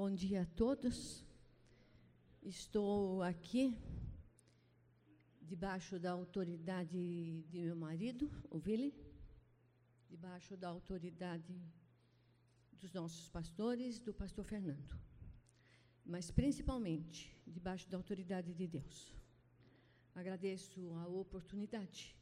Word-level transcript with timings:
Bom 0.00 0.12
dia 0.12 0.42
a 0.42 0.46
todos. 0.56 1.24
Estou 2.42 3.22
aqui 3.22 3.78
debaixo 5.40 6.00
da 6.00 6.10
autoridade 6.10 7.44
de 7.48 7.60
meu 7.60 7.76
marido, 7.76 8.28
o 8.50 8.58
Willi, 8.58 8.92
debaixo 10.10 10.56
da 10.56 10.68
autoridade 10.68 11.54
dos 12.72 12.92
nossos 12.92 13.28
pastores, 13.28 14.00
do 14.00 14.12
pastor 14.12 14.44
Fernando, 14.44 14.98
mas 16.04 16.28
principalmente 16.28 17.32
debaixo 17.46 17.88
da 17.88 17.96
autoridade 17.96 18.52
de 18.52 18.66
Deus. 18.66 19.14
Agradeço 20.12 20.92
a 20.94 21.06
oportunidade. 21.06 22.16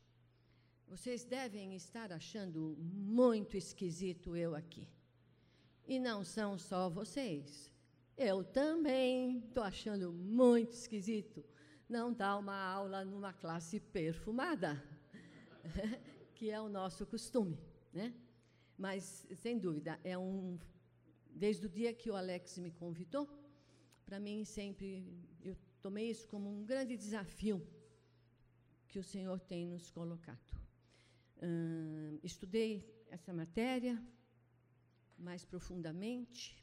Vocês 0.87 1.25
devem 1.25 1.75
estar 1.75 2.13
achando 2.13 2.77
muito 2.79 3.57
esquisito 3.57 4.37
eu 4.37 4.55
aqui. 4.55 4.87
E 5.93 5.99
não 5.99 6.25
são 6.25 6.57
só 6.57 6.89
vocês. 6.89 7.71
Eu 8.17 8.43
também 8.43 9.41
estou 9.41 9.63
achando 9.63 10.11
muito 10.11 10.73
esquisito 10.73 11.45
não 11.87 12.15
dar 12.15 12.39
uma 12.39 12.57
aula 12.57 13.05
numa 13.05 13.35
classe 13.35 13.79
perfumada, 13.79 14.83
que 16.35 16.49
é 16.51 16.59
o 16.59 16.71
nosso 16.71 17.05
costume, 17.05 17.59
né? 17.93 18.15
Mas, 18.79 19.27
sem 19.37 19.59
dúvida, 19.59 20.01
é 20.03 20.17
um. 20.17 20.59
Desde 21.29 21.67
o 21.67 21.69
dia 21.69 21.93
que 21.93 22.11
o 22.11 22.17
Alex 22.17 22.57
me 22.57 22.71
convidou, 22.71 23.29
para 24.07 24.19
mim 24.19 24.47
sempre. 24.47 25.07
Eu 25.45 25.55
tomei 25.83 26.09
isso 26.09 26.27
como 26.27 26.49
um 26.49 26.65
grande 26.65 26.97
desafio 26.97 27.61
que 28.89 28.99
o 28.99 29.05
Senhor 29.05 29.39
tem 29.41 29.67
nos 29.67 29.91
colocado. 29.91 30.57
Hum, 31.43 32.19
estudei 32.23 33.05
essa 33.11 33.31
matéria 33.35 34.03
mais 35.23 35.45
profundamente. 35.45 36.63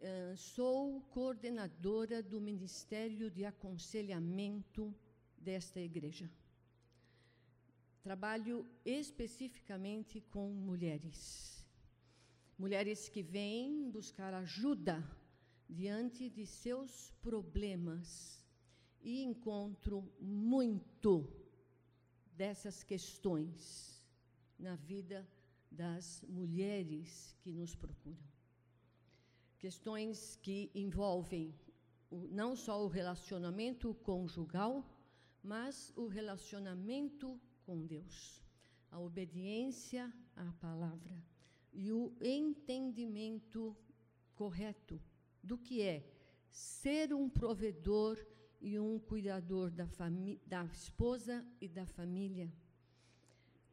Uh, 0.00 0.36
sou 0.36 1.00
coordenadora 1.10 2.22
do 2.22 2.40
Ministério 2.40 3.30
de 3.30 3.44
Aconselhamento 3.44 4.94
desta 5.36 5.80
igreja. 5.80 6.30
Trabalho 8.02 8.66
especificamente 8.84 10.20
com 10.20 10.50
mulheres. 10.50 11.64
Mulheres 12.58 13.08
que 13.08 13.22
vêm 13.22 13.90
buscar 13.90 14.32
ajuda 14.34 15.04
diante 15.68 16.30
de 16.30 16.46
seus 16.46 17.10
problemas 17.20 18.42
e 19.02 19.22
encontro 19.22 20.10
muito 20.18 21.30
dessas 22.34 22.82
questões 22.82 24.02
na 24.58 24.74
vida 24.74 25.28
das 25.70 26.24
mulheres 26.28 27.36
que 27.40 27.52
nos 27.52 27.74
procuram. 27.74 28.26
Questões 29.58 30.36
que 30.36 30.70
envolvem 30.74 31.54
o, 32.10 32.26
não 32.28 32.56
só 32.56 32.84
o 32.84 32.88
relacionamento 32.88 33.94
conjugal, 33.94 34.84
mas 35.42 35.92
o 35.96 36.06
relacionamento 36.06 37.40
com 37.64 37.84
Deus, 37.86 38.42
a 38.90 38.98
obediência 38.98 40.12
à 40.36 40.52
palavra 40.60 41.22
e 41.72 41.92
o 41.92 42.12
entendimento 42.20 43.76
correto 44.34 45.00
do 45.42 45.58
que 45.58 45.82
é 45.82 46.04
ser 46.48 47.12
um 47.12 47.28
provedor 47.28 48.18
e 48.60 48.78
um 48.78 48.98
cuidador 48.98 49.70
da, 49.70 49.86
da 50.46 50.64
esposa 50.64 51.46
e 51.60 51.68
da 51.68 51.86
família. 51.86 52.52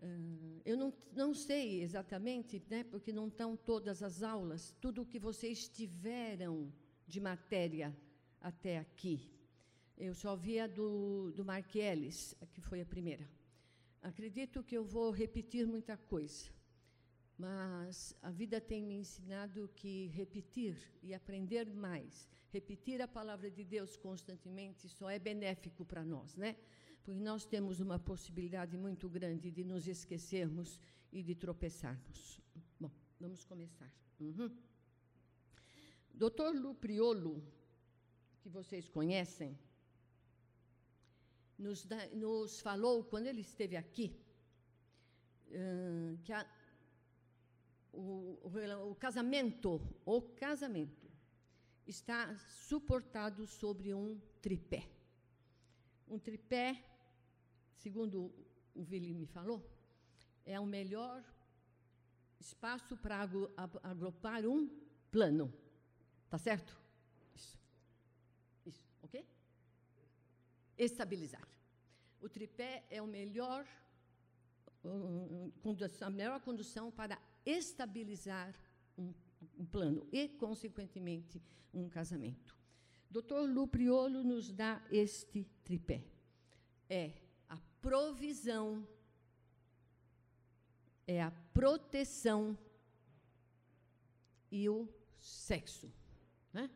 Uh, 0.06 0.62
eu 0.64 0.78
não, 0.78 0.94
não 1.14 1.34
sei 1.34 1.82
exatamente, 1.82 2.62
né, 2.70 2.84
porque 2.84 3.12
não 3.12 3.28
estão 3.28 3.58
todas 3.58 4.04
as 4.04 4.22
aulas, 4.22 4.76
tudo 4.80 5.02
o 5.02 5.06
que 5.06 5.18
vocês 5.18 5.68
tiveram 5.68 6.72
de 7.08 7.20
matéria 7.20 7.96
até 8.40 8.78
aqui. 8.78 9.32
Eu 9.98 10.14
só 10.14 10.36
vi 10.36 10.60
a 10.60 10.68
do, 10.68 11.32
do 11.32 11.44
Marqueles, 11.44 12.36
que 12.54 12.62
foi 12.62 12.82
a 12.82 12.86
primeira. 12.86 13.28
Acredito 14.02 14.64
que 14.64 14.78
eu 14.78 14.84
vou 14.84 15.10
repetir 15.10 15.66
muita 15.66 15.98
coisa, 15.98 16.50
mas 17.38 18.16
a 18.22 18.30
vida 18.30 18.62
tem 18.62 18.84
me 18.84 18.96
ensinado 18.96 19.70
que 19.76 20.08
repetir 20.08 20.78
e 21.02 21.14
aprender 21.14 21.66
mais, 21.74 22.30
repetir 22.52 23.02
a 23.02 23.08
palavra 23.08 23.50
de 23.50 23.64
Deus 23.64 23.98
constantemente, 23.98 24.88
só 24.88 25.10
é 25.10 25.18
benéfico 25.18 25.84
para 25.84 26.04
nós, 26.04 26.36
né? 26.36 26.56
Porque 27.06 27.22
nós 27.22 27.46
temos 27.46 27.80
uma 27.80 28.00
possibilidade 28.00 28.76
muito 28.76 29.08
grande 29.08 29.52
de 29.52 29.64
nos 29.64 29.88
esquecermos 29.88 30.82
e 31.12 31.22
de 31.22 31.36
tropeçarmos. 31.36 32.42
Bom, 32.80 32.92
vamos 33.20 33.46
começar. 33.46 33.94
Uhum. 34.20 34.50
Doutor 36.12 36.56
Lupriolo, 36.56 37.44
que 38.42 38.50
vocês 38.50 38.90
conhecem, 38.90 39.56
nos, 41.60 41.86
da, 41.86 42.08
nos 42.08 42.60
falou, 42.60 43.04
quando 43.04 43.28
ele 43.28 43.42
esteve 43.42 43.76
aqui, 43.76 44.20
uh, 45.50 46.18
que 46.24 46.34
a, 46.34 46.44
o, 47.94 48.40
o, 48.44 48.92
o 48.92 48.96
casamento, 48.96 49.80
o 50.04 50.22
casamento, 50.22 51.08
está 51.86 52.36
suportado 52.68 53.46
sobre 53.46 53.94
um 53.94 54.20
tripé. 54.42 54.90
Um 56.08 56.18
tripé, 56.18 56.84
segundo 57.76 58.34
o 58.74 58.84
Vili 58.84 59.14
me 59.14 59.26
falou, 59.26 59.64
é 60.46 60.60
o 60.60 60.66
melhor 60.66 61.24
espaço 62.40 62.96
para 62.98 63.28
agrupar 63.84 64.46
um 64.46 64.70
plano. 65.12 65.54
Tá 66.30 66.38
certo? 66.38 66.78
Isso. 67.34 67.58
Isso, 68.66 68.86
ok? 69.02 69.26
Estabilizar. 70.78 71.48
O 72.22 72.30
tripé 72.30 72.86
é 72.90 73.02
o 73.02 73.08
melhor, 73.08 73.66
a 76.02 76.10
melhor 76.10 76.42
condução 76.42 76.92
para 76.92 77.20
estabilizar 77.46 78.54
um, 78.98 79.14
um 79.58 79.66
plano 79.66 80.08
e, 80.12 80.30
consequentemente, 80.30 81.42
um 81.74 81.88
casamento. 81.88 82.56
Dr. 83.10 83.48
Lupriolo 83.48 84.24
nos 84.24 84.52
dá 84.52 84.84
este 84.92 85.46
tripé. 85.64 86.04
É 86.90 87.25
provisão, 87.86 88.84
é 91.06 91.22
a 91.22 91.30
proteção 91.54 92.58
e 94.52 94.68
o 94.68 94.90
sexo. 95.20 95.94
Né? 96.52 96.68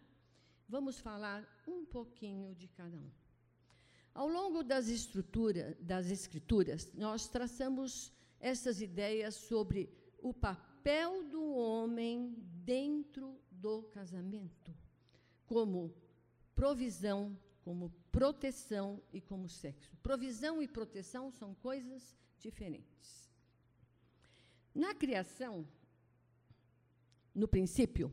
Vamos 0.68 1.00
falar 1.00 1.44
um 1.68 1.84
pouquinho 1.84 2.54
de 2.54 2.68
cada 2.68 2.96
um. 2.96 3.10
Ao 4.14 4.28
longo 4.28 4.62
das, 4.62 4.88
estruturas, 4.88 5.76
das 5.80 6.12
escrituras, 6.12 6.94
nós 6.94 7.28
traçamos 7.28 8.14
essas 8.40 8.80
ideias 8.80 9.34
sobre 9.34 9.90
o 10.20 10.32
papel 10.32 11.24
do 11.24 11.56
homem 11.56 12.36
dentro 12.64 13.42
do 13.50 13.82
casamento, 13.82 14.78
como 15.48 15.92
provisão, 16.54 17.36
como 17.64 17.90
proteção 18.12 19.02
e 19.12 19.22
como 19.22 19.48
sexo. 19.48 19.96
Provisão 20.04 20.62
e 20.62 20.68
proteção 20.68 21.32
são 21.32 21.54
coisas 21.56 22.16
diferentes. 22.40 23.30
Na 24.74 24.94
criação, 24.94 25.68
no 27.34 27.48
princípio, 27.48 28.12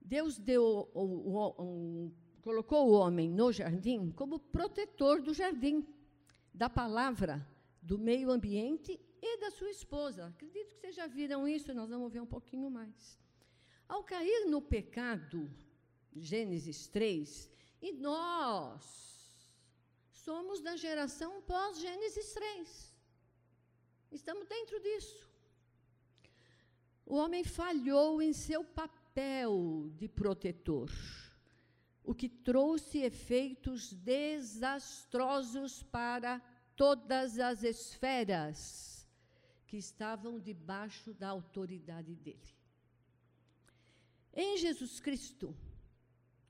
Deus 0.00 0.38
deu 0.38 0.88
o, 0.94 1.02
o, 1.02 1.62
o, 1.62 2.12
colocou 2.42 2.88
o 2.88 2.92
homem 2.92 3.30
no 3.30 3.50
jardim 3.50 4.10
como 4.10 4.38
protetor 4.38 5.20
do 5.20 5.34
jardim, 5.34 5.86
da 6.54 6.70
palavra, 6.70 7.46
do 7.82 7.98
meio 7.98 8.30
ambiente 8.30 9.00
e 9.20 9.40
da 9.40 9.50
sua 9.50 9.70
esposa. 9.70 10.26
Acredito 10.26 10.74
que 10.74 10.80
vocês 10.80 10.94
já 10.94 11.06
viram 11.06 11.46
isso, 11.48 11.74
nós 11.74 11.90
vamos 11.90 12.12
ver 12.12 12.20
um 12.20 12.26
pouquinho 12.26 12.70
mais. 12.70 13.18
Ao 13.88 14.02
cair 14.02 14.46
no 14.46 14.60
pecado, 14.60 15.50
Gênesis 16.14 16.88
3, 16.88 17.50
e 17.86 17.92
nós 17.92 18.82
somos 20.10 20.60
da 20.60 20.74
geração 20.76 21.40
pós-Gênesis 21.42 22.32
3. 22.34 22.94
Estamos 24.10 24.48
dentro 24.48 24.80
disso. 24.80 25.30
O 27.04 27.14
homem 27.14 27.44
falhou 27.44 28.20
em 28.20 28.32
seu 28.32 28.64
papel 28.64 29.88
de 29.94 30.08
protetor 30.08 30.90
o 32.02 32.12
que 32.12 32.28
trouxe 32.28 32.98
efeitos 32.98 33.92
desastrosos 33.92 35.84
para 35.84 36.40
todas 36.74 37.38
as 37.38 37.62
esferas 37.62 39.08
que 39.68 39.76
estavam 39.76 40.40
debaixo 40.40 41.14
da 41.14 41.28
autoridade 41.28 42.16
dele. 42.16 42.56
Em 44.32 44.56
Jesus 44.58 44.98
Cristo, 44.98 45.56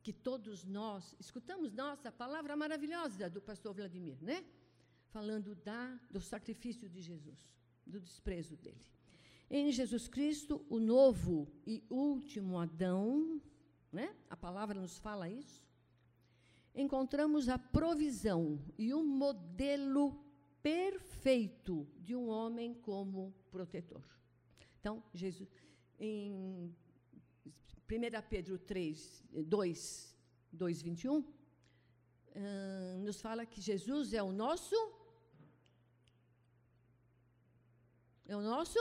que 0.07 0.13
todos 0.13 0.65
nós 0.65 1.17
escutamos, 1.19 1.73
nossa, 1.73 2.13
palavra 2.13 2.55
maravilhosa 2.55 3.29
do 3.29 3.41
pastor 3.43 3.75
Vladimir, 3.75 4.17
né? 4.23 4.45
Falando 5.09 5.53
da, 5.57 5.99
do 6.09 6.21
sacrifício 6.21 6.89
de 6.89 7.03
Jesus, 7.03 7.41
do 7.85 7.99
desprezo 8.01 8.57
dele. 8.57 8.87
Em 9.51 9.73
Jesus 9.73 10.07
Cristo, 10.07 10.65
o 10.71 10.79
novo 10.79 11.49
e 11.67 11.83
último 11.91 12.57
Adão, 12.57 13.43
né? 13.91 14.15
a 14.31 14.37
palavra 14.37 14.81
nos 14.81 14.97
fala 14.97 15.29
isso, 15.29 15.67
encontramos 16.73 17.49
a 17.49 17.59
provisão 17.59 18.61
e 18.79 18.95
o 18.95 19.03
modelo 19.03 20.25
perfeito 20.63 21.85
de 21.99 22.15
um 22.15 22.29
homem 22.29 22.75
como 22.75 23.35
protetor. 23.51 24.05
Então, 24.79 25.03
Jesus, 25.13 25.51
em 25.99 26.73
1 27.89 28.23
Pedro 28.29 28.59
3, 28.59 29.23
2, 29.31 30.17
2, 30.53 30.83
21, 30.83 31.19
uh, 31.19 31.25
nos 32.99 33.21
fala 33.21 33.47
que 33.47 33.61
Jesus 33.61 34.13
é 34.13 34.23
o 34.23 34.33
nosso. 34.33 34.75
É 38.27 38.37
o 38.37 38.41
nosso 38.43 38.79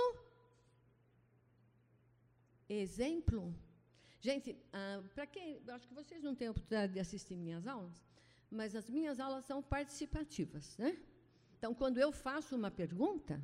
exemplo. 2.68 3.54
Gente, 4.20 4.52
uh, 4.52 5.08
para 5.10 5.28
quem. 5.28 5.62
Acho 5.68 5.88
que 5.88 5.94
vocês 5.94 6.24
não 6.24 6.34
têm 6.34 6.48
a 6.48 6.52
oportunidade 6.52 6.94
de 6.94 7.00
assistir 7.00 7.36
minhas 7.36 7.68
aulas, 7.68 8.04
mas 8.50 8.76
as 8.76 8.90
minhas 8.90 9.20
aulas 9.20 9.46
são 9.46 9.62
participativas, 9.62 10.76
né? 10.80 10.98
Então, 11.58 11.76
quando 11.76 12.00
eu 12.00 12.12
faço 12.12 12.56
uma 12.56 12.72
pergunta, 12.72 13.40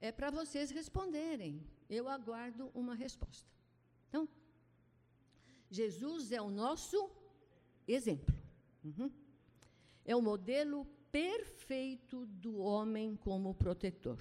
é 0.00 0.10
para 0.10 0.30
vocês 0.30 0.70
responderem. 0.70 1.64
Eu 1.88 2.08
aguardo 2.08 2.70
uma 2.74 2.94
resposta. 2.94 3.48
Então, 4.08 4.28
Jesus 5.70 6.32
é 6.32 6.40
o 6.40 6.50
nosso 6.50 7.10
exemplo. 7.86 8.34
Uhum. 8.84 9.10
É 10.04 10.14
o 10.14 10.22
modelo 10.22 10.86
perfeito 11.10 12.26
do 12.26 12.58
homem 12.58 13.16
como 13.16 13.54
protetor. 13.54 14.20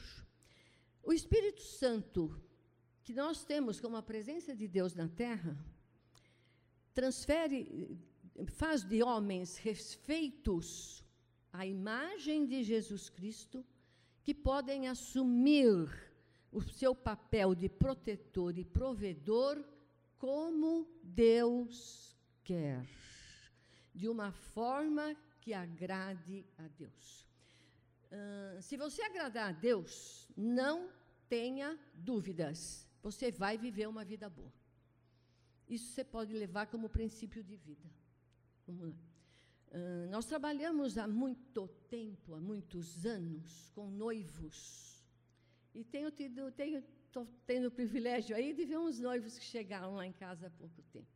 O 1.01 1.11
Espírito 1.11 1.61
Santo, 1.61 2.39
que 3.03 3.13
nós 3.13 3.43
temos 3.43 3.79
como 3.79 3.97
a 3.97 4.01
presença 4.01 4.55
de 4.55 4.67
Deus 4.67 4.95
na 4.95 5.07
terra, 5.07 5.57
transfere, 6.93 7.97
faz 8.45 8.83
de 8.83 9.03
homens 9.03 9.57
refeitos 9.57 11.03
à 11.51 11.65
imagem 11.65 12.45
de 12.45 12.63
Jesus 12.63 13.09
Cristo, 13.09 13.65
que 14.23 14.33
podem 14.33 14.87
assumir 14.87 15.89
o 16.51 16.61
seu 16.61 16.95
papel 16.95 17.53
de 17.53 17.67
protetor 17.67 18.57
e 18.57 18.63
provedor 18.63 19.63
como 20.23 20.87
Deus 21.03 22.15
quer, 22.45 22.87
de 23.93 24.07
uma 24.07 24.31
forma 24.31 25.13
que 25.41 25.53
agrade 25.53 26.45
a 26.57 26.65
Deus. 26.69 27.27
Uh, 28.09 28.61
se 28.61 28.77
você 28.77 29.01
agradar 29.01 29.49
a 29.49 29.51
Deus, 29.51 30.25
não 30.37 30.89
tenha 31.27 31.77
dúvidas, 31.93 32.87
você 33.01 33.33
vai 33.33 33.57
viver 33.57 33.85
uma 33.85 34.05
vida 34.05 34.29
boa. 34.29 34.53
Isso 35.67 35.91
você 35.91 36.05
pode 36.05 36.31
levar 36.31 36.67
como 36.67 36.87
princípio 36.87 37.43
de 37.43 37.57
vida. 37.57 37.89
Vamos 38.65 38.91
lá. 38.91 38.95
Uh, 39.73 40.09
nós 40.09 40.25
trabalhamos 40.25 40.97
há 40.97 41.05
muito 41.05 41.67
tempo, 41.89 42.33
há 42.33 42.39
muitos 42.39 43.05
anos, 43.05 43.69
com 43.75 43.91
noivos. 43.91 45.03
E 45.75 45.83
tenho 45.83 46.09
tido, 46.11 46.49
tenho 46.53 46.81
estou 47.13 47.27
tendo 47.45 47.67
o 47.67 47.71
privilégio 47.71 48.35
aí 48.35 48.53
de 48.53 48.65
ver 48.65 48.79
uns 48.79 48.99
noivos 48.99 49.37
que 49.37 49.45
chegaram 49.45 49.93
lá 49.93 50.05
em 50.05 50.11
casa 50.11 50.47
há 50.47 50.49
pouco 50.49 50.81
tempo. 50.91 51.15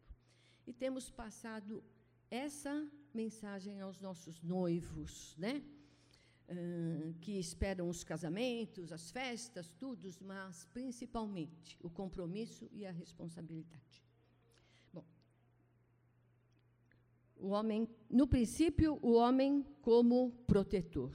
E 0.67 0.71
temos 0.71 1.09
passado 1.09 1.83
essa 2.29 2.88
mensagem 3.11 3.81
aos 3.81 3.99
nossos 3.99 4.39
noivos, 4.44 5.35
né? 5.38 5.63
Uh, 6.49 7.13
que 7.19 7.33
esperam 7.39 7.89
os 7.89 8.03
casamentos, 8.03 8.94
as 8.94 9.09
festas, 9.11 9.73
tudo, 9.79 10.07
mas 10.21 10.65
principalmente 10.65 11.77
o 11.81 11.89
compromisso 11.89 12.69
e 12.71 12.85
a 12.85 12.91
responsabilidade. 12.91 14.05
Bom, 14.93 15.03
o 17.38 17.50
homem, 17.50 17.89
no 18.09 18.27
princípio, 18.27 19.00
o 19.01 19.13
homem 19.13 19.65
como 19.81 20.31
protetor. 20.45 21.11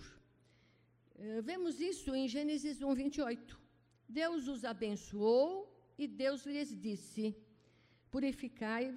Uh, 1.15 1.41
vemos 1.43 1.81
isso 1.81 2.15
em 2.15 2.27
Gênesis 2.27 2.83
1, 2.83 2.95
28. 2.95 3.62
Deus 4.21 4.47
os 4.47 4.63
abençoou 4.65 5.51
e 5.99 6.07
Deus 6.07 6.45
lhes 6.45 6.71
disse: 6.87 7.35
Purificai, 8.11 8.95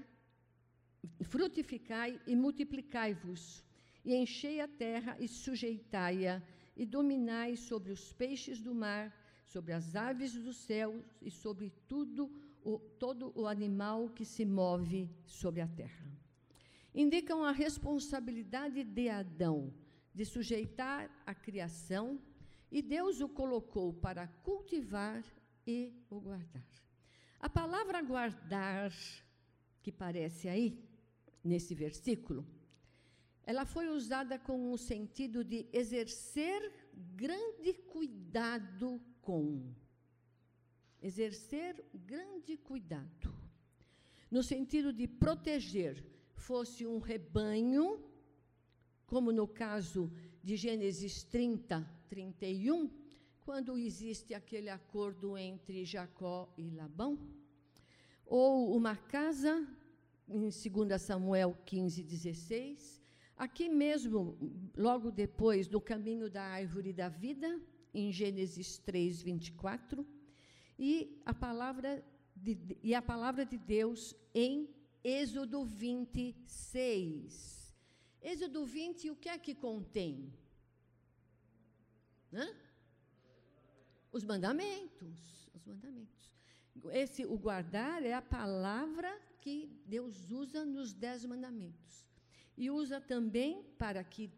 frutificai 1.24 2.20
e 2.28 2.36
multiplicai-vos, 2.36 3.64
e 4.04 4.14
enchei 4.14 4.60
a 4.60 4.68
terra 4.68 5.16
e 5.20 5.28
sujeitai-a, 5.28 6.44
e 6.76 6.86
dominai 6.86 7.56
sobre 7.56 7.92
os 7.98 8.12
peixes 8.12 8.60
do 8.60 8.76
mar, 8.76 9.06
sobre 9.46 9.72
as 9.72 9.96
aves 9.96 10.34
do 10.34 10.52
céu 10.52 10.90
e 11.22 11.32
sobre 11.32 11.72
tudo 11.88 12.30
o, 12.62 12.78
todo 12.78 13.32
o 13.36 13.48
animal 13.48 14.10
que 14.10 14.26
se 14.26 14.44
move 14.44 15.10
sobre 15.26 15.62
a 15.62 15.68
terra. 15.68 16.06
Indicam 16.94 17.44
a 17.44 17.52
responsabilidade 17.52 18.84
de 18.84 19.10
Adão 19.10 19.74
de 20.14 20.26
sujeitar 20.26 21.10
a 21.26 21.34
criação 21.34 22.20
e 22.76 22.82
Deus 22.82 23.22
o 23.22 23.30
colocou 23.30 23.94
para 23.94 24.28
cultivar 24.44 25.24
e 25.66 25.94
o 26.10 26.20
guardar. 26.20 26.68
A 27.40 27.48
palavra 27.48 28.02
guardar, 28.02 28.92
que 29.82 29.94
parece 29.94 30.50
aí, 30.50 30.84
nesse 31.42 31.74
versículo, 31.74 32.46
ela 33.46 33.66
foi 33.66 33.88
usada 33.88 34.38
com 34.38 34.74
o 34.74 34.78
sentido 34.78 35.42
de 35.42 35.70
exercer 35.72 36.70
grande 37.16 37.72
cuidado 37.94 39.02
com. 39.22 39.74
Exercer 41.02 41.82
grande 41.94 42.58
cuidado. 42.58 43.34
No 44.30 44.44
sentido 44.44 44.92
de 44.92 45.08
proteger, 45.08 46.06
fosse 46.34 46.86
um 46.86 47.00
rebanho, 47.00 48.04
como 49.08 49.32
no 49.32 49.48
caso 49.48 50.12
de 50.44 50.58
Gênesis 50.58 51.24
30, 51.24 51.95
31, 52.10 52.90
quando 53.44 53.78
existe 53.78 54.34
aquele 54.34 54.70
acordo 54.70 55.38
entre 55.38 55.86
Jacó 55.86 56.52
e 56.58 56.70
Labão, 56.70 57.18
ou 58.26 58.76
uma 58.76 58.96
casa, 58.96 59.68
em 60.28 60.50
2 60.50 61.02
Samuel 61.02 61.56
15, 61.66 62.04
16, 62.04 63.02
aqui 63.38 63.70
mesmo, 63.70 64.38
logo 64.76 65.12
depois, 65.12 65.70
no 65.70 65.80
caminho 65.80 66.30
da 66.30 66.44
árvore 66.44 66.92
da 66.92 67.08
vida, 67.08 67.62
em 67.94 68.12
Gênesis 68.12 68.78
3, 68.80 69.22
24, 69.22 70.06
e 70.78 71.22
a 71.26 71.34
palavra 71.34 72.04
de, 72.36 72.58
e 72.84 72.94
a 72.94 73.02
palavra 73.02 73.46
de 73.46 73.58
Deus 73.58 74.14
em 74.34 74.70
Êxodo 75.04 75.64
26. 75.64 77.74
Êxodo 78.22 78.66
20, 78.66 79.12
o 79.12 79.16
que 79.16 79.30
é 79.30 79.38
que 79.38 79.54
contém? 79.54 80.34
Hã? 82.36 82.54
Os 84.12 84.24
mandamentos, 84.26 85.50
os 85.54 85.64
mandamentos. 85.66 86.30
Esse, 86.92 87.26
o 87.26 87.38
guardar 87.38 88.04
é 88.04 88.14
a 88.14 88.22
palavra 88.22 89.10
que 89.40 89.72
Deus 89.86 90.30
usa 90.30 90.66
nos 90.66 90.94
dez 90.94 91.24
mandamentos. 91.26 92.06
E 92.58 92.70
usa 92.70 93.00
também 93.00 93.64
para 93.78 94.04
que 94.04 94.30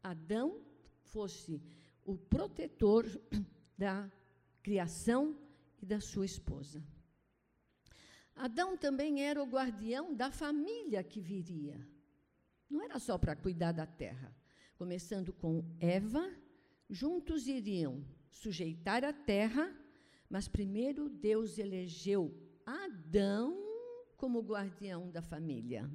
Adão 0.00 0.64
fosse 1.02 1.60
o 2.04 2.16
protetor 2.16 3.04
da 3.76 4.08
criação 4.62 5.36
e 5.82 5.86
da 5.86 6.00
sua 6.00 6.24
esposa. 6.24 6.84
Adão 8.36 8.76
também 8.76 9.22
era 9.24 9.42
o 9.42 9.46
guardião 9.46 10.14
da 10.14 10.30
família 10.30 11.02
que 11.02 11.20
viria. 11.20 11.84
Não 12.68 12.80
era 12.80 12.98
só 13.00 13.18
para 13.18 13.34
cuidar 13.34 13.72
da 13.72 13.86
terra. 13.86 14.34
Começando 14.76 15.32
com 15.32 15.64
Eva 15.80 16.32
juntos 16.90 17.46
iriam 17.46 18.04
sujeitar 18.28 19.04
a 19.04 19.12
terra, 19.12 19.74
mas 20.28 20.48
primeiro 20.48 21.08
Deus 21.08 21.58
elegeu 21.58 22.34
Adão 22.66 23.56
como 24.16 24.42
guardião 24.42 25.10
da 25.10 25.22
família 25.22 25.90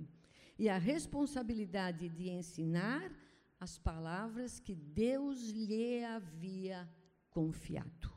e 0.57 0.69
a 0.69 0.77
responsabilidade 0.77 2.09
de 2.09 2.29
ensinar 2.29 3.11
as 3.59 3.77
palavras 3.77 4.59
que 4.59 4.73
Deus 4.73 5.49
lhe 5.49 6.03
havia 6.03 6.89
confiado. 7.29 8.13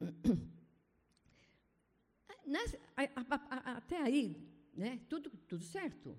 até 3.76 4.02
aí, 4.02 4.36
né, 4.74 5.00
tudo, 5.08 5.30
tudo 5.30 5.62
certo. 5.62 6.18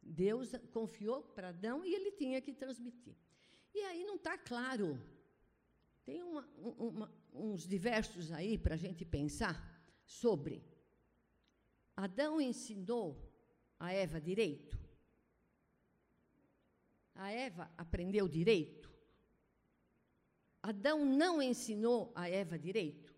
Deus 0.00 0.52
confiou 0.72 1.22
para 1.22 1.48
Adão 1.48 1.84
e 1.84 1.94
ele 1.94 2.12
tinha 2.12 2.40
que 2.40 2.52
transmitir. 2.52 3.16
E 3.74 3.80
aí 3.80 4.04
não 4.04 4.16
está 4.16 4.36
claro. 4.36 5.00
Tem 6.04 6.22
uma, 6.22 6.42
uma, 6.78 7.12
uns 7.32 7.66
diversos 7.66 8.32
aí 8.32 8.56
para 8.56 8.74
a 8.74 8.78
gente 8.78 9.04
pensar 9.04 9.56
sobre. 10.04 10.64
Adão 11.96 12.40
ensinou 12.40 13.32
a 13.78 13.92
Eva 13.92 14.20
direito? 14.20 14.78
A 17.14 17.30
Eva 17.30 17.70
aprendeu 17.76 18.28
direito? 18.28 18.88
Adão 20.62 21.04
não 21.04 21.42
ensinou 21.42 22.12
a 22.14 22.28
Eva 22.28 22.58
direito? 22.58 23.08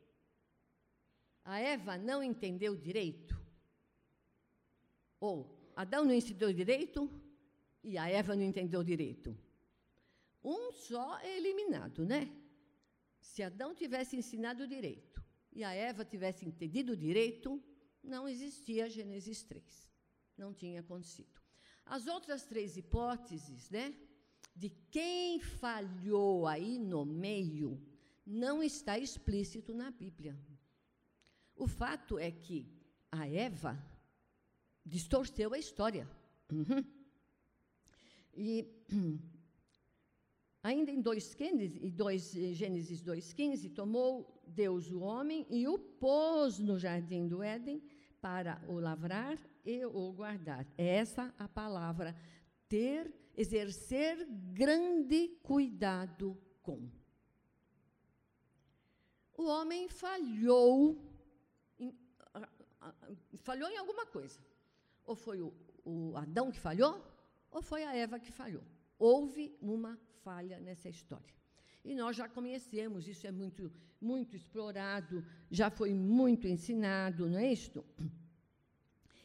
a 1.44 1.58
Eva 1.58 1.98
não 1.98 2.22
entendeu 2.22 2.76
direito? 2.76 3.36
Ou 5.18 5.72
Adão 5.74 6.04
não 6.04 6.14
entendeu 6.14 6.52
direito 6.52 7.10
e 7.82 7.98
a 7.98 8.08
Eva 8.08 8.36
não 8.36 8.44
entendeu 8.44 8.84
direito? 8.84 9.36
Um 10.42 10.72
só 10.72 11.18
é 11.18 11.36
eliminado, 11.36 12.04
né? 12.04 12.30
Se 13.20 13.42
Adão 13.42 13.74
tivesse 13.74 14.16
ensinado 14.16 14.66
direito 14.66 15.22
e 15.52 15.62
a 15.62 15.72
Eva 15.72 16.04
tivesse 16.04 16.46
entendido 16.46 16.96
direito, 16.96 17.62
não 18.02 18.28
existia 18.28 18.88
Gênesis 18.88 19.42
3. 19.42 19.90
Não 20.36 20.54
tinha 20.54 20.80
acontecido. 20.80 21.40
As 21.84 22.06
outras 22.06 22.44
três 22.44 22.76
hipóteses, 22.76 23.68
né, 23.68 23.94
de 24.54 24.70
quem 24.90 25.40
falhou 25.40 26.46
aí 26.46 26.78
no 26.78 27.04
meio, 27.04 27.82
não 28.24 28.62
está 28.62 28.98
explícito 28.98 29.74
na 29.74 29.90
Bíblia. 29.90 30.38
O 31.54 31.66
fato 31.66 32.18
é 32.18 32.30
que 32.30 32.72
a 33.10 33.28
Eva 33.28 33.78
distorceu 34.84 35.52
a 35.52 35.58
história. 35.58 36.08
Uhum. 36.50 36.84
E 38.34 38.66
ainda 40.62 40.90
em 40.90 41.00
2, 41.00 41.36
Gênesis 42.52 43.02
2,15, 43.02 43.72
tomou 43.72 44.42
Deus 44.46 44.90
o 44.90 45.00
homem 45.00 45.46
e 45.48 45.66
o 45.66 45.78
pôs 45.78 46.58
no 46.58 46.78
jardim 46.78 47.26
do 47.26 47.42
Éden 47.42 47.82
para 48.20 48.62
o 48.68 48.78
lavrar 48.78 49.38
e 49.64 49.84
o 49.84 50.12
guardar. 50.12 50.66
É 50.76 50.96
essa 50.96 51.34
a 51.38 51.48
palavra 51.48 52.14
ter, 52.68 53.12
exercer 53.36 54.26
grande 54.52 55.28
cuidado 55.42 56.36
com. 56.62 56.88
O 59.36 59.44
homem 59.44 59.88
falhou 59.88 61.02
em, 61.78 61.96
falhou 63.38 63.68
em 63.70 63.78
alguma 63.78 64.04
coisa. 64.04 64.38
Ou 65.04 65.16
foi 65.16 65.40
o, 65.40 65.52
o 65.84 66.14
Adão 66.16 66.50
que 66.50 66.60
falhou, 66.60 67.02
ou 67.50 67.62
foi 67.62 67.82
a 67.84 67.96
Eva 67.96 68.20
que 68.20 68.30
falhou. 68.30 68.62
Houve 68.98 69.56
uma 69.60 69.98
falha 70.24 70.58
nessa 70.60 70.88
história. 70.88 71.34
E 71.84 71.94
nós 71.94 72.16
já 72.16 72.28
conhecemos, 72.28 73.08
isso 73.08 73.26
é 73.26 73.32
muito, 73.32 73.72
muito 74.00 74.36
explorado, 74.36 75.24
já 75.50 75.70
foi 75.70 75.94
muito 75.94 76.46
ensinado, 76.46 77.28
não 77.28 77.38
é 77.38 77.52
isto? 77.52 77.84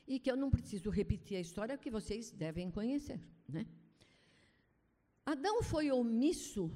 E 0.08 0.20
que 0.20 0.32
eu 0.32 0.38
não 0.38 0.50
preciso 0.50 0.90
repetir 0.90 1.38
a 1.38 1.42
história 1.42 1.78
que 1.78 1.92
vocês 1.92 2.32
devem 2.32 2.72
conhecer, 2.72 3.20
né? 3.48 3.66
Adão 5.25 5.64
foi 5.64 5.92
omisso, 5.92 6.72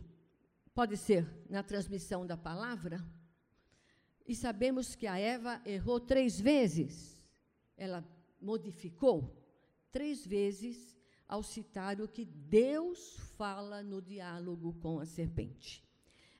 pode 0.73 0.97
ser, 0.97 1.23
na 1.49 1.61
transmissão 1.61 2.25
da 2.25 2.35
palavra, 2.35 3.05
e 4.27 4.35
sabemos 4.35 4.95
que 4.95 5.07
a 5.07 5.17
Eva 5.17 5.61
errou 5.65 5.99
três 5.99 6.39
vezes. 6.39 7.19
Ela 7.77 8.03
modificou 8.41 9.35
três 9.91 10.25
vezes 10.25 10.98
ao 11.29 11.43
citar 11.43 12.01
o 12.01 12.07
que 12.07 12.25
Deus 12.25 13.17
fala 13.37 13.83
no 13.83 14.01
diálogo 14.01 14.73
com 14.81 14.99
a 14.99 15.05
serpente. 15.05 15.87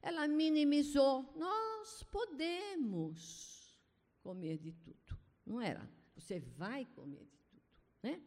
Ela 0.02 0.28
minimizou, 0.28 1.32
nós 1.36 2.02
podemos 2.04 3.80
comer 4.24 4.58
de 4.58 4.72
tudo. 4.72 5.16
Não 5.46 5.62
era, 5.62 5.88
você 6.16 6.40
vai 6.40 6.86
comer 6.88 7.24
de 7.26 7.38
tudo. 7.38 7.62
Né? 8.02 8.20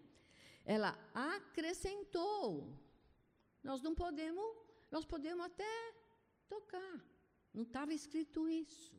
Ela 0.64 0.96
acrescentou, 1.12 2.78
nós 3.60 3.82
não 3.82 3.92
podemos, 3.92 4.56
nós 4.88 5.04
podemos 5.04 5.44
até 5.44 5.94
tocar. 6.48 7.04
Não 7.52 7.64
estava 7.64 7.92
escrito 7.92 8.48
isso. 8.48 8.96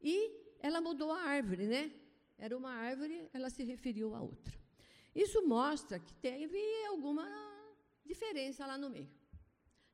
E 0.00 0.56
ela 0.60 0.80
mudou 0.80 1.10
a 1.10 1.20
árvore, 1.20 1.66
né? 1.66 1.92
Era 2.38 2.56
uma 2.56 2.70
árvore, 2.70 3.28
ela 3.32 3.50
se 3.50 3.64
referiu 3.64 4.14
a 4.14 4.20
outra. 4.20 4.63
Isso 5.14 5.46
mostra 5.46 6.00
que 6.00 6.12
teve 6.14 6.58
alguma 6.86 7.26
diferença 8.04 8.66
lá 8.66 8.76
no 8.76 8.90
meio. 8.90 9.10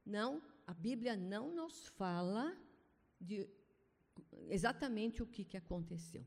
Não, 0.04 0.42
a 0.66 0.72
Bíblia 0.72 1.16
não 1.16 1.54
nos 1.54 1.88
fala 1.88 2.56
de 3.20 3.48
exatamente 4.48 5.22
o 5.22 5.26
que, 5.26 5.44
que 5.44 5.56
aconteceu. 5.56 6.26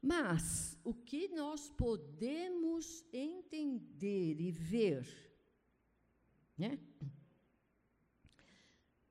Mas 0.00 0.78
o 0.84 0.94
que 0.94 1.28
nós 1.28 1.70
podemos 1.70 3.04
entender 3.12 4.40
e 4.40 4.50
ver, 4.50 5.06
né? 6.56 6.78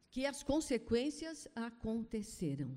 Que 0.10 0.26
as 0.26 0.42
consequências 0.42 1.48
aconteceram. 1.54 2.76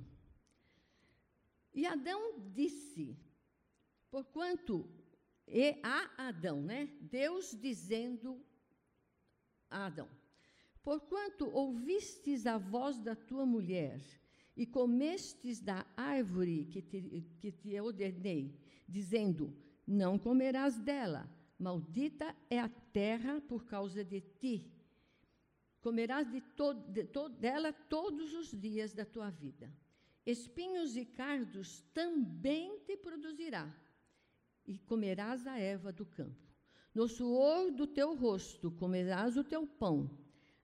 E 1.73 1.87
Adão 1.87 2.51
disse, 2.51 3.17
porquanto 4.11 4.89
e 5.51 5.81
a 5.83 6.29
Adão, 6.29 6.63
né? 6.63 6.89
Deus 7.01 7.59
dizendo 7.61 8.41
a 9.69 9.87
Adão: 9.87 10.09
Porquanto 10.83 11.51
ouvistes 11.51 12.47
a 12.47 12.57
voz 12.57 12.99
da 13.01 13.17
tua 13.17 13.45
mulher 13.45 14.01
e 14.57 14.65
comestes 14.65 15.61
da 15.61 15.85
árvore 15.97 16.67
que 16.67 16.81
te, 16.81 17.27
que 17.41 17.51
te 17.51 17.81
ordenei, 17.81 18.57
dizendo: 18.89 19.53
Não 19.85 20.19
comerás 20.19 20.79
dela, 20.79 21.29
maldita 21.59 22.35
é 22.49 22.61
a 22.61 22.69
terra 22.69 23.41
por 23.41 23.65
causa 23.65 24.05
de 24.05 24.21
ti. 24.21 24.73
Comerás 25.81 26.31
de 26.31 26.41
to, 26.41 26.75
de 26.75 27.05
to, 27.05 27.29
dela 27.29 27.73
todos 27.73 28.35
os 28.35 28.53
dias 28.53 28.93
da 28.93 29.05
tua 29.05 29.31
vida. 29.31 29.73
Espinhos 30.25 30.97
e 30.97 31.05
cardos 31.05 31.81
também 31.93 32.79
te 32.81 32.97
produzirá 32.97 33.75
e 34.67 34.79
comerás 34.79 35.47
a 35.47 35.59
erva 35.59 35.93
do 35.93 36.07
campo. 36.07 36.51
No 36.95 37.07
suor 37.07 37.71
do 37.71 37.87
teu 37.87 38.15
rosto 38.15 38.71
comerás 38.71 39.37
o 39.37 39.45
teu 39.45 39.67
pão, 39.67 40.11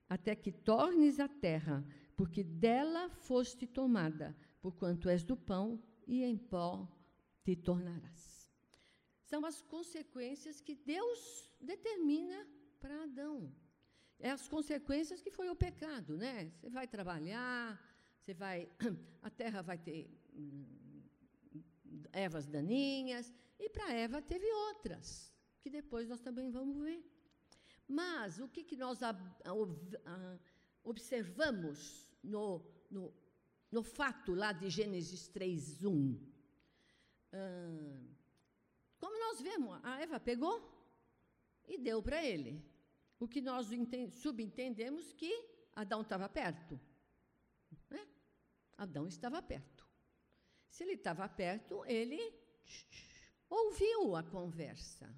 até 0.09 0.35
que 0.35 0.51
tornes 0.51 1.19
a 1.19 1.27
terra, 1.27 1.85
porque 2.15 2.43
dela 2.43 3.09
foste 3.09 3.65
tomada, 3.65 4.35
porquanto 4.61 5.09
és 5.09 5.23
do 5.23 5.37
pão, 5.37 5.81
e 6.05 6.23
em 6.23 6.37
pó 6.37 6.87
te 7.43 7.55
tornarás. 7.55 8.49
São 9.23 9.45
as 9.45 9.61
consequências 9.61 10.61
que 10.61 10.75
Deus 10.75 11.51
determina 11.59 12.47
para 12.79 13.03
Adão. 13.03 13.53
É 14.19 14.31
as 14.31 14.47
consequências 14.47 15.21
que 15.21 15.29
foi 15.29 15.49
o 15.49 15.55
pecado, 15.55 16.17
né? 16.17 16.51
Você 16.55 16.69
vai 16.69 16.87
trabalhar, 16.87 17.79
você 18.19 18.33
vai, 18.33 18.69
a 19.21 19.29
terra 19.29 19.61
vai 19.61 19.77
ter 19.77 20.09
hum, 20.33 21.03
ervas 22.11 22.47
daninhas, 22.47 23.33
e 23.59 23.69
para 23.69 23.93
Eva 23.93 24.21
teve 24.21 24.51
outras, 24.51 25.33
que 25.61 25.69
depois 25.69 26.07
nós 26.07 26.21
também 26.21 26.49
vamos 26.49 26.77
ver. 26.83 27.03
Mas 27.87 28.39
o 28.39 28.47
que, 28.47 28.63
que 28.63 28.75
nós 28.75 29.01
a, 29.01 29.11
a, 29.11 30.39
observamos 30.83 32.07
no, 32.21 32.63
no, 32.91 33.13
no, 33.71 33.83
fato 33.83 34.33
lá 34.33 34.51
de 34.51 34.69
Gênesis 34.69 35.29
3:1? 35.29 36.19
Ah, 37.31 38.17
como 38.99 39.17
nós 39.19 39.41
vemos, 39.41 39.79
a 39.83 40.01
Eva 40.01 40.19
pegou 40.19 40.55
e 41.65 41.77
deu 41.77 42.01
para 42.01 42.23
ele. 42.23 42.63
O 43.19 43.27
que 43.27 43.41
nós 43.41 43.67
subentendemos 44.11 45.13
que 45.13 45.31
Adão 45.73 46.01
estava 46.01 46.29
perto. 46.29 46.79
Né? 47.89 48.07
Adão 48.77 49.07
estava 49.07 49.41
perto. 49.41 49.87
Se 50.69 50.83
ele 50.83 50.93
estava 50.93 51.27
perto, 51.27 51.83
ele 51.85 52.19
ouviu 53.49 54.15
a 54.15 54.23
conversa. 54.23 55.13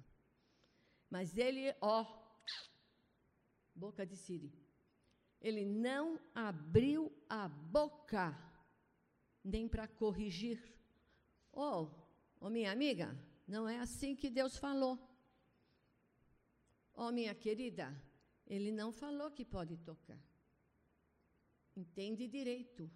Mas 1.08 1.36
ele, 1.36 1.74
ó, 1.80 2.06
boca 3.74 4.06
de 4.06 4.16
Siri, 4.16 4.52
ele 5.40 5.64
não 5.64 6.20
abriu 6.34 7.12
a 7.28 7.48
boca 7.48 8.36
nem 9.42 9.66
para 9.66 9.88
corrigir. 9.88 10.62
Oh, 11.52 11.88
oh, 12.40 12.50
minha 12.50 12.70
amiga, 12.70 13.16
não 13.48 13.68
é 13.68 13.78
assim 13.78 14.14
que 14.14 14.30
Deus 14.30 14.56
falou. 14.56 14.98
Oh, 16.94 17.10
minha 17.10 17.34
querida, 17.34 17.86
ele 18.46 18.70
não 18.70 18.92
falou 18.92 19.30
que 19.30 19.44
pode 19.44 19.76
tocar. 19.78 20.20
Entende 21.76 22.28
direito. 22.28 22.90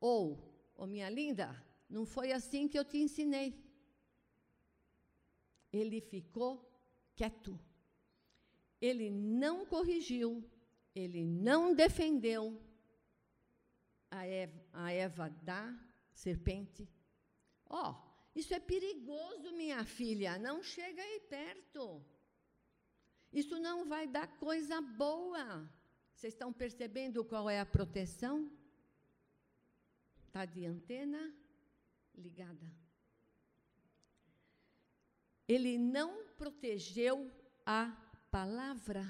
Ou, 0.00 0.72
oh, 0.74 0.86
minha 0.86 1.08
linda, 1.10 1.54
não 1.88 2.04
foi 2.04 2.32
assim 2.32 2.66
que 2.66 2.78
eu 2.78 2.84
te 2.84 2.96
ensinei 2.96 3.71
ele 5.72 6.00
ficou 6.00 6.68
quieto. 7.16 7.58
Ele 8.80 9.10
não 9.10 9.64
corrigiu, 9.64 10.44
ele 10.94 11.24
não 11.24 11.74
defendeu 11.74 12.60
a 14.10 14.26
Eva, 14.26 14.64
a 14.72 14.92
Eva 14.92 15.28
da 15.30 15.74
serpente. 16.12 16.88
Ó, 17.68 17.90
oh, 17.90 18.12
isso 18.34 18.52
é 18.52 18.60
perigoso, 18.60 19.52
minha 19.52 19.84
filha, 19.84 20.38
não 20.38 20.62
chega 20.62 21.00
aí 21.00 21.20
perto. 21.20 22.04
Isso 23.32 23.58
não 23.58 23.86
vai 23.86 24.06
dar 24.06 24.26
coisa 24.38 24.80
boa. 24.80 25.68
Vocês 26.14 26.34
estão 26.34 26.52
percebendo 26.52 27.24
qual 27.24 27.48
é 27.48 27.60
a 27.60 27.66
proteção? 27.66 28.50
Está 30.26 30.44
de 30.44 30.66
antena 30.66 31.34
ligada. 32.14 32.70
Ele 35.48 35.76
não 35.78 36.24
protegeu 36.36 37.30
a 37.66 37.94
palavra. 38.30 39.04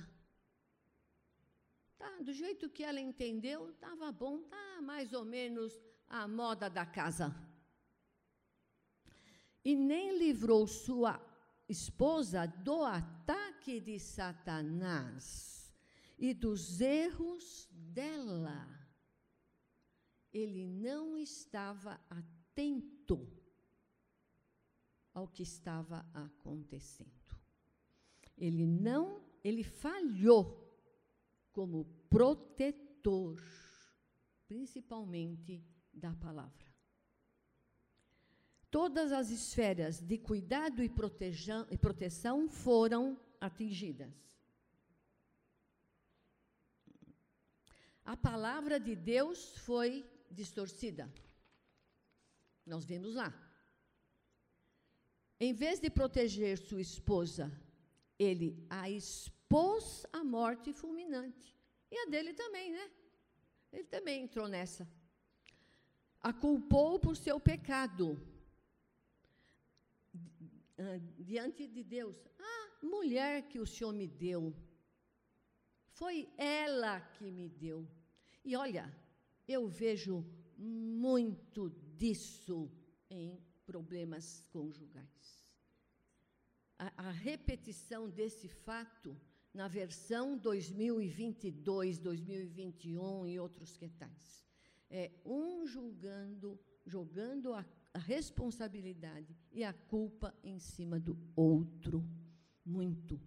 Tá, 1.99 2.19
do 2.21 2.33
jeito 2.33 2.69
que 2.69 2.83
ela 2.83 3.01
entendeu, 3.01 3.71
estava 3.71 4.11
bom, 4.11 4.43
tá 4.43 4.81
mais 4.83 5.13
ou 5.13 5.25
menos 5.25 5.81
a 6.09 6.27
moda 6.27 6.69
da 6.69 6.85
casa. 6.85 7.35
E 9.65 9.77
nem 9.77 10.19
livrou 10.19 10.67
sua 10.67 11.21
esposa 11.69 12.47
do 12.47 12.83
ataque 12.83 13.81
de 13.81 13.99
Satanás 13.99 15.73
e 16.19 16.35
dos 16.35 16.81
erros 16.81 17.69
dela. 17.71 18.69
Ele 20.33 20.67
não 20.67 21.17
estava 21.17 22.01
atento 22.11 23.42
ao 25.15 25.29
que 25.29 25.43
estava 25.43 26.07
acontecendo. 26.15 27.11
Ele 28.37 28.67
não, 28.67 29.23
ele 29.45 29.63
falhou 29.63 30.63
como 31.53 31.85
protetor, 32.09 33.41
principalmente 34.49 35.63
da 35.93 36.15
palavra. 36.15 36.73
Todas 38.71 39.13
as 39.13 39.29
esferas 39.29 40.01
de 40.01 40.17
cuidado 40.17 40.83
e, 40.83 40.91
e 41.71 41.77
proteção 41.79 42.49
foram 42.49 43.21
atingidas. 43.39 44.15
A 48.05 48.17
palavra 48.17 48.81
de 48.81 48.97
Deus 48.97 49.57
foi 49.59 50.05
distorcida. 50.31 51.13
Nós 52.65 52.85
vimos 52.85 53.15
lá. 53.15 53.52
Em 55.47 55.53
vez 55.53 55.81
de 55.81 55.91
proteger 55.91 56.57
sua 56.57 56.81
esposa, 56.81 57.45
ele 58.17 58.49
a 58.71 58.89
expôs 58.89 60.07
à 60.13 60.23
morte 60.23 60.73
fulminante. 60.73 61.49
E 61.91 61.97
a 62.03 62.05
dele 62.13 62.33
também, 62.33 62.71
né? 62.71 62.87
Ele 63.73 63.89
também 63.95 64.23
entrou 64.23 64.47
nessa. 64.47 64.89
A 66.21 66.33
culpou 66.33 67.01
por 67.01 67.17
seu 67.17 67.41
pecado 67.41 68.07
diante 71.19 71.67
de 71.67 71.83
Deus. 71.83 72.17
Ah, 72.39 72.87
mulher 72.97 73.49
que 73.49 73.59
o 73.59 73.67
Senhor 73.67 73.93
me 73.93 74.07
deu. 74.07 74.55
Foi 75.89 76.33
ela 76.39 77.01
que 77.01 77.33
me 77.33 77.49
deu. 77.49 77.81
E 78.45 78.55
olha, 78.55 78.85
eu 79.49 79.67
vejo 79.67 80.25
muito 80.57 81.69
disso 81.99 82.71
em 83.11 83.43
problemas 83.65 84.45
conjugais. 84.51 85.45
A, 86.79 87.09
a 87.09 87.11
repetição 87.11 88.09
desse 88.09 88.49
fato 88.49 89.17
na 89.53 89.69
versão 89.69 90.37
2022, 90.37 91.99
2021 91.99 93.27
e 93.27 93.39
outros 93.39 93.77
que 93.77 93.89
tais. 93.89 94.45
É 94.91 95.11
um 95.25 95.67
julgando, 95.67 96.59
jogando 96.87 97.53
a, 97.53 97.65
a 97.93 97.99
responsabilidade 97.99 99.37
e 99.51 99.63
a 99.63 99.73
culpa 99.73 100.35
em 100.43 100.59
cima 100.59 100.99
do 100.99 101.19
outro. 101.37 102.05
Muito. 102.65 103.21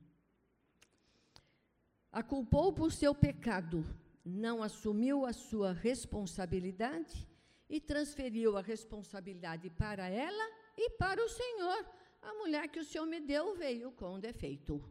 A 2.12 2.24
culpou 2.24 2.74
por 2.74 2.92
seu 2.92 3.14
pecado, 3.14 3.84
não 4.24 4.64
assumiu 4.64 5.26
a 5.26 5.34
sua 5.34 5.74
responsabilidade 5.74 7.28
e 7.70 7.80
transferiu 7.80 8.58
a 8.58 8.62
responsabilidade 8.62 9.70
para 9.70 10.08
ela 10.08 10.44
e 10.78 10.90
para 10.92 11.24
o 11.24 11.30
Senhor. 11.30 11.86
A 12.22 12.34
mulher 12.34 12.68
que 12.68 12.80
o 12.80 12.86
Senhor 12.86 13.06
me 13.06 13.20
deu 13.20 13.56
veio 13.56 13.92
com 13.92 14.20
defeito. 14.20 14.84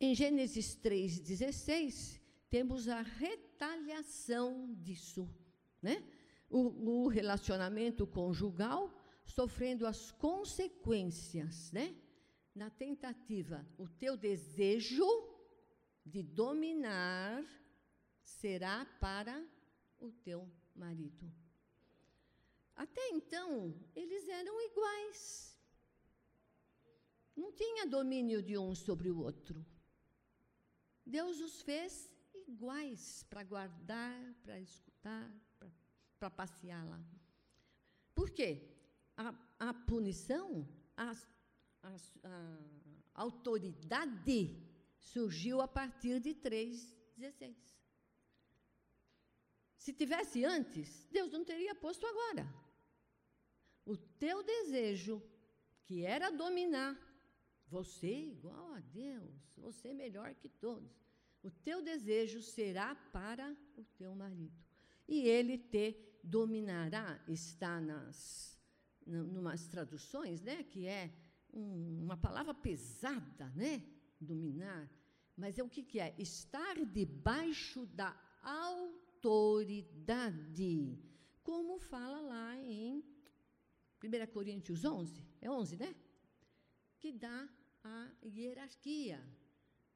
Em 0.00 0.14
Gênesis 0.14 0.76
3,16, 0.76 2.20
temos 2.50 2.88
a 2.88 3.02
retaliação 3.02 4.74
disso, 4.74 5.28
né? 5.80 6.02
O, 6.50 7.04
o, 7.04 7.08
relacionamento 7.08 8.06
conjugal 8.06 8.92
sofrendo 9.24 9.86
as 9.86 10.10
consequências, 10.10 11.72
né? 11.72 11.96
Na 12.54 12.68
tentativa, 12.68 13.66
o 13.78 13.88
teu 13.88 14.16
desejo 14.16 15.06
de 16.04 16.22
dominar 16.22 17.42
será 18.20 18.84
para 19.00 19.42
o 20.02 20.12
teu 20.12 20.50
marido. 20.74 21.32
Até 22.74 23.08
então, 23.10 23.74
eles 23.94 24.28
eram 24.28 24.60
iguais. 24.60 25.56
Não 27.36 27.52
tinha 27.52 27.86
domínio 27.86 28.42
de 28.42 28.58
um 28.58 28.74
sobre 28.74 29.10
o 29.10 29.18
outro. 29.18 29.64
Deus 31.04 31.40
os 31.40 31.62
fez 31.62 32.12
iguais 32.46 33.24
para 33.28 33.42
guardar, 33.42 34.34
para 34.42 34.60
escutar, 34.60 35.30
para 36.18 36.30
passear 36.30 36.86
lá. 36.86 37.02
Por 38.14 38.30
quê? 38.30 38.68
A, 39.16 39.34
a 39.58 39.74
punição, 39.74 40.68
a, 40.96 41.12
a, 41.82 41.96
a, 42.24 42.58
autoridade 43.14 44.56
surgiu 44.98 45.60
a 45.60 45.68
partir 45.68 46.20
de 46.20 46.34
3,16. 46.34 47.81
Se 49.82 49.92
tivesse 49.92 50.44
antes, 50.44 51.08
Deus 51.10 51.32
não 51.32 51.44
teria 51.44 51.74
posto 51.74 52.06
agora. 52.06 52.46
O 53.84 53.96
teu 53.96 54.40
desejo, 54.44 55.20
que 55.82 56.04
era 56.04 56.30
dominar, 56.30 56.96
você 57.66 58.06
igual 58.06 58.74
a 58.74 58.78
Deus, 58.78 59.56
você 59.56 59.92
melhor 59.92 60.36
que 60.36 60.48
todos. 60.48 61.04
O 61.42 61.50
teu 61.50 61.82
desejo 61.82 62.40
será 62.40 62.94
para 62.94 63.56
o 63.76 63.82
teu 63.98 64.14
marido. 64.14 64.56
E 65.08 65.22
ele 65.22 65.58
te 65.58 65.96
dominará, 66.22 67.20
está 67.26 67.80
nas 67.80 68.56
numas 69.04 69.66
traduções, 69.66 70.40
né, 70.42 70.62
que 70.62 70.86
é 70.86 71.12
um, 71.52 72.04
uma 72.04 72.16
palavra 72.16 72.54
pesada, 72.54 73.48
né, 73.56 73.82
dominar, 74.20 74.88
mas 75.36 75.58
é 75.58 75.62
o 75.64 75.68
que, 75.68 75.82
que 75.82 75.98
é? 75.98 76.14
Estar 76.16 76.76
debaixo 76.84 77.84
da 77.86 78.16
autoridade, 78.44 79.01
como 81.44 81.78
fala 81.78 82.20
lá 82.20 82.56
em 82.58 83.04
1 84.02 84.32
Coríntios 84.32 84.84
11, 84.84 85.24
é 85.40 85.48
11, 85.48 85.76
né? 85.76 85.94
Que 86.98 87.12
dá 87.12 87.48
a 87.84 88.10
hierarquia. 88.24 89.22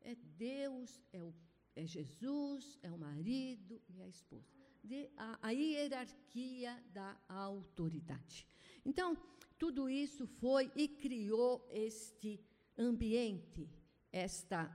É 0.00 0.14
Deus, 0.14 1.00
é, 1.12 1.20
o, 1.20 1.34
é 1.74 1.84
Jesus, 1.84 2.78
é 2.82 2.90
o 2.92 2.98
marido 2.98 3.82
e 3.88 4.00
a 4.00 4.06
esposa. 4.06 4.48
De, 4.82 5.10
a, 5.16 5.48
a 5.48 5.50
hierarquia 5.50 6.80
da 6.92 7.20
autoridade. 7.28 8.46
Então, 8.84 9.16
tudo 9.58 9.88
isso 9.88 10.24
foi 10.26 10.70
e 10.76 10.86
criou 10.86 11.66
este 11.70 12.40
ambiente, 12.78 13.68
esta 14.12 14.70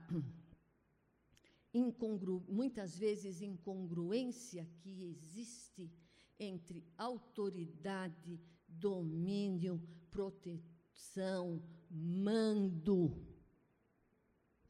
incongru, 1.72 2.44
muitas 2.48 2.96
vezes 2.98 3.40
incongruência 3.40 4.68
que 4.80 5.04
existe 5.04 5.90
entre 6.38 6.84
autoridade, 6.96 8.40
domínio, 8.68 9.80
proteção, 10.10 11.62
mando. 11.90 13.16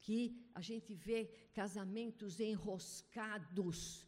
Que 0.00 0.48
a 0.54 0.60
gente 0.60 0.94
vê 0.94 1.26
casamentos 1.52 2.40
enroscados, 2.40 4.06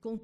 com 0.00 0.20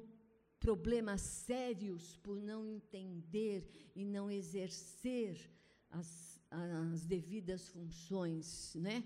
problemas 0.59 1.21
sérios 1.21 2.15
por 2.17 2.39
não 2.39 2.65
entender 2.65 3.91
e 3.95 4.05
não 4.05 4.29
exercer 4.29 5.49
as, 5.89 6.39
as 6.49 7.05
devidas 7.05 7.67
funções, 7.69 8.75
né? 8.75 9.03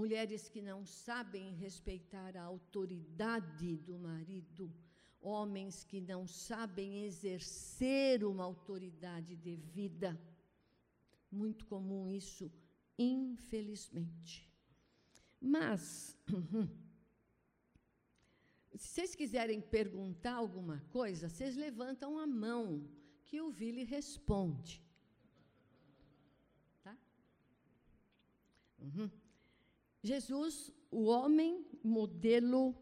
Mulheres 0.00 0.42
que 0.52 0.60
não 0.60 0.84
sabem 0.84 1.54
respeitar 1.54 2.36
a 2.36 2.42
autoridade 2.42 3.78
do 3.78 3.98
marido, 3.98 4.70
homens 5.18 5.84
que 5.84 6.02
não 6.02 6.26
sabem 6.26 7.04
exercer 7.04 8.22
uma 8.22 8.44
autoridade 8.44 9.34
devida. 9.36 10.20
Muito 11.32 11.64
comum 11.64 12.06
isso, 12.06 12.52
infelizmente. 12.98 14.52
Mas, 15.40 16.14
se 18.76 18.88
vocês 18.88 19.14
quiserem 19.14 19.62
perguntar 19.62 20.34
alguma 20.34 20.80
coisa, 20.90 21.30
vocês 21.30 21.56
levantam 21.56 22.18
a 22.18 22.26
mão, 22.26 22.86
que 23.24 23.40
o 23.40 23.50
Vili 23.50 23.82
responde. 23.82 24.84
Tá? 26.84 26.94
Uhum. 28.78 29.10
Jesus, 30.06 30.72
o 30.90 31.04
homem 31.06 31.66
modelo 31.82 32.74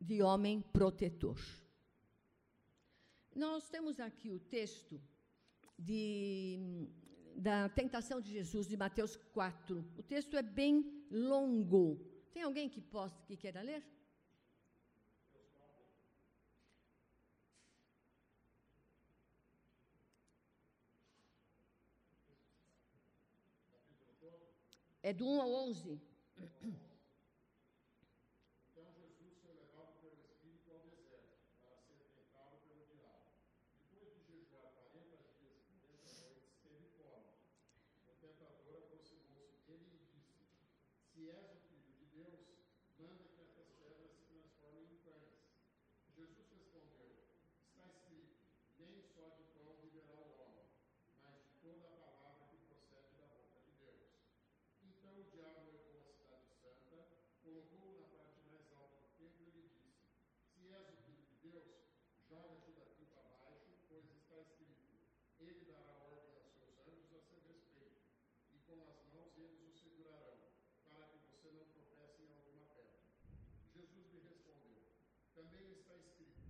de 0.00 0.22
homem 0.22 0.60
protetor. 0.60 1.40
nós 3.34 3.68
temos 3.68 3.98
aqui 3.98 4.30
o 4.30 4.38
texto 4.38 5.00
de, 5.78 6.58
da 7.36 7.68
tentação 7.68 8.20
de 8.20 8.30
Jesus, 8.32 8.66
de 8.66 8.76
Mateus 8.76 9.16
4. 9.16 9.84
O 9.96 10.02
texto 10.02 10.36
é 10.36 10.42
bem 10.42 11.06
longo. 11.10 11.98
Tem 12.32 12.42
alguém 12.42 12.68
que, 12.68 12.80
possa, 12.80 13.22
que 13.26 13.36
queira 13.36 13.62
ler? 13.62 13.82
É 25.08 25.12
do 25.14 25.26
1 25.26 25.40
ao 25.40 25.50
11. 25.68 25.98
também 75.38 75.70
está 75.70 75.94
escrito: 75.94 76.42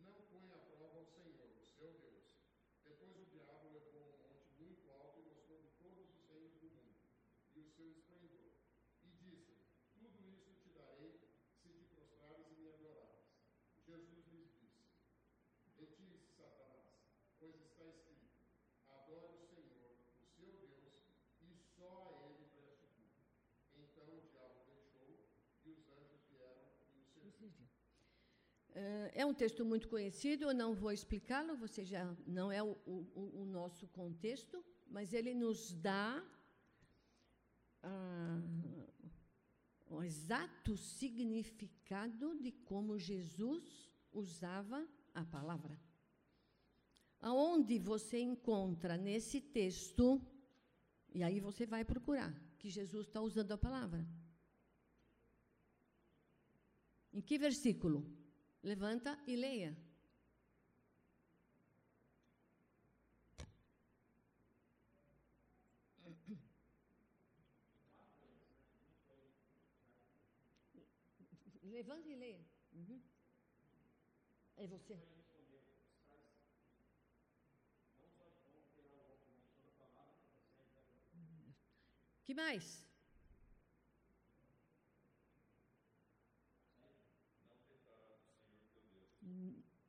Não 0.00 0.18
põe 0.26 0.50
a 0.50 0.58
prova 0.58 0.98
o 0.98 1.06
Senhor, 1.06 1.46
o 1.62 1.66
seu 1.78 1.92
Deus. 2.02 2.26
Depois 2.82 3.16
o 3.16 3.24
diabo 3.26 3.70
levou 3.70 4.02
um 4.02 4.18
monte 4.18 4.50
muito 4.58 4.90
alto 4.90 5.20
e 5.20 5.28
mostrou-lhe 5.30 5.70
todos 5.78 6.10
os 6.10 6.28
reinos 6.28 6.58
do 6.58 6.70
mundo 6.70 6.98
e 7.54 7.60
o 7.60 7.70
seu 7.70 7.88
esplendor. 7.92 8.50
E 9.04 9.10
disse: 9.22 9.62
Tudo 9.94 10.26
isso 10.26 10.54
te 10.58 10.70
darei 10.70 11.20
se 11.62 11.68
te 11.70 11.84
prostrares 11.94 12.50
e 12.50 12.54
me 12.56 12.68
adorares. 12.72 13.30
Jesus 13.86 14.26
lhes 14.26 14.50
disse: 14.58 14.90
Retire-se, 15.78 16.34
Satanás, 16.34 16.98
pois 17.38 17.54
está 17.54 17.84
escrito 17.86 18.11
É 29.14 29.24
um 29.26 29.34
texto 29.34 29.64
muito 29.64 29.86
conhecido, 29.88 30.44
eu 30.44 30.54
não 30.54 30.74
vou 30.74 30.90
explicá-lo, 30.90 31.56
você 31.56 31.84
já 31.84 32.04
não 32.26 32.50
é 32.50 32.62
o, 32.62 32.72
o, 32.86 33.42
o, 33.42 33.44
nosso 33.44 33.86
contexto, 33.88 34.64
mas 34.88 35.12
ele 35.12 35.34
nos 35.34 35.72
dá 35.74 36.24
ah, 37.82 38.40
o 39.86 40.02
exato 40.02 40.74
significado 40.76 42.34
de 42.40 42.50
como 42.50 42.98
Jesus 42.98 43.90
usava 44.10 44.88
a 45.14 45.22
palavra. 45.22 45.78
Aonde 47.20 47.78
você 47.78 48.18
encontra 48.20 48.96
nesse 48.96 49.38
texto, 49.38 50.20
e 51.14 51.22
aí 51.22 51.40
você 51.40 51.66
vai 51.66 51.84
procurar, 51.84 52.34
que 52.58 52.70
Jesus 52.70 53.06
está 53.06 53.20
usando 53.20 53.52
a 53.52 53.58
palavra. 53.58 54.06
Em 57.12 57.20
que 57.20 57.36
versículo? 57.36 58.21
Levanta 58.62 59.18
e 59.26 59.34
leia. 59.34 59.76
Levanta 71.64 72.08
e 72.08 72.14
leia. 72.14 72.44
Uhum. 72.72 73.02
É 74.56 74.66
você. 74.66 74.96
Que 82.24 82.34
mais? 82.34 82.91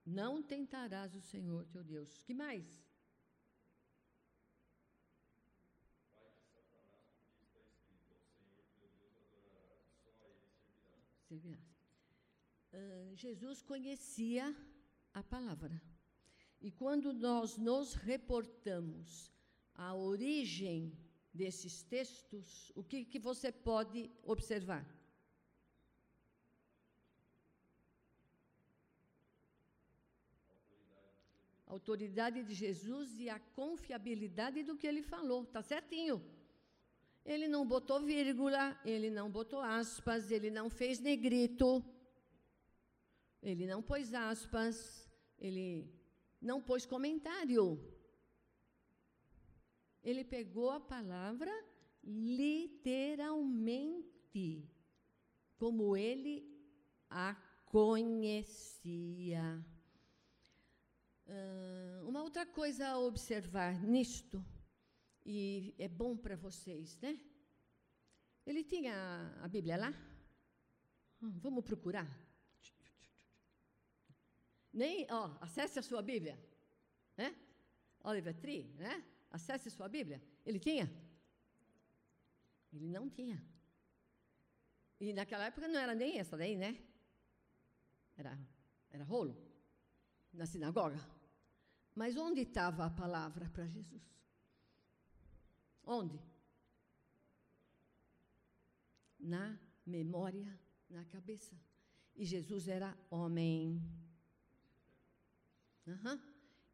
Não 0.05 0.43
tentarás 0.43 1.15
o 1.15 1.21
Senhor 1.21 1.65
teu 1.67 1.83
Deus. 1.83 2.23
Que 2.23 2.33
mais? 2.33 2.83
Uh, 12.73 13.15
Jesus 13.15 13.61
conhecia 13.61 14.55
a 15.13 15.23
palavra. 15.23 15.81
E 16.61 16.71
quando 16.71 17.11
nós 17.13 17.57
nos 17.57 17.93
reportamos 17.93 19.31
à 19.73 19.95
origem 19.95 20.97
desses 21.33 21.81
textos, 21.83 22.71
o 22.75 22.83
que, 22.83 23.03
que 23.03 23.19
você 23.19 23.51
pode 23.51 24.11
observar? 24.23 24.85
Autoridade 31.73 32.39
de 32.47 32.53
Jesus 32.63 33.07
e 33.23 33.25
a 33.29 33.39
confiabilidade 33.59 34.59
do 34.67 34.77
que 34.79 34.87
ele 34.91 35.03
falou. 35.13 35.39
Tá 35.55 35.61
certinho. 35.73 36.17
Ele 37.31 37.47
não 37.47 37.63
botou 37.73 37.99
vírgula, 38.01 38.63
ele 38.93 39.09
não 39.09 39.27
botou 39.37 39.61
aspas, 39.61 40.29
ele 40.35 40.49
não 40.57 40.67
fez 40.69 40.99
negrito, 40.99 41.67
ele 43.49 43.65
não 43.65 43.81
pôs 43.81 44.13
aspas, 44.13 44.75
ele 45.45 45.65
não 46.49 46.57
pôs 46.61 46.85
comentário. 46.85 47.65
Ele 50.03 50.23
pegou 50.35 50.69
a 50.69 50.81
palavra 50.95 51.53
literalmente, 52.03 54.47
como 55.61 55.95
ele 55.95 56.35
a 57.09 57.29
conhecia. 57.77 59.45
Uma 62.05 62.21
outra 62.21 62.45
coisa 62.45 62.89
a 62.89 62.99
observar 62.99 63.81
nisto, 63.81 64.43
e 65.25 65.73
é 65.77 65.87
bom 65.87 66.17
para 66.17 66.35
vocês, 66.35 66.99
né? 66.99 67.19
Ele 68.45 68.63
tinha 68.63 68.93
a 69.41 69.47
Bíblia 69.47 69.77
lá? 69.77 69.93
Hum, 71.21 71.39
vamos 71.39 71.63
procurar. 71.63 72.07
Nem, 74.73 75.07
ó, 75.09 75.37
acesse 75.39 75.79
a 75.79 75.81
sua 75.81 76.01
Bíblia, 76.01 76.37
né? 77.15 77.33
Oliver 78.03 78.35
Tree, 78.35 78.65
né? 78.75 79.03
Acesse 79.31 79.69
a 79.69 79.71
sua 79.71 79.87
Bíblia. 79.87 80.21
Ele 80.45 80.59
tinha? 80.59 80.91
Ele 82.73 82.87
não 82.87 83.09
tinha. 83.09 83.41
E 84.99 85.13
naquela 85.13 85.45
época 85.45 85.67
não 85.67 85.79
era 85.79 85.95
nem 85.95 86.19
essa 86.19 86.35
daí, 86.35 86.57
né? 86.57 86.77
Era, 88.17 88.37
era 88.91 89.03
rolo 89.05 89.52
na 90.33 90.45
sinagoga. 90.45 90.99
Mas 91.95 92.17
onde 92.17 92.41
estava 92.41 92.85
a 92.85 92.89
palavra 92.89 93.49
para 93.49 93.67
Jesus? 93.67 94.03
Onde? 95.85 96.19
Na 99.19 99.59
memória, 99.85 100.59
na 100.89 101.05
cabeça. 101.05 101.55
E 102.15 102.25
Jesus 102.25 102.67
era 102.67 102.97
homem. 103.09 103.81
Uhum. 105.85 106.19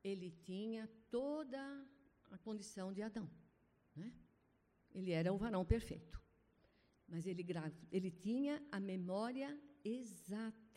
Ele 0.04 0.32
tinha 0.32 0.88
toda 1.10 1.86
a 2.32 2.38
condição 2.38 2.94
de 2.94 3.02
Adão. 3.02 3.30
Né? 3.96 4.14
Ele 4.92 5.12
era 5.12 5.34
o 5.34 5.38
varão 5.38 5.66
perfeito. 5.66 6.20
Mas 7.08 7.26
ele, 7.26 7.46
ele 7.92 8.12
tinha 8.12 8.64
a 8.72 8.80
memória 8.80 9.60
exata 9.84 10.69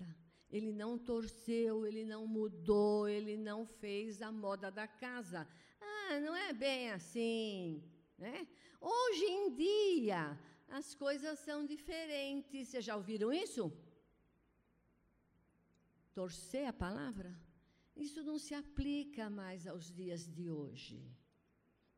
ele 0.52 0.70
não 0.70 0.98
torceu, 0.98 1.86
ele 1.86 2.04
não 2.04 2.26
mudou, 2.26 3.08
ele 3.08 3.36
não 3.38 3.64
fez 3.64 4.20
a 4.20 4.30
moda 4.30 4.70
da 4.70 4.86
casa. 4.86 5.48
Ah, 5.80 6.20
não 6.20 6.36
é 6.36 6.52
bem 6.52 6.90
assim. 6.90 7.82
Né? 8.18 8.46
Hoje 8.78 9.24
em 9.24 9.54
dia, 9.54 10.38
as 10.68 10.94
coisas 10.94 11.38
são 11.38 11.64
diferentes. 11.64 12.68
Vocês 12.68 12.84
já 12.84 12.94
ouviram 12.94 13.32
isso? 13.32 13.72
Torcer 16.12 16.68
a 16.68 16.72
palavra? 16.72 17.34
Isso 17.96 18.22
não 18.22 18.38
se 18.38 18.54
aplica 18.54 19.30
mais 19.30 19.66
aos 19.66 19.90
dias 19.90 20.26
de 20.26 20.50
hoje. 20.50 21.02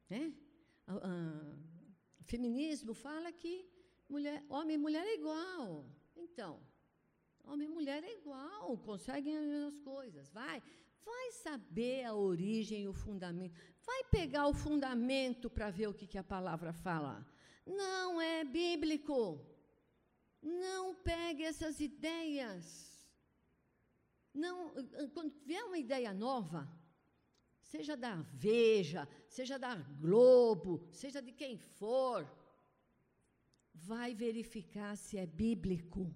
Né? 0.09 0.33
O 0.87 2.23
feminismo 2.23 2.95
fala 2.95 3.33
que 3.33 3.69
mulher, 4.09 4.45
homem 4.49 4.77
e 4.77 4.79
mulher 4.79 5.05
é 5.05 5.14
igual. 5.14 5.85
Então, 6.14 6.62
homem 7.47 7.69
e 7.69 7.73
mulher 7.73 8.03
é 8.03 8.13
igual, 8.19 8.77
conseguem 8.79 9.37
as 9.37 9.47
mesmas 9.47 9.79
coisas. 9.79 10.31
Vai, 10.31 10.63
vai 11.05 11.33
saber 11.33 12.05
a 12.05 12.15
origem 12.15 12.89
o 12.89 12.93
fundamento. 12.93 13.55
Vai 13.85 14.05
pegar 14.05 14.47
o 14.47 14.55
fundamento 14.55 15.51
para 15.51 15.71
ver 15.71 15.89
o 15.89 15.95
que, 15.95 16.07
que 16.07 16.19
a 16.19 16.25
palavra 16.25 16.73
fala. 16.73 17.27
Não 17.67 18.21
é 18.21 18.45
bíblico. 18.45 19.41
Não 20.43 20.95
pegue 20.95 21.43
essas 21.43 21.81
ideias. 21.81 22.65
Não, 24.33 24.75
quando 25.15 25.33
vier 25.45 25.65
uma 25.65 25.79
ideia 25.79 26.13
nova, 26.13 26.69
seja 27.63 27.97
da 27.97 28.17
Veja, 28.33 29.09
seja 29.29 29.59
da 29.59 29.75
Globo, 29.75 30.87
seja 30.93 31.23
de 31.23 31.33
quem 31.33 31.57
for, 31.57 32.29
vai 33.73 34.15
verificar 34.15 34.97
se 34.97 35.17
é 35.17 35.27
bíblico. 35.27 36.13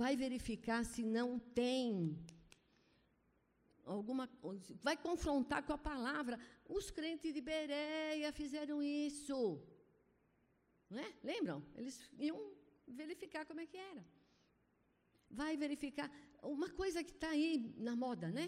Vai 0.00 0.14
verificar 0.24 0.80
se 0.84 1.02
não 1.16 1.28
tem 1.60 1.86
alguma 3.94 4.28
vai 4.86 4.96
confrontar 5.06 5.60
com 5.66 5.72
a 5.72 5.78
palavra. 5.78 6.38
Os 6.68 6.90
crentes 6.90 7.32
de 7.36 7.40
Bereia 7.40 8.30
fizeram 8.40 8.82
isso. 8.82 9.38
Não 10.90 11.00
é? 11.06 11.10
Lembram? 11.30 11.58
Eles 11.74 11.96
iam 12.18 12.38
verificar 12.86 13.44
como 13.46 13.60
é 13.60 13.66
que 13.66 13.78
era. 13.92 14.04
Vai 15.30 15.56
verificar 15.56 16.08
uma 16.42 16.70
coisa 16.80 17.02
que 17.02 17.14
está 17.16 17.30
aí 17.30 17.74
na 17.88 17.96
moda, 17.96 18.28
né? 18.38 18.46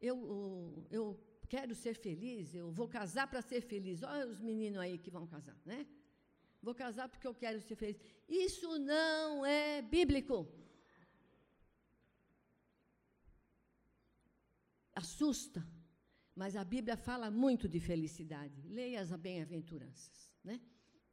Eu, 0.00 0.86
eu 0.90 1.04
quero 1.48 1.74
ser 1.74 1.94
feliz, 1.94 2.54
eu 2.54 2.70
vou 2.70 2.88
casar 2.88 3.26
para 3.28 3.42
ser 3.42 3.60
feliz. 3.72 4.02
Olha 4.02 4.26
os 4.34 4.40
meninos 4.40 4.80
aí 4.80 4.96
que 4.98 5.10
vão 5.10 5.26
casar, 5.26 5.58
né? 5.64 5.86
Vou 6.62 6.74
casar 6.74 7.08
porque 7.08 7.26
eu 7.26 7.34
quero 7.34 7.60
ser 7.60 7.74
feliz. 7.74 7.98
Isso 8.28 8.78
não 8.78 9.44
é 9.46 9.80
bíblico. 9.80 10.46
Assusta, 14.94 15.66
mas 16.34 16.56
a 16.56 16.64
Bíblia 16.64 16.96
fala 16.96 17.30
muito 17.30 17.68
de 17.68 17.80
felicidade. 17.80 18.60
Leia 18.68 19.00
as 19.00 19.10
bem-aventuranças, 19.12 20.30
né? 20.44 20.60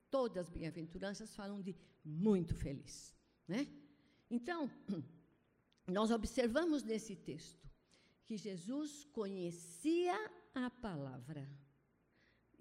Todas 0.09 0.47
as 0.47 0.49
bem-aventuranças 0.49 1.33
falam 1.35 1.61
de 1.61 1.75
muito 2.03 2.53
feliz, 2.53 3.15
né? 3.47 3.67
Então, 4.29 4.69
nós 5.87 6.11
observamos 6.11 6.83
nesse 6.83 7.15
texto 7.15 7.65
que 8.25 8.35
Jesus 8.35 9.05
conhecia 9.05 10.17
a 10.53 10.69
palavra, 10.69 11.49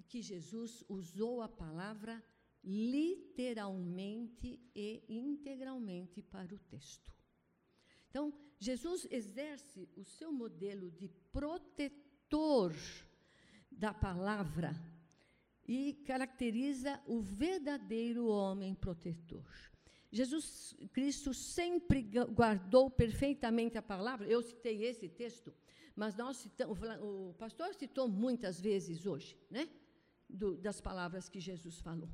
que 0.06 0.22
Jesus 0.22 0.84
usou 0.88 1.42
a 1.42 1.48
palavra 1.48 2.22
literalmente 2.66 4.60
e 4.74 5.04
integralmente 5.08 6.20
para 6.20 6.52
o 6.52 6.58
texto. 6.58 7.14
Então, 8.10 8.34
Jesus 8.58 9.06
exerce 9.10 9.88
o 9.94 10.02
seu 10.02 10.32
modelo 10.32 10.90
de 10.90 11.08
protetor 11.30 12.74
da 13.70 13.94
palavra 13.94 14.74
e 15.64 15.94
caracteriza 16.04 17.00
o 17.06 17.20
verdadeiro 17.20 18.26
homem 18.26 18.74
protetor. 18.74 19.46
Jesus 20.10 20.74
Cristo 20.92 21.34
sempre 21.34 22.02
guardou 22.34 22.90
perfeitamente 22.90 23.76
a 23.76 23.82
palavra. 23.82 24.26
Eu 24.26 24.42
citei 24.42 24.84
esse 24.84 25.08
texto, 25.08 25.52
mas 25.94 26.16
nós 26.16 26.38
citamos, 26.38 26.78
o 27.00 27.34
pastor 27.34 27.74
citou 27.74 28.08
muitas 28.08 28.60
vezes 28.60 29.06
hoje, 29.06 29.38
né? 29.50 29.68
Do, 30.28 30.56
das 30.56 30.80
palavras 30.80 31.28
que 31.28 31.38
Jesus 31.38 31.80
falou. 31.80 32.08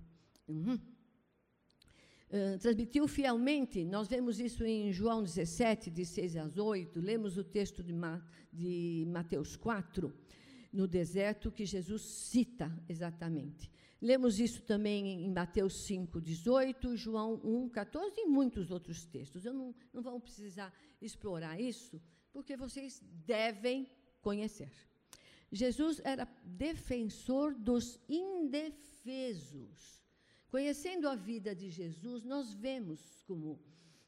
Uhum. 0.48 0.74
Uh, 2.32 2.58
transmitiu 2.58 3.06
fielmente, 3.06 3.84
nós 3.84 4.08
vemos 4.08 4.40
isso 4.40 4.64
em 4.64 4.90
João 4.90 5.22
17, 5.22 5.90
de 5.90 6.06
6 6.06 6.36
às 6.36 6.56
8, 6.56 6.98
lemos 6.98 7.36
o 7.36 7.44
texto 7.44 7.82
de, 7.82 7.92
Ma, 7.92 8.24
de 8.50 9.06
Mateus 9.08 9.54
4, 9.54 10.10
no 10.72 10.86
deserto, 10.88 11.52
que 11.52 11.66
Jesus 11.66 12.02
cita 12.02 12.72
exatamente. 12.88 13.70
Lemos 14.00 14.40
isso 14.40 14.62
também 14.62 15.24
em 15.24 15.30
Mateus 15.30 15.84
5, 15.84 16.20
18, 16.20 16.96
João 16.96 17.40
1, 17.44 17.68
14 17.68 18.20
e 18.20 18.26
muitos 18.26 18.72
outros 18.72 19.04
textos. 19.04 19.44
Eu 19.44 19.52
não, 19.54 19.72
não 19.92 20.02
vou 20.02 20.18
precisar 20.18 20.74
explorar 21.00 21.60
isso, 21.60 22.02
porque 22.32 22.56
vocês 22.56 23.00
devem 23.26 23.86
conhecer. 24.20 24.72
Jesus 25.52 26.00
era 26.02 26.26
defensor 26.42 27.54
dos 27.54 28.00
indefesos. 28.08 30.01
Conhecendo 30.52 31.08
a 31.08 31.14
vida 31.14 31.54
de 31.54 31.70
Jesus, 31.70 32.24
nós 32.24 32.52
vemos 32.52 33.22
como 33.26 33.58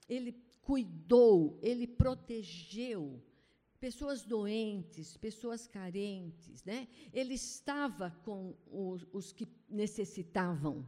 ele 0.07 0.33
cuidou, 0.61 1.59
ele 1.63 1.87
protegeu 1.87 3.19
pessoas 3.81 4.27
doentes, 4.27 5.17
pessoas 5.17 5.67
carentes, 5.67 6.63
né? 6.63 6.87
Ele 7.15 7.33
estava 7.33 8.11
com 8.27 8.55
os, 8.71 9.07
os 9.11 9.33
que 9.33 9.49
necessitavam. 9.71 10.87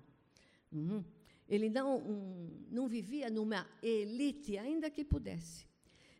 Uhum. 0.70 1.02
Ele 1.48 1.70
não, 1.70 2.00
um, 2.06 2.66
não 2.70 2.86
vivia 2.86 3.30
numa 3.30 3.66
elite, 3.82 4.58
ainda 4.58 4.90
que 4.90 5.02
pudesse. 5.02 5.66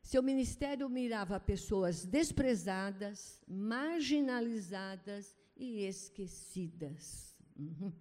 Seu 0.03 0.23
ministério 0.23 0.89
mirava 0.89 1.39
pessoas 1.39 2.07
desprezadas, 2.07 3.43
marginalizadas 3.47 5.37
e 5.55 5.83
esquecidas. 5.85 7.37
Uhum. 7.55 7.93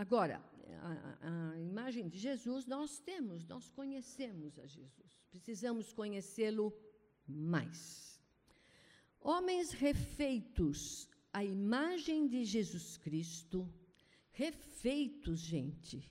Agora, 0.00 0.42
a, 0.80 1.52
a, 1.52 1.60
imagem 1.60 2.08
de 2.08 2.18
Jesus 2.18 2.64
nós 2.64 2.98
temos, 3.00 3.44
nós 3.46 3.68
conhecemos 3.68 4.58
a 4.58 4.66
Jesus. 4.66 5.22
Precisamos 5.30 5.92
conhecê-lo 5.92 6.72
mais. 7.28 8.18
Homens 9.20 9.72
refeitos 9.72 11.06
à 11.30 11.44
imagem 11.44 12.26
de 12.26 12.46
Jesus 12.46 12.96
Cristo, 12.96 13.70
refeitos, 14.32 15.38
gente, 15.40 16.10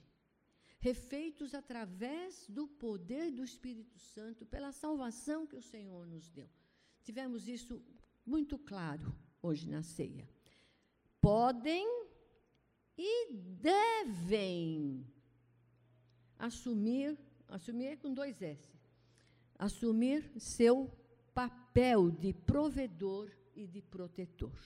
refeitos 0.77 1.55
através 1.55 2.45
do 2.47 2.67
poder 2.67 3.31
do 3.31 3.43
Espírito 3.43 3.97
Santo, 3.97 4.45
pela 4.45 4.71
salvação 4.71 5.47
que 5.47 5.55
o 5.55 5.63
Senhor 5.63 6.05
nos 6.05 6.29
deu. 6.29 6.47
Tivemos 7.03 7.47
isso 7.47 7.83
muito 8.23 8.55
claro 8.59 9.15
hoje 9.41 9.67
na 9.67 9.81
ceia. 9.81 10.29
Podem 11.19 12.08
e 13.01 13.31
devem 13.31 15.07
assumir, 16.37 17.17
assumir 17.47 17.97
com 17.97 18.13
dois 18.13 18.41
S, 18.41 18.67
assumir 19.57 20.29
seu 20.37 20.91
papel 21.33 22.11
de 22.11 22.33
provedor 22.33 23.31
e 23.55 23.65
de 23.65 23.81
protetor. 23.81 24.59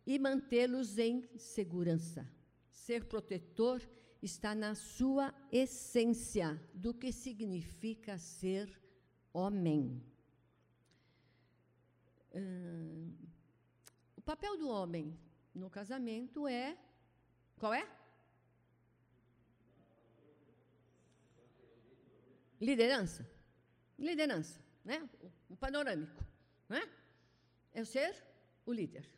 e 0.08 0.18
mantê-los 0.18 0.98
em 0.98 1.28
segurança. 1.38 2.26
Ser 2.72 3.04
protetor 3.04 3.82
está 4.22 4.56
na 4.56 4.74
sua 4.74 5.36
essência 5.52 6.60
do 6.74 6.94
que 6.94 7.12
significa 7.12 8.18
ser 8.18 8.82
homem. 9.34 10.02
Hum, 12.34 13.14
o 14.16 14.22
papel 14.22 14.58
do 14.58 14.70
homem 14.70 15.20
no 15.54 15.70
casamento 15.70 16.48
é. 16.48 16.78
Qual 17.60 17.74
é? 17.74 17.86
Liderança. 22.62 23.30
Liderança, 24.00 24.64
né? 24.86 25.10
O, 25.22 25.54
o 25.54 25.58
panorâmico, 25.58 26.24
né? 26.70 26.90
É 27.74 27.84
ser 27.84 28.16
o 28.66 28.72
líder. 28.72 29.17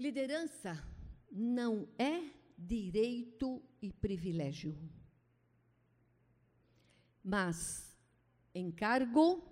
Liderança 0.00 0.82
não 1.30 1.86
é 1.98 2.32
direito 2.56 3.62
e 3.82 3.92
privilégio, 3.92 4.74
mas 7.22 7.94
encargo 8.54 9.44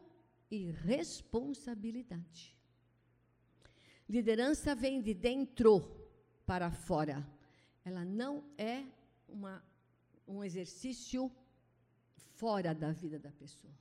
e 0.50 0.70
responsabilidade. 0.70 2.56
Liderança 4.08 4.74
vem 4.74 5.02
de 5.02 5.12
dentro 5.12 5.82
para 6.46 6.70
fora. 6.70 7.30
Ela 7.84 8.06
não 8.06 8.42
é 8.56 8.87
uma, 9.28 9.62
um 10.26 10.42
exercício 10.42 11.30
fora 12.37 12.74
da 12.74 12.90
vida 12.90 13.18
da 13.18 13.32
pessoa. 13.32 13.74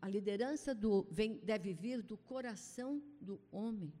A 0.00 0.08
liderança 0.08 0.74
do, 0.74 1.06
vem, 1.10 1.36
deve 1.40 1.74
vir 1.74 2.00
do 2.00 2.16
coração 2.16 3.02
do 3.20 3.38
homem 3.52 3.92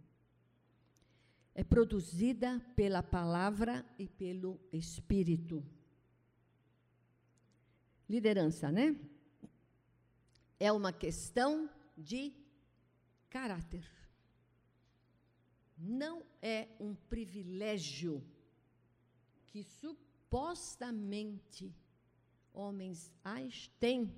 é 1.58 1.64
produzida 1.64 2.60
pela 2.76 3.02
palavra 3.02 3.84
e 3.98 4.06
pelo 4.06 4.60
espírito. 4.72 5.60
Liderança, 8.08 8.70
né? 8.70 8.94
É 10.60 10.70
uma 10.70 10.92
questão 10.92 11.68
de 11.96 12.32
caráter. 13.28 13.84
Não 15.76 16.22
é 16.40 16.68
um 16.78 16.94
privilégio 16.94 18.24
que 19.48 19.64
supostamente 19.64 21.74
homens 22.52 23.12
têm, 23.80 24.14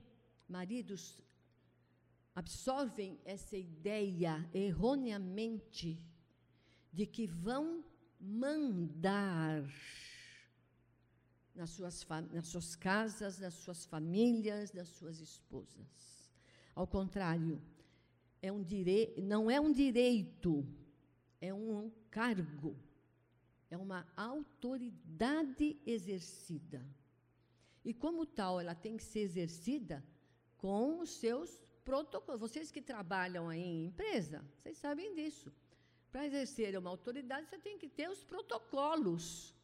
maridos 0.47 1.19
absorvem 2.35 3.19
essa 3.25 3.57
ideia 3.57 4.47
erroneamente 4.53 5.99
de 6.93 7.07
que 7.07 7.27
vão 7.27 7.85
mandar 8.21 9.65
nas 11.55 11.71
suas, 11.71 12.07
nas 12.33 12.47
suas 12.49 12.75
casas, 12.77 13.39
nas 13.39 13.55
suas 13.55 13.85
famílias, 13.85 14.73
nas 14.73 14.89
suas 14.89 15.21
esposas. 15.21 16.31
Ao 16.75 16.87
contrário, 16.87 17.61
é 18.43 18.51
um 18.51 18.65
não 19.23 19.51
é 19.51 19.61
um 19.61 19.73
direito, 19.73 20.67
é 21.41 21.53
um 21.53 21.91
cargo, 22.11 22.77
é 23.71 23.77
uma 23.77 24.07
autoridade 24.17 25.79
exercida. 25.87 26.85
E 27.85 27.95
como 27.95 28.27
tal, 28.27 28.61
ela 28.61 28.75
tem 28.75 28.97
que 28.97 29.05
ser 29.05 29.21
exercida 29.21 30.05
com 30.57 31.01
os 31.01 31.11
seus 31.11 31.61
protocolos. 31.85 32.41
Vocês 32.41 32.71
que 32.71 32.83
trabalham 32.83 33.49
aí 33.49 33.63
em 33.63 33.87
empresa, 33.87 34.45
vocês 34.57 34.77
sabem 34.79 35.15
disso. 35.15 35.53
Para 36.11 36.27
exercer 36.27 36.77
uma 36.77 36.91
autoridade, 36.91 37.49
você 37.49 37.59
tem 37.59 37.79
que 37.79 37.89
ter 37.89 38.09
os 38.11 38.23
protocolos 38.25 39.55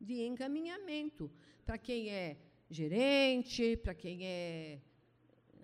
de 0.00 0.22
encaminhamento 0.22 1.30
para 1.64 1.78
quem 1.78 2.10
é 2.10 2.36
gerente, 2.70 3.76
para 3.76 3.94
quem 3.94 4.26
é 4.26 4.80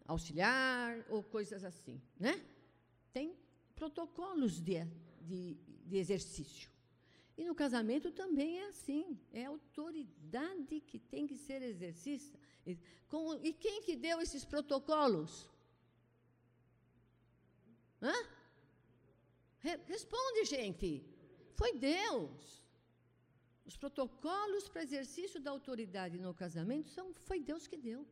auxiliar 0.07 1.05
ou 1.09 1.23
coisas 1.23 1.65
assim, 1.65 2.01
né? 2.19 2.45
Tem 3.13 3.37
protocolos 3.75 4.61
de, 4.61 4.85
de, 5.21 5.57
de 5.85 5.97
exercício. 5.97 6.71
E 7.37 7.45
no 7.45 7.55
casamento 7.55 8.11
também 8.11 8.61
é 8.61 8.69
assim, 8.69 9.19
é 9.33 9.45
a 9.45 9.51
autoridade 9.51 10.81
que 10.81 10.99
tem 10.99 11.27
que 11.27 11.37
ser 11.37 11.61
exercida. 11.61 12.39
e 13.43 13.53
quem 13.53 13.83
que 13.83 13.95
deu 13.95 14.21
esses 14.21 14.45
protocolos? 14.45 15.47
Hã? 18.01 18.36
Responde, 19.87 20.45
gente. 20.45 21.05
Foi 21.55 21.73
Deus. 21.79 22.65
Os 23.65 23.77
protocolos 23.77 24.69
para 24.69 24.83
exercício 24.83 25.41
da 25.41 25.51
autoridade 25.51 26.19
no 26.19 26.33
casamento 26.33 26.89
são, 26.91 27.13
foi 27.15 27.41
Deus 27.41 27.67
que 27.67 27.77
deu. 27.77 28.07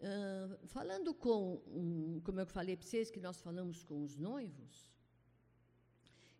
Uh, 0.00 0.66
falando 0.66 1.14
com, 1.14 1.62
um, 1.66 2.20
como 2.24 2.40
eu 2.40 2.46
falei 2.46 2.76
para 2.76 2.86
vocês, 2.86 3.10
que 3.10 3.20
nós 3.20 3.40
falamos 3.40 3.82
com 3.82 4.02
os 4.02 4.18
noivos, 4.18 4.92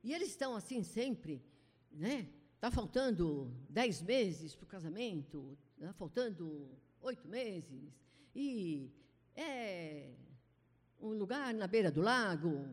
e 0.03 0.13
eles 0.13 0.29
estão 0.29 0.55
assim 0.55 0.83
sempre, 0.83 1.43
né? 1.91 2.29
Está 2.57 2.71
faltando 2.71 3.51
dez 3.71 4.03
meses 4.03 4.55
para 4.55 4.65
o 4.65 4.69
casamento, 4.69 5.57
está 5.79 5.95
faltando 5.95 6.69
oito 7.01 7.27
meses, 7.27 7.99
e 8.35 8.93
é 9.35 10.15
um 11.01 11.15
lugar 11.15 11.55
na 11.55 11.67
beira 11.67 11.91
do 11.91 12.03
lago, 12.03 12.69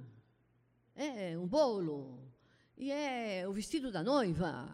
é 0.95 1.37
um 1.37 1.47
bolo, 1.47 2.19
e 2.77 2.91
é 2.91 3.47
o 3.47 3.53
vestido 3.53 3.91
da 3.91 4.03
noiva, 4.03 4.69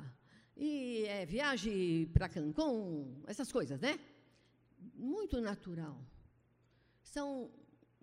e 0.56 1.04
é 1.06 1.26
viagem 1.26 2.08
para 2.08 2.30
Cancún, 2.30 3.22
essas 3.28 3.52
coisas, 3.52 3.80
né? 3.80 4.00
Muito 4.96 5.40
natural. 5.40 6.04
São, 7.04 7.52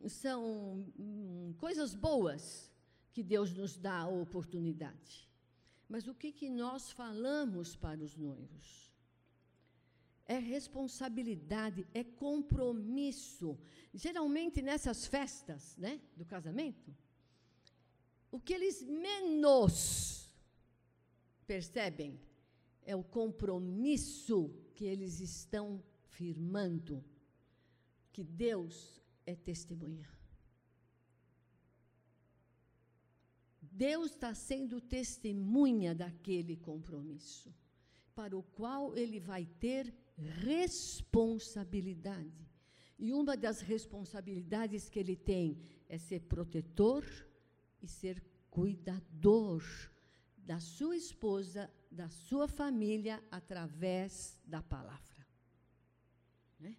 são 0.06 0.86
hum, 0.98 1.54
coisas 1.58 1.94
boas 1.94 2.72
que 3.12 3.22
Deus 3.22 3.52
nos 3.52 3.76
dá 3.76 3.98
a 4.00 4.08
oportunidade. 4.08 5.28
Mas 5.88 6.08
o 6.08 6.14
que, 6.14 6.32
que 6.32 6.48
nós 6.48 6.90
falamos 6.90 7.76
para 7.76 8.02
os 8.02 8.16
noivos? 8.16 8.92
É 10.26 10.38
responsabilidade, 10.38 11.86
é 11.92 12.02
compromisso. 12.02 13.58
Geralmente 13.92 14.62
nessas 14.62 15.06
festas 15.06 15.76
né, 15.76 16.00
do 16.16 16.24
casamento, 16.24 16.96
o 18.34 18.40
que 18.40 18.52
eles 18.52 18.82
menos 18.82 20.28
percebem 21.46 22.20
é 22.82 22.96
o 22.96 23.04
compromisso 23.04 24.52
que 24.74 24.84
eles 24.84 25.20
estão 25.20 25.80
firmando, 26.08 27.04
que 28.12 28.24
Deus 28.24 29.00
é 29.24 29.36
testemunha. 29.36 30.12
Deus 33.62 34.10
está 34.10 34.34
sendo 34.34 34.80
testemunha 34.80 35.94
daquele 35.94 36.56
compromisso, 36.56 37.54
para 38.16 38.36
o 38.36 38.42
qual 38.42 38.96
ele 38.96 39.20
vai 39.20 39.46
ter 39.46 39.94
responsabilidade. 40.16 42.50
E 42.98 43.12
uma 43.12 43.36
das 43.36 43.60
responsabilidades 43.60 44.88
que 44.88 44.98
ele 44.98 45.14
tem 45.14 45.56
é 45.88 45.98
ser 45.98 46.22
protetor, 46.22 47.04
e 47.84 47.88
ser 47.88 48.22
cuidador 48.54 49.64
da 50.36 50.60
sua 50.60 50.96
esposa, 50.96 51.68
da 51.90 52.08
sua 52.08 52.46
família, 52.46 53.20
através 53.28 54.38
da 54.44 54.62
palavra. 54.62 55.26
Né? 56.60 56.76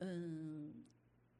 Hum, 0.00 0.72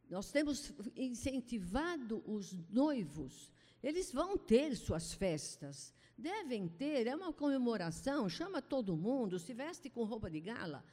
nós 0.09 0.33
temos 0.33 0.73
incentivado 0.97 2.21
os 2.27 2.53
noivos, 2.69 3.53
eles 3.81 4.13
vão 4.13 4.37
ter 4.37 4.75
suas 4.77 5.15
festas, 5.15 5.95
devem 6.19 6.67
ter, 6.67 7.07
é 7.07 7.15
uma 7.15 7.33
comemoração, 7.33 8.29
chama 8.29 8.61
todo 8.61 8.97
mundo, 8.97 9.39
se 9.39 9.55
veste 9.55 9.89
com 9.89 10.03
roupa 10.03 10.29
de 10.29 10.41
gala, 10.41 10.85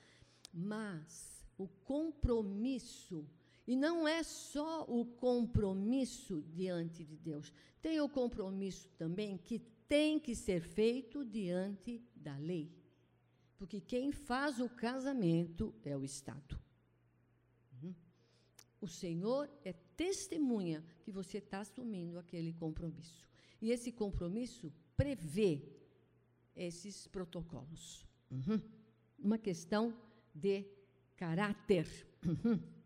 mas 0.53 1.43
o 1.57 1.67
compromisso 1.67 3.27
E 3.67 3.75
não 3.75 4.07
é 4.07 4.23
só 4.23 4.85
o 4.87 5.05
compromisso 5.05 6.41
diante 6.53 7.03
de 7.03 7.17
Deus, 7.17 7.51
tem 7.81 7.99
o 7.99 8.07
compromisso 8.07 8.89
também 8.97 9.37
que 9.37 9.59
tem 9.87 10.17
que 10.19 10.33
ser 10.33 10.61
feito 10.61 11.25
diante 11.25 12.01
da 12.15 12.37
lei. 12.37 12.71
Porque 13.57 13.81
quem 13.81 14.11
faz 14.11 14.59
o 14.59 14.69
casamento 14.69 15.75
é 15.83 15.97
o 15.97 16.03
Estado. 16.03 16.59
Uhum. 17.73 17.93
O 18.79 18.87
Senhor 18.87 19.49
é 19.65 19.73
testemunha 19.73 20.83
que 21.01 21.11
você 21.11 21.39
está 21.39 21.59
assumindo 21.59 22.19
aquele 22.19 22.53
compromisso. 22.53 23.27
E 23.61 23.71
esse 23.71 23.91
compromisso 23.91 24.71
prevê 24.95 25.61
esses 26.55 27.07
protocolos. 27.07 28.05
Uhum. 28.29 28.61
Uma 29.17 29.37
questão 29.37 29.93
de 30.33 30.65
caráter. 31.15 31.87
Uhum. 32.25 32.76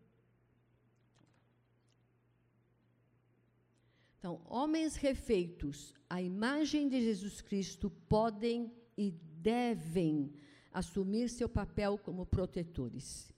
Então, 4.22 4.40
homens 4.48 4.94
refeitos 4.94 5.92
à 6.08 6.22
imagem 6.22 6.88
de 6.88 7.00
Jesus 7.00 7.40
Cristo 7.40 7.90
podem 8.08 8.72
e 8.96 9.10
devem 9.10 10.32
assumir 10.72 11.28
seu 11.28 11.48
papel 11.48 11.98
como 11.98 12.24
protetores. 12.24 13.34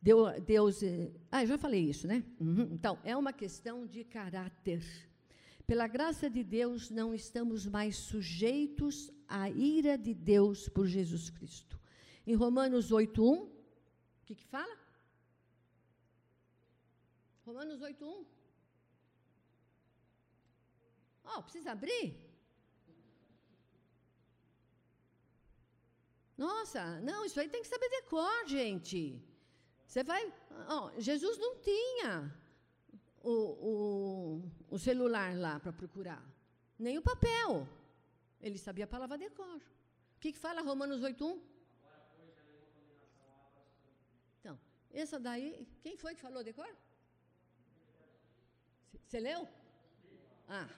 Deus, 0.00 0.84
eh, 0.84 1.10
ah, 1.32 1.44
já 1.44 1.58
falei 1.58 1.90
isso, 1.90 2.06
né? 2.06 2.22
Uhum. 2.38 2.68
Então, 2.70 2.96
é 3.02 3.16
uma 3.16 3.32
questão 3.32 3.88
de 3.88 4.04
caráter. 4.04 4.84
Pela 5.66 5.88
graça 5.88 6.30
de 6.30 6.44
Deus, 6.44 6.90
não 6.90 7.12
estamos 7.12 7.66
mais 7.66 7.96
sujeitos 7.96 9.10
à 9.26 9.50
ira 9.50 9.98
de 9.98 10.14
Deus 10.14 10.68
por 10.68 10.86
Jesus 10.86 11.28
Cristo. 11.28 11.76
Em 12.24 12.36
Romanos 12.36 12.92
8:1, 12.92 13.48
o 13.48 13.50
que, 14.24 14.36
que 14.36 14.46
fala? 14.46 14.78
Romanos 17.44 17.80
8:1. 17.80 18.43
Ó, 21.24 21.38
oh, 21.38 21.42
precisa 21.42 21.72
abrir? 21.72 22.24
Nossa, 26.36 27.00
não, 27.00 27.24
isso 27.24 27.38
aí 27.40 27.48
tem 27.48 27.62
que 27.62 27.68
saber 27.68 27.88
decor, 27.88 28.46
gente. 28.46 29.22
Você 29.86 30.02
vai. 30.02 30.32
Oh, 30.68 31.00
Jesus 31.00 31.38
não 31.38 31.56
tinha 31.60 32.34
o, 33.22 33.32
o, 33.70 34.42
o 34.70 34.78
celular 34.78 35.36
lá 35.36 35.60
para 35.60 35.72
procurar, 35.72 36.22
nem 36.78 36.98
o 36.98 37.02
papel. 37.02 37.68
Ele 38.40 38.58
sabia 38.58 38.84
a 38.84 38.88
palavra 38.88 39.16
decor. 39.16 39.56
O 40.16 40.20
que, 40.20 40.32
que 40.32 40.38
fala 40.38 40.60
Romanos 40.60 41.00
8.1? 41.00 41.40
Então, 44.40 44.58
essa 44.92 45.18
daí, 45.18 45.66
quem 45.82 45.96
foi 45.96 46.14
que 46.14 46.20
falou 46.20 46.42
decor? 46.42 46.70
Você 49.06 49.20
leu? 49.20 49.48
Ah, 50.48 50.68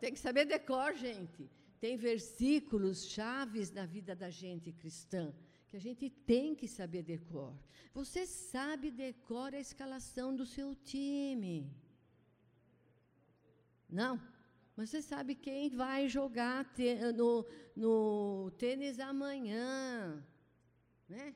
tem 0.00 0.12
que 0.12 0.18
saber 0.18 0.44
decor, 0.44 0.94
gente. 0.94 1.50
Tem 1.80 1.96
versículos 1.96 3.06
chaves 3.06 3.70
na 3.70 3.84
vida 3.86 4.14
da 4.14 4.30
gente 4.30 4.72
cristã 4.72 5.34
que 5.74 5.78
a 5.78 5.80
gente 5.80 6.08
tem 6.08 6.54
que 6.54 6.68
saber 6.68 7.02
decor. 7.02 7.52
Você 7.92 8.26
sabe 8.26 8.92
decor 8.92 9.52
a 9.52 9.58
escalação 9.58 10.28
do 10.36 10.46
seu 10.46 10.72
time. 10.76 11.68
Não? 13.90 14.22
Mas 14.76 14.90
você 14.90 15.02
sabe 15.02 15.34
quem 15.34 15.68
vai 15.70 16.08
jogar 16.08 16.64
no, 17.16 17.44
no 17.74 18.52
tênis 18.56 19.00
amanhã. 19.00 20.24
Né? 21.08 21.34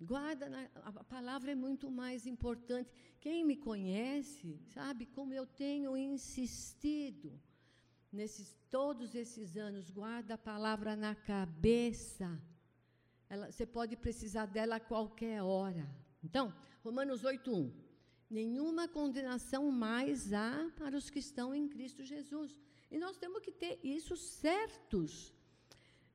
Guarda, 0.00 0.70
a 0.84 1.04
palavra 1.04 1.50
é 1.50 1.54
muito 1.56 1.90
mais 1.90 2.26
importante. 2.26 2.88
Quem 3.20 3.44
me 3.44 3.56
conhece 3.56 4.60
sabe 4.72 5.06
como 5.06 5.34
eu 5.34 5.44
tenho 5.44 5.96
insistido 5.96 7.32
nesses 8.12 8.56
todos 8.70 9.14
esses 9.14 9.56
anos. 9.56 9.90
Guarda 9.90 10.34
a 10.34 10.38
palavra 10.38 10.94
na 10.94 11.14
cabeça. 11.14 12.40
Ela, 13.28 13.50
você 13.50 13.66
pode 13.66 13.96
precisar 13.96 14.46
dela 14.46 14.76
a 14.76 14.80
qualquer 14.80 15.42
hora. 15.42 15.88
Então, 16.22 16.54
Romanos 16.82 17.24
8:1. 17.24 17.72
Nenhuma 18.30 18.86
condenação 18.86 19.70
mais 19.70 20.32
há 20.32 20.70
para 20.76 20.96
os 20.96 21.10
que 21.10 21.18
estão 21.18 21.54
em 21.54 21.66
Cristo 21.66 22.04
Jesus. 22.04 22.56
E 22.90 22.98
nós 22.98 23.16
temos 23.16 23.40
que 23.40 23.50
ter 23.50 23.80
isso 23.82 24.16
certos. 24.16 25.34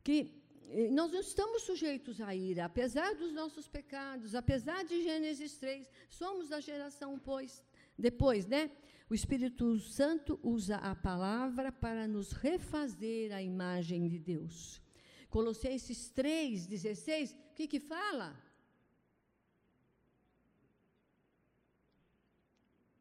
Que 0.03 0.42
nós 0.91 1.11
não 1.11 1.19
estamos 1.19 1.63
sujeitos 1.63 2.19
à 2.19 2.33
ira, 2.33 2.65
apesar 2.65 3.13
dos 3.15 3.31
nossos 3.31 3.67
pecados, 3.67 4.33
apesar 4.33 4.83
de 4.83 5.03
Gênesis 5.03 5.57
3, 5.57 5.89
somos 6.09 6.49
da 6.49 6.59
geração 6.59 7.19
pois, 7.19 7.63
depois, 7.97 8.45
né? 8.45 8.71
O 9.09 9.13
Espírito 9.13 9.79
Santo 9.79 10.39
usa 10.41 10.77
a 10.77 10.95
palavra 10.95 11.71
para 11.71 12.07
nos 12.07 12.31
refazer 12.31 13.31
a 13.33 13.41
imagem 13.41 14.07
de 14.07 14.17
Deus. 14.17 14.81
Colossenses 15.29 16.09
3, 16.09 16.65
16, 16.65 17.31
o 17.31 17.53
que, 17.53 17.67
que 17.67 17.79
fala? 17.79 18.35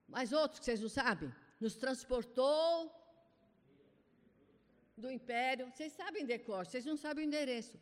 Mais 0.08 0.32
outros 0.32 0.58
que 0.58 0.66
vocês 0.66 0.80
não 0.80 0.88
sabem? 0.88 1.32
Nos 1.58 1.76
transportou 1.76 2.90
do 5.03 5.11
império, 5.18 5.70
vocês 5.70 5.92
sabem 5.92 6.24
decor, 6.34 6.64
vocês 6.64 6.84
não 6.90 6.96
sabem 6.96 7.24
o 7.24 7.28
endereço. 7.28 7.76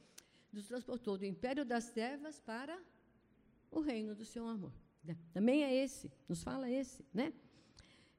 Nos 0.53 0.67
transportou 0.67 1.17
do 1.17 1.27
império 1.35 1.65
das 1.73 1.87
trevas 1.97 2.41
para 2.41 2.77
o 3.71 3.81
reino 3.91 4.13
do 4.21 4.25
seu 4.25 4.45
amor. 4.55 4.73
Né? 5.05 5.15
Também 5.37 5.59
é 5.63 5.73
esse, 5.85 6.11
nos 6.29 6.43
fala 6.43 6.67
esse, 6.81 7.05
né? 7.13 7.33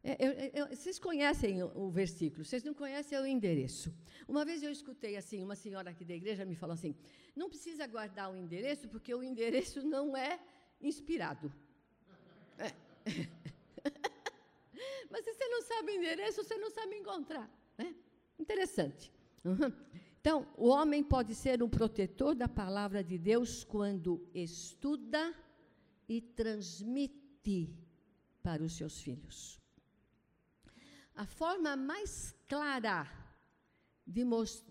É, 0.03 0.17
eu, 0.25 0.31
eu, 0.59 0.75
vocês 0.75 0.97
conhecem 0.97 1.61
o, 1.61 1.67
o, 1.83 1.91
versículo, 1.91 2.43
vocês 2.43 2.63
não 2.63 2.73
conhecem 2.73 3.19
o 3.19 3.25
endereço. 3.25 3.93
Uma 4.27 4.43
vez 4.43 4.63
eu 4.63 4.71
escutei 4.71 5.15
assim, 5.15 5.43
uma 5.43 5.55
senhora 5.55 5.91
aqui 5.91 6.03
da 6.03 6.15
igreja 6.15 6.43
me 6.43 6.55
falou 6.55 6.73
assim: 6.73 6.95
não 7.35 7.49
precisa 7.49 7.85
guardar 7.85 8.31
o 8.31 8.35
endereço, 8.35 8.89
porque 8.89 9.13
o 9.13 9.21
endereço 9.21 9.83
não 9.95 10.17
é 10.17 10.39
inspirado. 10.81 11.53
É. 12.57 12.73
Mas 15.11 15.25
se 15.25 15.33
você 15.33 15.47
não 15.49 15.61
sabe 15.61 15.91
o 15.91 15.95
endereço, 15.95 16.43
você 16.43 16.57
não 16.57 16.71
sabe 16.71 16.95
encontrar. 16.95 17.47
Né? 17.77 17.93
Interessante. 18.41 19.11
Uhum. 19.45 19.71
Então, 20.19 20.47
o 20.57 20.67
homem 20.67 21.03
pode 21.03 21.33
ser 21.35 21.61
um 21.61 21.69
protetor 21.69 22.33
da 22.35 22.47
palavra 22.47 23.03
de 23.03 23.17
Deus 23.17 23.63
quando 23.63 24.27
estuda 24.33 25.33
e 26.09 26.21
transmite 26.21 27.75
para 28.41 28.63
os 28.63 28.73
seus 28.73 28.99
filhos. 28.99 29.59
A 31.15 31.25
forma 31.25 31.75
mais 31.75 32.35
clara 32.47 33.07
de, 34.05 34.23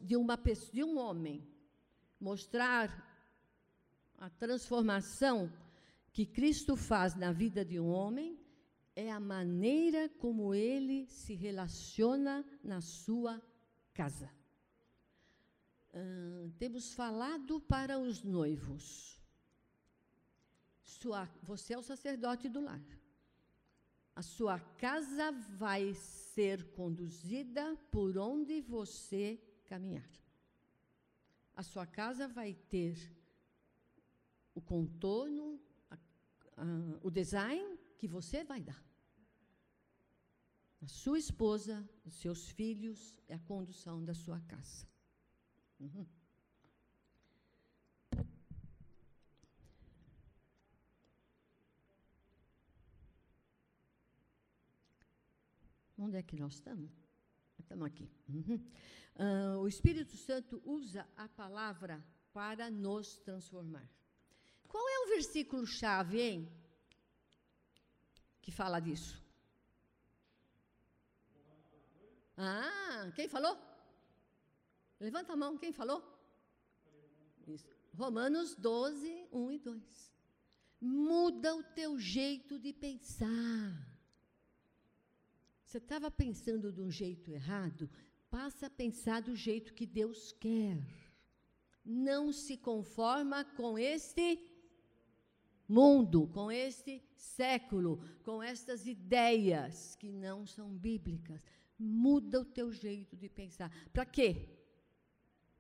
de, 0.03 0.16
uma 0.16 0.37
de 0.73 0.85
um 0.85 0.99
homem 0.99 1.47
mostrar 2.21 2.89
a 4.18 4.29
transformação 4.29 5.51
que 6.12 6.27
Cristo 6.27 6.77
faz 6.77 7.14
na 7.14 7.31
vida 7.31 7.64
de 7.64 7.79
um 7.79 7.89
homem 7.89 8.39
é 8.97 9.11
a 9.11 9.21
maneira 9.21 10.09
como 10.18 10.55
ele 10.55 11.07
se 11.07 11.35
relaciona 11.35 12.45
na 12.62 12.81
sua 12.81 13.41
casa. 13.93 14.30
Temos 16.59 16.93
falado 16.95 17.61
para 17.61 17.99
os 17.99 18.22
noivos. 18.22 19.20
Sua, 20.82 21.28
você 21.43 21.74
é 21.74 21.78
o 21.78 21.82
sacerdote 21.82 22.49
do 22.49 22.61
lar. 22.61 22.82
A 24.14 24.22
sua 24.22 24.59
casa 24.59 25.32
vai 25.32 25.95
ser 25.95 26.72
conduzida 26.72 27.76
por 27.91 28.18
onde 28.18 28.61
você 28.61 29.41
caminhar. 29.64 30.11
A 31.55 31.62
sua 31.62 31.86
casa 31.86 32.28
vai 32.28 32.55
ter 32.55 32.97
o 34.55 34.61
contorno, 34.61 35.61
a, 35.91 35.95
a, 35.95 36.64
o 37.03 37.11
design 37.11 37.78
que 37.97 38.07
você 38.07 38.45
vai 38.45 38.61
dar. 38.61 38.89
A 40.83 40.89
sua 40.89 41.18
esposa, 41.18 41.89
os 42.05 42.14
seus 42.14 42.49
filhos, 42.49 43.20
é 43.28 43.35
a 43.35 43.39
condução 43.39 44.03
da 44.03 44.14
sua 44.14 44.41
casa. 44.41 44.87
Uhum. 45.78 46.07
Onde 55.99 56.16
é 56.16 56.22
que 56.22 56.35
nós 56.37 56.55
estamos? 56.55 56.91
Estamos 57.59 57.87
aqui. 57.87 58.11
Uhum. 58.26 58.57
Uh, 59.16 59.59
o 59.59 59.68
Espírito 59.68 60.16
Santo 60.16 60.62
usa 60.64 61.07
a 61.14 61.28
palavra 61.28 62.03
para 62.33 62.70
nos 62.70 63.18
transformar. 63.18 63.87
Qual 64.66 64.89
é 64.89 65.01
o 65.01 65.09
versículo-chave, 65.09 66.20
hein? 66.20 66.53
Que 68.41 68.51
fala 68.51 68.81
disso? 68.81 69.22
Ah, 72.43 73.12
quem 73.14 73.28
falou? 73.28 73.55
Levanta 74.99 75.34
a 75.34 75.36
mão, 75.36 75.59
quem 75.59 75.72
falou? 75.72 76.03
Isso. 77.47 77.68
Romanos 77.95 78.55
12, 78.55 79.28
1 79.30 79.53
e 79.53 79.59
2. 79.59 80.12
muda 80.80 81.55
o 81.55 81.62
teu 81.62 81.99
jeito 81.99 82.59
de 82.59 82.72
pensar. 82.72 83.86
Você 85.66 85.76
estava 85.76 86.11
pensando 86.11 86.72
de 86.72 86.80
um 86.80 86.91
jeito 86.91 87.30
errado, 87.30 87.91
passa 88.30 88.68
a 88.68 88.70
pensar 88.70 89.20
do 89.20 89.36
jeito 89.36 89.74
que 89.74 89.84
Deus 89.84 90.32
quer. 90.32 90.82
Não 91.84 92.32
se 92.32 92.57
conforma 92.57 93.45
com 93.45 93.78
este 93.78 94.38
mundo, 95.68 96.26
com 96.28 96.51
este 96.51 97.03
século, 97.14 98.03
com 98.24 98.43
estas 98.43 98.86
ideias 98.86 99.95
que 99.97 100.11
não 100.11 100.47
são 100.47 100.70
bíblicas. 100.74 101.43
Muda 101.81 102.41
o 102.41 102.45
teu 102.45 102.70
jeito 102.70 103.16
de 103.16 103.28
pensar. 103.28 103.70
Para 103.93 104.05
quê? 104.05 104.49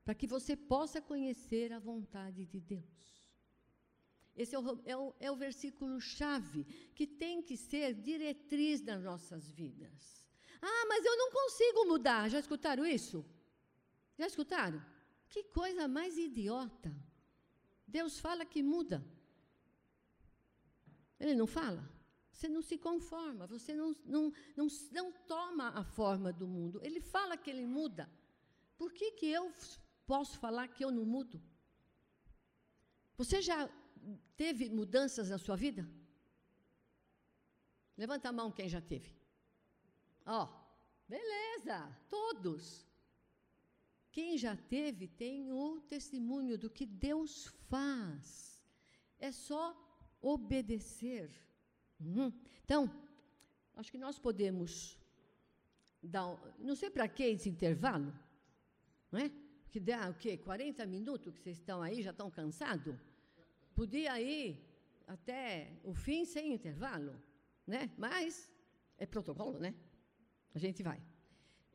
Para 0.04 0.14
que 0.14 0.26
você 0.26 0.54
possa 0.54 1.00
conhecer 1.00 1.72
a 1.72 1.78
vontade 1.78 2.44
de 2.44 2.60
Deus. 2.60 3.30
Esse 4.36 4.54
é 4.54 4.58
o, 4.58 4.80
é, 4.84 4.96
o, 4.96 5.14
é 5.18 5.30
o 5.30 5.36
versículo 5.36 6.00
chave 6.00 6.64
que 6.94 7.06
tem 7.06 7.42
que 7.42 7.56
ser 7.56 7.94
diretriz 7.94 8.80
das 8.80 9.02
nossas 9.02 9.50
vidas. 9.50 10.26
Ah, 10.60 10.86
mas 10.88 11.04
eu 11.04 11.16
não 11.16 11.30
consigo 11.30 11.86
mudar. 11.86 12.28
Já 12.28 12.38
escutaram 12.38 12.84
isso? 12.84 13.24
Já 14.18 14.26
escutaram? 14.26 14.84
Que 15.28 15.44
coisa 15.44 15.88
mais 15.88 16.18
idiota. 16.18 16.94
Deus 17.86 18.18
fala 18.18 18.44
que 18.44 18.62
muda. 18.62 19.04
Ele 21.18 21.34
não 21.34 21.46
fala? 21.46 21.88
Você 22.40 22.48
não 22.48 22.62
se 22.62 22.78
conforma, 22.78 23.46
você 23.46 23.74
não, 23.74 23.94
não, 24.02 24.32
não, 24.56 24.66
não 24.92 25.12
toma 25.12 25.68
a 25.78 25.84
forma 25.84 26.32
do 26.32 26.48
mundo. 26.48 26.80
Ele 26.82 26.98
fala 26.98 27.36
que 27.36 27.50
ele 27.50 27.66
muda. 27.66 28.10
Por 28.78 28.94
que, 28.94 29.12
que 29.12 29.26
eu 29.26 29.52
posso 30.06 30.38
falar 30.38 30.68
que 30.68 30.82
eu 30.82 30.90
não 30.90 31.04
mudo? 31.04 31.38
Você 33.18 33.42
já 33.42 33.68
teve 34.38 34.70
mudanças 34.70 35.28
na 35.28 35.36
sua 35.36 35.54
vida? 35.54 35.86
Levanta 37.94 38.30
a 38.30 38.32
mão 38.32 38.50
quem 38.50 38.70
já 38.70 38.80
teve. 38.80 39.14
Ó, 40.24 40.44
oh, 40.44 40.48
beleza, 41.06 41.94
todos. 42.08 42.86
Quem 44.10 44.38
já 44.38 44.56
teve 44.56 45.06
tem 45.08 45.52
o 45.52 45.82
testemunho 45.82 46.56
do 46.56 46.70
que 46.70 46.86
Deus 46.86 47.48
faz. 47.68 48.58
É 49.18 49.30
só 49.30 49.76
obedecer. 50.22 51.49
Uhum. 52.00 52.32
Então, 52.64 52.90
acho 53.76 53.90
que 53.90 53.98
nós 53.98 54.18
podemos 54.18 54.98
dar, 56.02 56.26
não 56.58 56.74
sei 56.74 56.90
para 56.90 57.06
que 57.08 57.22
esse 57.24 57.48
intervalo, 57.48 58.12
não 59.12 59.20
é? 59.20 59.30
Que 59.70 59.78
dá 59.78 60.10
o 60.10 60.14
quê? 60.14 60.36
40 60.36 60.84
minutos 60.86 61.32
que 61.34 61.40
vocês 61.40 61.58
estão 61.58 61.80
aí, 61.82 62.02
já 62.02 62.10
estão 62.10 62.30
cansados? 62.30 62.96
Podia 63.74 64.20
ir 64.20 64.58
até 65.06 65.72
o 65.84 65.94
fim 65.94 66.24
sem 66.24 66.52
intervalo, 66.52 67.14
né? 67.66 67.90
Mas 67.96 68.50
é 68.98 69.06
protocolo, 69.06 69.58
né? 69.58 69.74
A 70.54 70.58
gente 70.58 70.82
vai. 70.82 71.00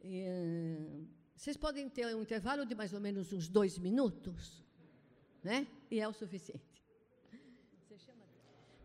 E, 0.01 1.07
vocês 1.35 1.57
podem 1.57 1.89
ter 1.89 2.15
um 2.15 2.21
intervalo 2.21 2.65
de 2.65 2.73
mais 2.73 2.93
ou 2.93 2.99
menos 2.99 3.33
uns 3.33 3.47
dois 3.47 3.77
minutos, 3.77 4.63
né? 5.43 5.67
E 5.91 5.99
é 5.99 6.07
o 6.07 6.13
suficiente. 6.13 6.74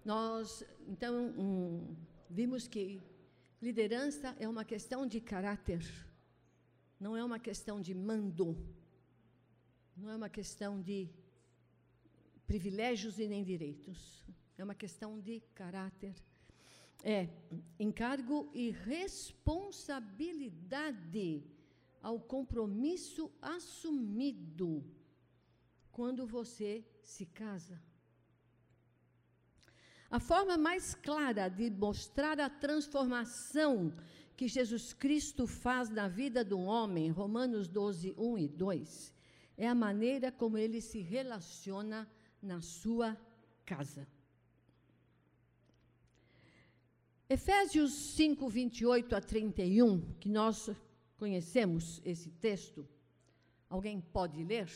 Nós, 0.04 0.64
então, 0.88 1.28
um, 1.38 1.96
vimos 2.28 2.66
que 2.66 3.00
liderança 3.60 4.34
é 4.38 4.48
uma 4.48 4.64
questão 4.64 5.06
de 5.06 5.20
caráter, 5.20 5.84
não 6.98 7.16
é 7.16 7.22
uma 7.22 7.38
questão 7.38 7.80
de 7.80 7.94
mando, 7.94 8.56
não 9.96 10.10
é 10.10 10.16
uma 10.16 10.30
questão 10.30 10.80
de 10.80 11.08
privilégios 12.46 13.18
e 13.18 13.28
nem 13.28 13.44
direitos. 13.44 14.24
É 14.56 14.64
uma 14.64 14.74
questão 14.74 15.20
de 15.20 15.40
caráter. 15.54 16.14
É 17.02 17.28
encargo 17.78 18.50
e 18.52 18.70
responsabilidade 18.70 21.44
ao 22.02 22.18
compromisso 22.18 23.30
assumido 23.40 24.84
quando 25.90 26.26
você 26.26 26.84
se 27.02 27.26
casa. 27.26 27.80
A 30.10 30.18
forma 30.18 30.58
mais 30.58 30.92
clara 30.92 31.48
de 31.48 31.70
mostrar 31.70 32.40
a 32.40 32.50
transformação 32.50 33.94
que 34.36 34.48
Jesus 34.48 34.92
Cristo 34.92 35.46
faz 35.46 35.88
na 35.88 36.08
vida 36.08 36.44
do 36.44 36.58
homem, 36.58 37.10
Romanos 37.10 37.68
12, 37.68 38.14
1 38.18 38.38
e 38.38 38.48
2, 38.48 39.14
é 39.56 39.68
a 39.68 39.74
maneira 39.74 40.32
como 40.32 40.58
ele 40.58 40.80
se 40.80 40.98
relaciona 40.98 42.10
na 42.42 42.60
sua 42.60 43.16
casa. 43.64 44.08
Efésios 47.28 47.92
5, 47.92 48.48
28 48.48 49.14
a 49.14 49.20
31, 49.20 50.00
que 50.14 50.28
nós 50.28 50.70
conhecemos 51.16 52.00
esse 52.04 52.30
texto, 52.30 52.84
alguém 53.68 54.00
pode 54.00 54.42
ler? 54.42 54.68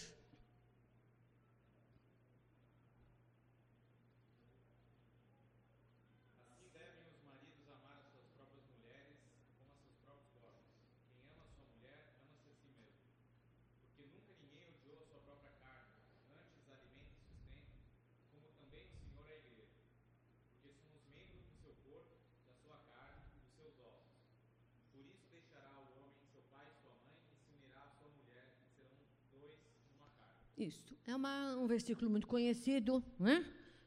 Isso. 30.57 30.94
É 31.07 31.15
uma, 31.15 31.57
um 31.57 31.67
versículo 31.67 32.11
muito 32.11 32.27
conhecido, 32.27 33.05
né? 33.19 33.45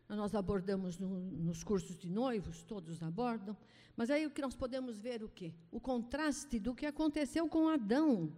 Nós 0.07 0.35
abordamos 0.35 0.97
no, 0.99 1.19
nos 1.31 1.63
cursos 1.63 1.97
de 1.97 2.09
noivos, 2.09 2.63
todos 2.63 3.01
abordam. 3.01 3.57
Mas 3.95 4.11
aí 4.11 4.25
o 4.25 4.29
que 4.29 4.41
nós 4.41 4.55
podemos 4.55 4.99
ver 4.99 5.23
o 5.23 5.29
quê? 5.29 5.53
O 5.71 5.79
contraste 5.79 6.59
do 6.59 6.75
que 6.75 6.85
aconteceu 6.85 7.49
com 7.49 7.67
Adão. 7.67 8.31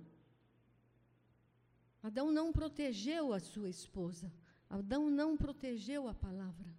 Adão 2.01 2.31
não 2.31 2.53
protegeu 2.53 3.33
a 3.33 3.39
sua 3.39 3.69
esposa. 3.69 4.31
Adão 4.69 5.09
não 5.09 5.35
protegeu 5.35 6.07
a 6.07 6.13
palavra. 6.13 6.73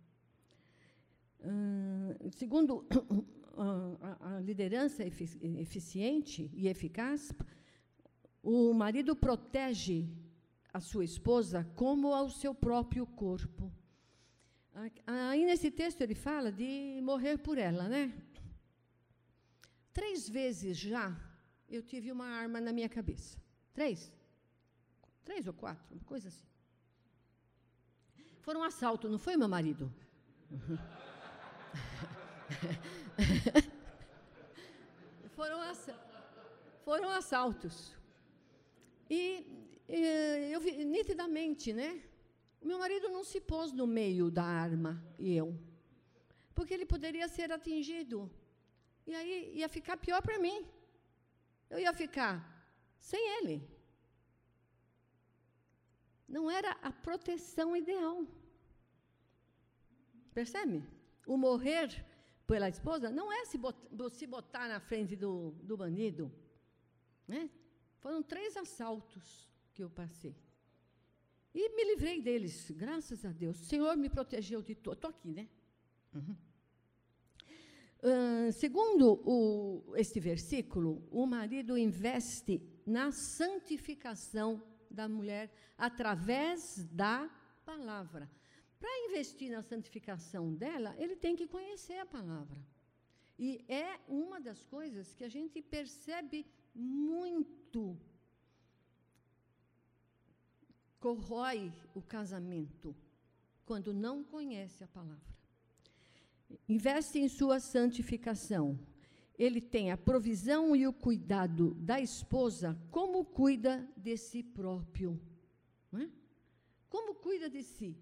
Segundo 2.31 2.87
a, 4.01 4.37
a 4.37 4.41
liderança 4.41 5.05
eficiente 5.05 6.51
e 6.55 6.67
eficaz, 6.67 7.33
o 8.43 8.73
marido 8.73 9.15
protege 9.15 10.09
a 10.73 10.81
sua 10.81 11.05
esposa 11.05 11.65
como 11.75 12.15
ao 12.15 12.31
seu 12.31 12.55
próprio 12.55 13.07
corpo. 13.07 13.73
Aí 15.07 15.45
nesse 15.45 15.71
texto 15.71 16.01
ele 16.01 16.15
fala 16.15 16.51
de 16.51 17.01
morrer 17.03 17.37
por 17.39 17.59
ela, 17.59 17.87
né? 17.89 18.13
Três 19.93 20.29
vezes 20.29 20.79
já 20.79 21.15
eu 21.69 21.83
tive 21.83 22.11
uma 22.11 22.27
arma 22.27 22.61
na 22.61 22.73
minha 22.73 22.89
cabeça. 22.89 23.39
Três? 23.73 24.13
Três 25.25 25.47
ou 25.47 25.53
quatro, 25.53 25.95
uma 25.95 26.03
coisa 26.05 26.27
assim. 26.29 26.47
Foram 28.41 28.61
um 28.61 28.65
assalto, 28.65 29.09
não 29.09 29.19
foi, 29.19 29.37
meu 29.37 29.49
marido? 29.49 29.93
foram, 35.37 35.61
ass 35.63 35.91
foram 36.85 37.09
assaltos. 37.11 37.97
E 39.09 39.70
eu 40.55 40.61
vi 40.61 40.85
nitidamente, 40.85 41.73
né? 41.73 42.03
O 42.61 42.67
meu 42.67 42.79
marido 42.79 43.09
não 43.09 43.25
se 43.25 43.41
pôs 43.41 43.73
no 43.73 43.87
meio 43.87 44.31
da 44.31 44.45
arma 44.45 45.03
e 45.19 45.35
eu, 45.35 45.59
porque 46.55 46.75
ele 46.75 46.87
poderia 46.87 47.27
ser 47.29 47.51
atingido. 47.51 48.31
E 49.07 49.15
aí 49.15 49.57
ia 49.57 49.69
ficar 49.69 49.97
pior 49.97 50.23
para 50.23 50.39
mim. 50.39 50.65
Eu 51.69 51.79
ia 51.79 51.93
ficar 51.93 52.35
sem 52.99 53.21
ele. 53.39 53.69
Não 56.29 56.51
era 56.51 56.73
a 56.83 56.93
proteção 56.93 57.77
ideal. 57.77 58.25
Percebe? 60.33 60.85
O 61.27 61.37
morrer 61.37 62.05
pela 62.47 62.69
esposa 62.69 63.11
não 63.11 63.33
é 63.33 63.45
se 63.47 63.59
botar, 63.59 64.11
se 64.11 64.27
botar 64.27 64.69
na 64.69 64.79
frente 64.79 65.17
do, 65.17 65.51
do 65.63 65.77
bandido. 65.77 66.31
Né? 67.27 67.51
Foram 67.99 68.23
três 68.23 68.57
assaltos 68.57 69.50
que 69.81 69.85
eu 69.85 69.89
passei. 69.89 70.37
E 71.55 71.75
me 71.75 71.85
livrei 71.85 72.21
deles, 72.21 72.71
graças 72.71 73.25
a 73.25 73.33
Deus. 73.33 73.59
O 73.63 73.65
Senhor 73.65 73.97
me 73.97 74.11
protegeu 74.11 74.61
de 74.61 74.75
tudo. 74.75 74.93
Estou 74.93 75.11
aqui, 75.11 75.33
né? 75.33 75.49
Uhum. 76.15 76.37
Uh, 78.03 78.53
segundo 78.53 79.23
o, 79.25 79.97
este 79.97 80.21
versículo, 80.21 81.03
o 81.11 81.27
marido 81.27 81.79
investe 81.79 82.63
na 82.87 83.11
santificação 83.11 84.63
da 84.91 85.09
mulher 85.09 85.51
através 85.79 86.85
da 86.93 87.31
palavra. 87.65 88.31
Para 88.79 89.07
investir 89.09 89.51
na 89.51 89.63
santificação 89.63 90.55
dela, 90.55 90.95
ele 90.99 91.17
tem 91.17 91.35
que 91.35 91.47
conhecer 91.47 91.99
a 91.99 92.07
palavra. 92.07 92.61
E 93.39 93.65
é 93.67 93.99
uma 94.07 94.39
das 94.41 94.63
coisas 94.63 95.15
que 95.15 95.25
a 95.25 95.29
gente 95.29 95.63
percebe 95.63 96.47
muito 96.75 97.99
corrói 101.01 101.73
o 101.95 102.03
casamento 102.03 102.95
quando 103.65 103.93
não 103.93 104.23
conhece 104.23 104.85
a 104.85 104.87
palavra. 104.87 105.35
Investe 106.69 107.19
em 107.19 107.29
sua 107.29 107.59
santificação. 107.59 108.79
Ele 109.39 109.61
tem 109.61 109.91
a 109.91 109.97
provisão 109.97 110.77
e 110.77 110.87
o 110.87 110.93
cuidado 110.93 111.75
da 111.75 111.99
esposa, 112.01 112.79
como 112.91 113.25
cuida 113.25 113.89
de 113.97 114.17
si 114.17 114.43
próprio. 114.43 115.19
É? 115.95 116.09
Como 116.89 117.15
cuida 117.15 117.49
de 117.49 117.63
si? 117.63 117.97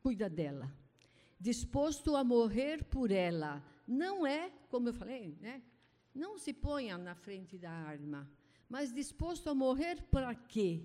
Cuida 0.00 0.28
dela. 0.30 0.72
Disposto 1.38 2.16
a 2.16 2.24
morrer 2.24 2.84
por 2.84 3.10
ela. 3.10 3.62
Não 3.86 4.26
é, 4.26 4.50
como 4.70 4.88
eu 4.88 4.94
falei, 4.94 5.36
né? 5.40 5.62
não 6.14 6.36
se 6.38 6.52
ponha 6.52 6.98
na 6.98 7.14
frente 7.14 7.56
da 7.56 7.70
arma, 7.70 8.28
mas 8.68 8.92
disposto 8.92 9.48
a 9.48 9.54
morrer 9.54 10.02
para 10.10 10.34
quê? 10.34 10.82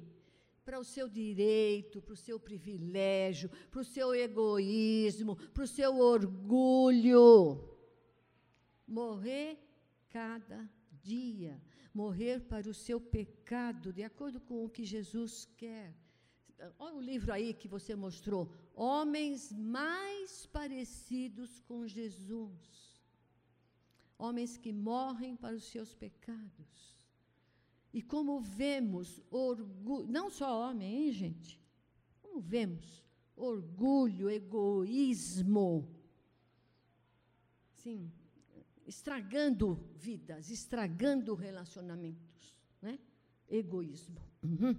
Para 0.66 0.80
o 0.80 0.84
seu 0.84 1.08
direito, 1.10 2.02
para 2.02 2.14
o 2.14 2.18
seu 2.18 2.40
privilégio, 2.40 3.50
para 3.72 3.82
o 3.82 3.86
seu 3.86 4.14
egoísmo, 4.16 5.36
para 5.36 5.64
o 5.64 5.68
seu 5.68 5.98
orgulho. 5.98 7.70
Morrer 8.88 9.58
cada 10.10 10.70
dia, 11.02 11.62
morrer 11.94 12.42
para 12.42 12.70
o 12.70 12.74
seu 12.74 13.00
pecado, 13.00 13.92
de 13.92 14.04
acordo 14.04 14.40
com 14.40 14.64
o 14.64 14.70
que 14.70 14.86
Jesus 14.86 15.46
quer. 15.58 15.94
Olha 16.80 16.96
o 16.96 17.02
livro 17.02 17.34
aí 17.34 17.54
que 17.54 17.68
você 17.68 17.96
mostrou. 17.96 18.50
Homens 18.74 19.52
mais 19.52 20.46
parecidos 20.46 21.60
com 21.62 21.86
Jesus. 21.86 23.04
Homens 24.18 24.56
que 24.56 24.72
morrem 24.72 25.36
para 25.36 25.56
os 25.56 25.66
seus 25.66 25.94
pecados. 25.94 26.93
E 27.94 28.02
como 28.02 28.40
vemos 28.40 29.22
orgulho, 29.30 30.08
não 30.08 30.32
só 30.32 30.68
homem, 30.68 31.06
hein, 31.06 31.12
gente? 31.12 31.62
Como 32.22 32.42
vemos 32.42 33.04
orgulho, 33.36 34.30
egoísmo, 34.30 35.88
sim, 37.76 38.12
estragando 38.88 39.76
vidas, 39.96 40.50
estragando 40.50 41.36
relacionamentos, 41.36 42.60
né? 42.82 43.00
Egoísmo. 43.48 44.20
Uhum. 44.42 44.76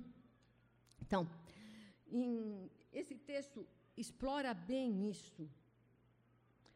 Então, 1.01 1.29
em, 2.09 2.69
esse 2.93 3.15
texto 3.15 3.67
explora 3.97 4.53
bem 4.53 5.09
isso. 5.09 5.49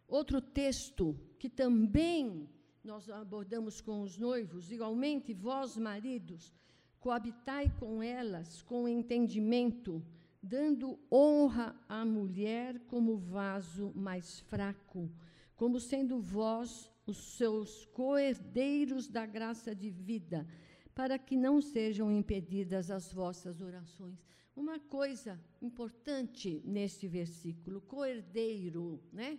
Outro 0.06 0.40
texto 0.40 1.18
que 1.38 1.50
também 1.50 2.48
nós 2.88 3.10
abordamos 3.10 3.82
com 3.82 4.00
os 4.00 4.16
noivos, 4.16 4.72
igualmente 4.72 5.34
vós, 5.34 5.76
maridos, 5.76 6.54
coabitai 6.98 7.70
com 7.78 8.02
elas 8.02 8.62
com 8.62 8.88
entendimento, 8.88 10.02
dando 10.42 10.98
honra 11.12 11.78
à 11.86 12.02
mulher 12.02 12.80
como 12.86 13.18
vaso 13.18 13.92
mais 13.94 14.40
fraco, 14.40 15.12
como 15.54 15.78
sendo 15.78 16.18
vós 16.18 16.90
os 17.06 17.18
seus 17.36 17.84
coerdeiros 17.92 19.06
da 19.06 19.26
graça 19.26 19.74
de 19.74 19.90
vida, 19.90 20.48
para 20.94 21.18
que 21.18 21.36
não 21.36 21.60
sejam 21.60 22.10
impedidas 22.10 22.90
as 22.90 23.12
vossas 23.12 23.60
orações. 23.60 24.24
Uma 24.56 24.80
coisa 24.80 25.38
importante 25.60 26.62
neste 26.64 27.06
versículo, 27.06 27.82
coerdeiro, 27.82 28.98
né? 29.12 29.38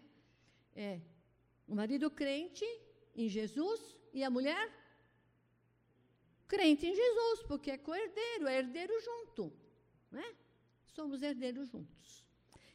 É 0.75 1.01
o 1.67 1.73
marido 1.73 2.11
crente 2.11 2.63
em 3.23 3.27
Jesus 3.27 3.79
e 4.13 4.23
a 4.23 4.29
mulher 4.29 4.65
crente 6.47 6.85
em 6.87 6.95
Jesus, 6.95 7.43
porque 7.47 7.69
é 7.71 7.77
coerdeiro, 7.77 8.47
é 8.47 8.57
herdeiro 8.59 8.93
junto, 9.01 9.53
né? 10.09 10.25
Somos 10.87 11.21
herdeiros 11.21 11.67
juntos. 11.69 12.25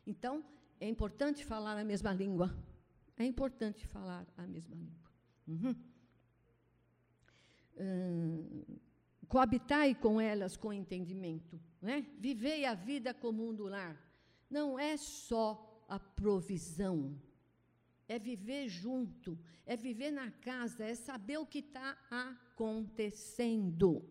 Então, 0.07 0.45
é 0.79 0.89
importante 0.89 1.45
falar 1.45 1.77
a 1.79 1.85
mesma 1.85 2.13
língua. 2.13 2.55
É 3.17 3.25
importante 3.25 3.87
falar 3.87 4.27
a 4.37 4.47
mesma 4.47 4.77
língua. 4.77 5.11
Uhum. 5.49 5.75
Hum, 7.77 8.79
coabitai 9.27 9.95
com 9.95 10.21
elas 10.21 10.57
com 10.57 10.73
entendimento, 10.73 11.61
né? 11.81 12.07
Vivei 12.19 12.67
a 12.67 12.75
vida 12.75 13.15
comum 13.15 13.55
do 13.55 13.65
lar. 13.65 13.99
Não 14.51 14.79
é 14.79 14.97
só 14.97 15.85
a 15.89 15.99
provisão, 15.99 17.19
é 18.09 18.19
viver 18.19 18.69
junto, 18.69 19.39
é 19.65 19.77
viver 19.77 20.11
na 20.11 20.31
casa, 20.31 20.85
é 20.85 20.95
saber 20.95 21.39
o 21.39 21.47
que 21.47 21.59
está 21.61 21.97
acontecendo. 22.11 24.05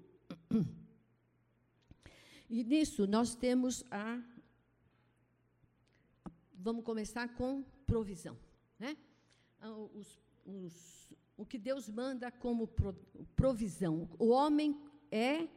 E 2.49 2.63
nisso 2.63 3.07
nós 3.07 3.35
temos 3.35 3.83
a. 3.89 4.21
Vamos 6.53 6.83
começar 6.83 7.27
com 7.35 7.63
provisão. 7.85 8.37
Né? 8.79 8.95
Ah, 9.59 9.71
os, 9.71 10.21
os, 10.45 11.13
o 11.35 11.45
que 11.45 11.57
Deus 11.57 11.89
manda 11.89 12.31
como 12.31 12.69
provisão. 13.35 14.09
O 14.19 14.29
homem 14.29 14.79
é. 15.11 15.47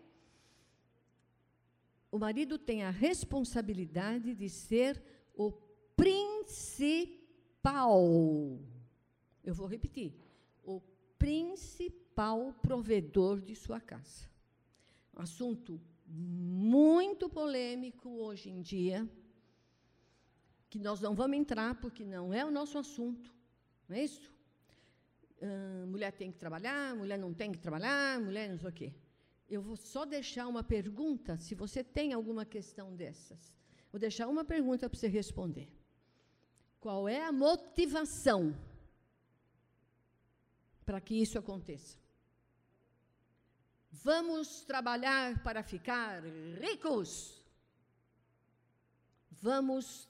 O 2.11 2.18
marido 2.18 2.59
tem 2.59 2.82
a 2.82 2.91
responsabilidade 2.91 4.34
de 4.34 4.49
ser 4.49 5.03
o 5.34 5.53
principal 5.97 7.26
principal, 7.67 8.01
eu 9.43 9.53
vou 9.53 9.67
repetir, 9.67 10.14
o 10.62 10.81
principal 11.19 12.53
provedor 12.62 13.41
de 13.41 13.57
sua 13.57 13.81
casa. 13.81 14.29
Assunto 15.17 15.81
muito 16.07 17.29
polêmico 17.29 18.09
hoje 18.09 18.51
em 18.51 18.61
dia, 18.61 19.09
que 20.71 20.79
nós 20.79 21.01
não 21.01 21.14
vamos 21.14 21.37
entrar 21.37 21.75
porque 21.81 22.05
não 22.05 22.33
é 22.33 22.45
o 22.45 22.53
nosso 22.53 22.79
assunto, 22.79 23.35
não 23.89 23.97
é 23.97 24.05
isso? 24.05 24.33
Uh, 25.43 25.87
mulher 25.89 26.12
tem 26.12 26.31
que 26.31 26.39
trabalhar, 26.39 26.95
mulher 26.95 27.19
não 27.19 27.35
tem 27.35 27.51
que 27.51 27.59
trabalhar, 27.59 28.21
mulher 28.21 28.49
não 28.49 28.59
sei 28.59 28.69
o 28.69 28.73
quê. 28.73 28.95
Eu 29.49 29.61
vou 29.61 29.77
só 29.77 30.05
deixar 30.05 30.47
uma 30.47 30.62
pergunta, 30.62 31.37
se 31.37 31.55
você 31.55 31.83
tem 31.83 32.12
alguma 32.12 32.45
questão 32.45 32.95
dessas. 32.95 33.53
Vou 33.91 33.99
deixar 33.99 34.29
uma 34.29 34.45
pergunta 34.45 34.89
para 34.89 34.99
você 34.99 35.09
responder. 35.09 35.69
Qual 36.81 37.09
é 37.09 37.24
a 37.24 37.33
motivação 37.33 38.55
para 40.85 41.01
que 41.01 41.14
isso 41.20 41.39
aconteça? 41.39 41.99
Vamos 43.91 44.62
trabalhar 44.64 45.43
para 45.43 45.62
ficar 45.62 46.22
ricos. 46.61 47.43
Vamos 49.31 50.09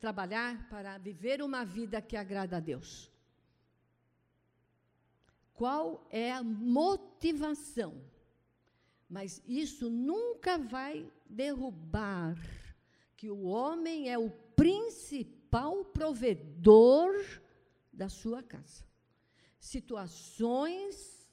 trabalhar 0.00 0.68
para 0.68 0.98
viver 0.98 1.42
uma 1.42 1.64
vida 1.64 2.00
que 2.00 2.16
agrada 2.16 2.58
a 2.58 2.60
Deus. 2.60 3.10
Qual 5.54 6.06
é 6.10 6.32
a 6.32 6.42
motivação? 6.42 8.00
Mas 9.08 9.42
isso 9.46 9.88
nunca 9.90 10.58
vai 10.58 11.10
derrubar 11.28 12.36
que 13.16 13.30
o 13.30 13.44
homem 13.44 14.08
é 14.08 14.18
o 14.18 14.30
principal 14.30 15.37
principal 15.48 15.84
provedor 15.84 17.14
da 17.92 18.08
sua 18.08 18.42
casa. 18.42 18.84
Situações 19.58 21.26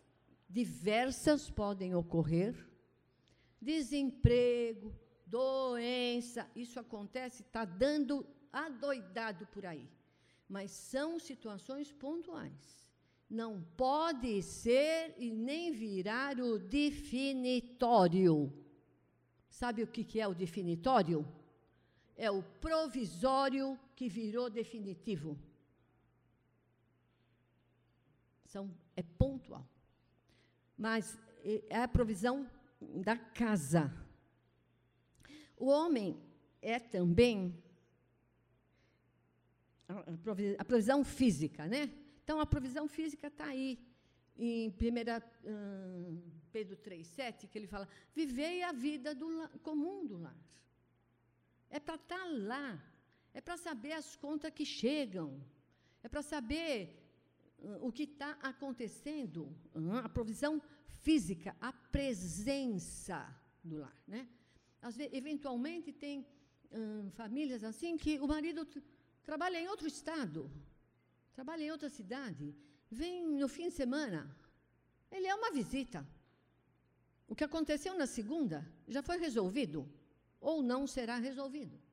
diversas 0.49 1.49
podem 1.49 1.93
ocorrer, 1.95 2.55
desemprego, 3.61 4.93
doença, 5.25 6.49
isso 6.55 6.79
acontece, 6.79 7.41
está 7.41 7.65
dando 7.65 8.25
adoidado 8.51 9.45
por 9.47 9.65
aí. 9.65 9.87
Mas 10.47 10.71
são 10.71 11.19
situações 11.19 11.91
pontuais. 11.91 12.85
Não 13.29 13.61
pode 13.75 14.41
ser 14.41 15.13
e 15.17 15.31
nem 15.31 15.71
virar 15.71 16.39
o 16.39 16.57
definitório. 16.57 18.53
Sabe 19.49 19.83
o 19.83 19.87
que, 19.87 20.19
é 20.19 20.27
o 20.27 20.33
definitório? 20.33 21.25
é 22.15 22.31
o 22.31 22.41
provisório 22.41 23.77
que 23.95 24.09
virou 24.09 24.49
definitivo. 24.49 25.37
São, 28.45 28.69
é 28.95 29.03
pontual. 29.03 29.67
Mas 30.77 31.17
é 31.69 31.81
a 31.81 31.87
provisão 31.87 32.49
da 32.79 33.17
casa. 33.17 33.91
O 35.57 35.67
homem 35.67 36.21
é 36.61 36.79
também 36.79 37.63
a 40.57 40.65
provisão 40.65 41.03
física, 41.03 41.67
né? 41.67 41.91
Então, 42.23 42.39
a 42.39 42.45
provisão 42.45 42.87
física 42.87 43.27
está 43.27 43.45
aí, 43.45 43.79
em 44.37 44.69
1 44.69 44.73
hum, 45.47 46.21
Pedro 46.51 46.75
3,7, 46.77 47.47
que 47.47 47.57
ele 47.57 47.67
fala: 47.67 47.87
vivei 48.13 48.63
a 48.63 48.71
vida 48.71 49.13
do, 49.13 49.47
comum 49.59 50.05
do 50.05 50.17
lar. 50.17 50.35
É 51.69 51.79
para 51.79 51.95
estar 51.95 52.17
tá 52.17 52.25
lá. 52.25 52.94
É 53.37 53.41
para 53.41 53.57
saber 53.57 53.91
as 53.91 54.15
contas 54.15 54.51
que 54.57 54.65
chegam, 54.65 55.27
é 56.01 56.07
para 56.07 56.23
saber 56.33 56.75
o 57.81 57.91
que 57.91 58.03
está 58.03 58.31
acontecendo, 58.51 59.53
a 60.03 60.09
provisão 60.17 60.53
física, 61.03 61.49
a 61.59 61.73
presença 61.97 63.19
do 63.61 63.75
lar. 63.83 63.97
Né? 64.07 64.21
Às 64.81 64.95
vezes, 64.95 65.13
eventualmente, 65.13 65.91
tem 65.91 66.15
uh, 66.21 67.09
famílias 67.11 67.61
assim 67.71 67.97
que 67.97 68.13
o 68.19 68.27
marido 68.35 68.65
trabalha 69.21 69.59
em 69.59 69.67
outro 69.67 69.87
estado, 69.87 70.49
trabalha 71.33 71.63
em 71.63 71.71
outra 71.71 71.89
cidade, 71.89 72.55
vem 72.89 73.27
no 73.41 73.49
fim 73.49 73.67
de 73.67 73.75
semana, 73.75 74.19
ele 75.11 75.27
é 75.27 75.35
uma 75.35 75.51
visita. 75.51 76.07
O 77.27 77.35
que 77.35 77.43
aconteceu 77.43 77.93
na 77.97 78.07
segunda 78.07 78.65
já 78.87 79.03
foi 79.03 79.17
resolvido 79.17 79.79
ou 80.39 80.63
não 80.63 80.87
será 80.87 81.17
resolvido. 81.17 81.84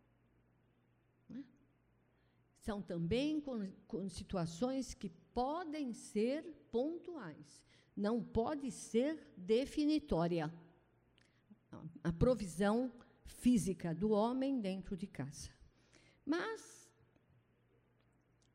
São 2.64 2.80
também 2.80 3.40
com, 3.40 3.70
com 3.86 4.08
situações 4.08 4.94
que 4.94 5.08
podem 5.34 5.92
ser 5.92 6.42
pontuais, 6.70 7.64
não 7.96 8.22
pode 8.22 8.70
ser 8.70 9.32
definitória. 9.36 10.52
A 12.02 12.12
provisão 12.12 12.92
física 13.24 13.94
do 13.94 14.10
homem 14.10 14.60
dentro 14.60 14.96
de 14.96 15.06
casa. 15.06 15.50
Mas 16.24 16.90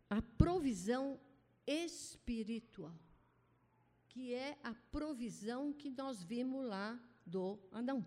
a 0.10 0.22
provisão 0.22 1.20
espiritual 1.66 2.96
que 4.18 4.34
é 4.34 4.58
a 4.64 4.74
provisão 4.74 5.72
que 5.72 5.92
nós 5.92 6.24
vimos 6.24 6.66
lá 6.66 7.00
do 7.24 7.60
Adão. 7.72 8.04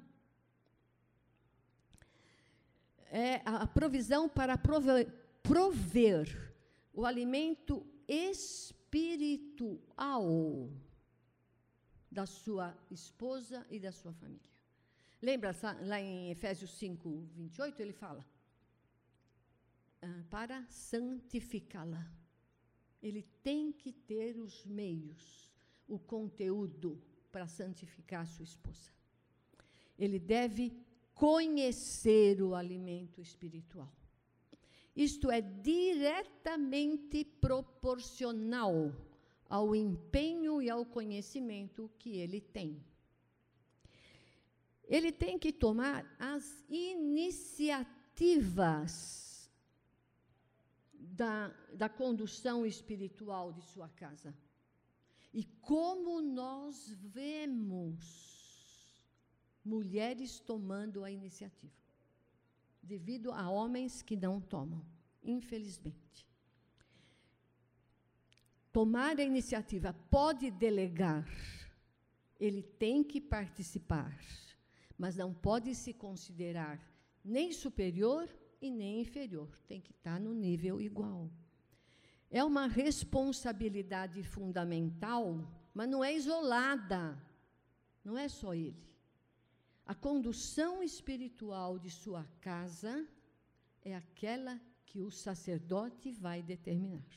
É 3.13 3.41
a 3.45 3.65
provisão 3.65 4.29
para 4.29 4.59
prover, 5.43 6.55
o 6.93 7.05
alimento 7.05 7.87
espiritual 8.09 8.81
da 12.11 12.27
sua 12.27 12.77
esposa 12.91 13.67
e 13.71 13.79
da 13.79 13.93
sua 13.93 14.13
família. 14.13 14.51
Lembra 15.23 15.55
lá 15.83 16.01
em 16.01 16.31
Efésios 16.31 16.73
5, 16.73 17.29
28, 17.35 17.81
ele 17.81 17.93
fala: 17.93 18.25
ah, 20.03 20.25
para 20.31 20.67
santificá-la. 20.69 22.11
Ele 23.03 23.23
tem 23.43 23.73
que 23.73 23.93
ter 23.93 24.39
os 24.39 24.65
meios 24.65 25.51
o 25.87 25.99
conteúdo 25.99 27.03
para 27.33 27.47
santificar 27.47 28.27
sua 28.27 28.45
esposa. 28.45 28.91
Ele 29.99 30.19
deve 30.19 30.73
conhecer 31.15 32.41
o 32.43 32.55
alimento 32.55 33.21
espiritual. 33.21 33.93
Isto 34.95 35.29
é 35.31 35.41
diretamente 35.41 37.25
proporcional 37.25 38.95
ao 39.49 39.75
empenho 39.75 40.63
e 40.63 40.71
ao 40.71 40.85
conhecimento 40.85 41.91
que 41.99 42.17
ele 42.17 42.41
tem. 42.41 42.85
Ele 44.85 45.11
tem 45.13 45.39
que 45.39 45.53
tomar 45.53 46.05
as 46.19 46.65
iniciativas 46.69 49.51
da, 50.93 51.49
da 51.75 51.89
condução 51.89 52.67
espiritual 52.67 53.53
de 53.53 53.63
sua 53.63 53.89
casa. 53.89 54.37
E 55.33 55.45
como 55.45 56.21
nós 56.21 56.91
vemos 56.91 58.91
mulheres 59.65 60.41
tomando 60.41 61.05
a 61.05 61.11
iniciativa, 61.11 61.80
devido 62.83 63.33
a 63.33 63.49
homens 63.49 64.03
que 64.03 64.17
não 64.17 64.41
tomam, 64.41 64.85
infelizmente. 65.23 66.29
Tomar 68.73 69.19
a 69.19 69.25
iniciativa 69.25 69.93
pode 70.11 70.51
delegar, 70.51 71.29
ele 72.39 72.63
tem 72.63 73.03
que 73.03 73.21
participar, 73.21 74.19
mas 74.97 75.17
não 75.17 75.35
pode 75.35 75.75
se 75.75 75.93
considerar 75.93 76.81
nem 77.25 77.53
superior 77.53 78.29
e 78.61 78.71
nem 78.71 79.01
inferior, 79.01 79.49
tem 79.67 79.81
que 79.81 79.91
estar 79.91 80.21
no 80.21 80.33
nível 80.33 80.81
igual. 80.81 81.31
É 82.31 82.45
uma 82.45 82.67
responsabilidade 82.67 84.23
fundamental, 84.23 85.51
mas 85.75 85.89
não 85.89 86.05
é 86.05 86.15
isolada. 86.15 87.21
Não 88.05 88.17
é 88.17 88.29
só 88.29 88.55
ele. 88.55 88.90
A 89.91 89.95
condução 89.97 90.85
espiritual 90.85 91.77
de 91.77 91.91
sua 91.91 92.25
casa 92.41 93.05
é 93.83 93.93
aquela 93.93 94.61
que 94.87 95.01
o 95.03 95.11
sacerdote 95.11 96.13
vai 96.13 96.41
determinar. 96.45 97.11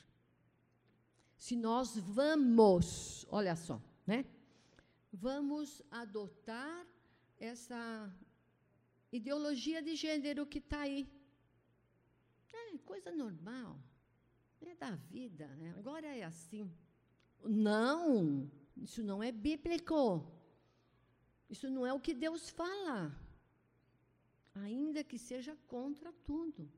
Se 1.38 1.56
nós 1.56 1.96
vamos, 2.00 3.28
olha 3.30 3.56
só, 3.56 3.80
né? 4.08 4.26
Vamos 5.12 5.84
adotar 5.92 6.88
essa 7.40 8.12
ideologia 9.12 9.80
de 9.80 9.96
gênero 9.96 10.44
que 10.48 10.58
está 10.58 10.80
aí. 10.80 11.08
É 12.52 12.78
coisa 12.80 13.12
normal 13.12 13.80
é 14.62 14.74
da 14.74 14.96
vida, 15.12 15.46
né? 15.58 15.76
agora 15.78 16.08
é 16.08 16.24
assim. 16.24 16.68
Não, 17.44 18.50
isso 18.76 19.04
não 19.04 19.22
é 19.22 19.32
bíblico. 19.32 20.26
Isso 21.50 21.70
não 21.70 21.86
é 21.86 21.94
o 21.94 22.00
que 22.00 22.14
Deus 22.14 22.50
fala. 22.50 23.16
Ainda 24.56 25.04
que 25.04 25.18
seja 25.18 25.58
contra 25.68 26.12
tudo. 26.26 26.72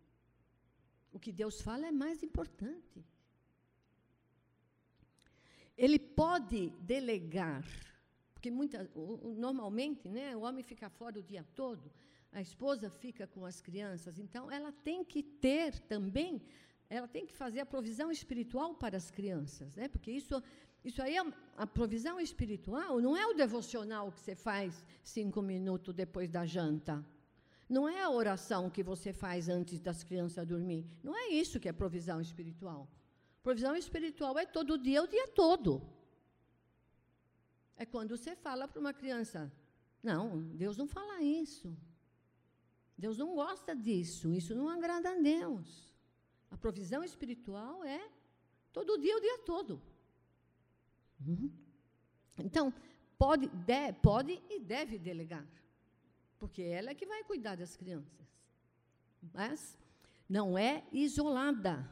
O 1.11 1.19
que 1.19 1.31
Deus 1.31 1.61
fala 1.61 1.87
é 1.87 1.91
mais 1.91 2.23
importante. 2.23 3.05
Ele 5.77 5.99
pode 5.99 6.69
delegar, 6.79 7.65
porque 8.33 8.49
muita, 8.49 8.89
normalmente 9.37 10.07
né, 10.07 10.35
o 10.35 10.41
homem 10.41 10.63
fica 10.63 10.89
fora 10.89 11.19
o 11.19 11.23
dia 11.23 11.45
todo, 11.53 11.91
a 12.31 12.41
esposa 12.41 12.89
fica 12.89 13.27
com 13.27 13.45
as 13.45 13.59
crianças, 13.59 14.17
então 14.17 14.49
ela 14.49 14.71
tem 14.71 15.03
que 15.03 15.21
ter 15.21 15.77
também 15.79 16.41
ela 16.89 17.07
tem 17.07 17.25
que 17.25 17.33
fazer 17.33 17.59
a 17.59 17.65
provisão 17.65 18.11
espiritual 18.11 18.75
para 18.75 18.97
as 18.97 19.09
crianças, 19.09 19.75
né? 19.75 19.87
Porque 19.87 20.11
isso, 20.11 20.41
isso 20.85 21.01
aí, 21.01 21.17
é 21.17 21.23
a 21.57 21.65
provisão 21.65 22.19
espiritual 22.19 23.01
não 23.01 23.17
é 23.17 23.25
o 23.25 23.33
devocional 23.33 24.11
que 24.11 24.19
você 24.19 24.35
faz 24.35 24.85
cinco 25.03 25.41
minutos 25.41 25.95
depois 25.95 26.29
da 26.29 26.45
janta. 26.45 27.03
Não 27.67 27.89
é 27.89 28.03
a 28.03 28.11
oração 28.11 28.69
que 28.69 28.83
você 28.83 29.11
faz 29.11 29.49
antes 29.49 29.79
das 29.79 30.03
crianças 30.03 30.47
dormir. 30.47 30.85
Não 31.01 31.17
é 31.17 31.29
isso 31.29 31.59
que 31.59 31.67
é 31.67 31.73
provisão 31.73 32.21
espiritual. 32.21 32.87
Provisão 33.41 33.75
espiritual 33.75 34.37
é 34.37 34.45
todo 34.45 34.77
dia, 34.77 35.01
o 35.01 35.07
dia 35.07 35.27
todo. 35.29 35.81
É 37.75 37.83
quando 37.83 38.15
você 38.15 38.35
fala 38.35 38.67
para 38.67 38.79
uma 38.79 38.93
criança: 38.93 39.51
Não, 40.03 40.43
Deus 40.43 40.77
não 40.77 40.87
fala 40.87 41.19
isso. 41.23 41.75
Deus 42.95 43.17
não 43.17 43.33
gosta 43.33 43.75
disso. 43.75 44.31
Isso 44.31 44.53
não 44.53 44.69
agrada 44.69 45.09
a 45.09 45.19
Deus. 45.19 45.91
A 46.51 46.57
provisão 46.57 47.03
espiritual 47.03 47.83
é 47.83 48.07
todo 48.71 48.99
dia, 48.99 49.17
o 49.17 49.19
dia 49.19 49.39
todo. 49.39 49.81
Uhum. 51.19 51.51
Então, 52.37 52.73
pode, 53.17 53.47
de, 53.47 53.93
pode 54.01 54.41
e 54.49 54.59
deve 54.59 54.97
delegar, 54.97 55.45
porque 56.37 56.61
ela 56.61 56.89
é 56.89 56.95
que 56.95 57.05
vai 57.05 57.23
cuidar 57.23 57.55
das 57.55 57.75
crianças. 57.75 58.25
Mas 59.33 59.77
não 60.27 60.57
é 60.57 60.83
isolada. 60.91 61.89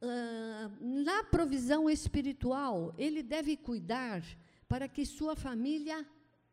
Uh, 0.00 1.02
na 1.04 1.24
provisão 1.24 1.90
espiritual, 1.90 2.94
ele 2.96 3.22
deve 3.22 3.56
cuidar 3.56 4.22
para 4.68 4.88
que 4.88 5.04
sua 5.04 5.34
família 5.34 6.06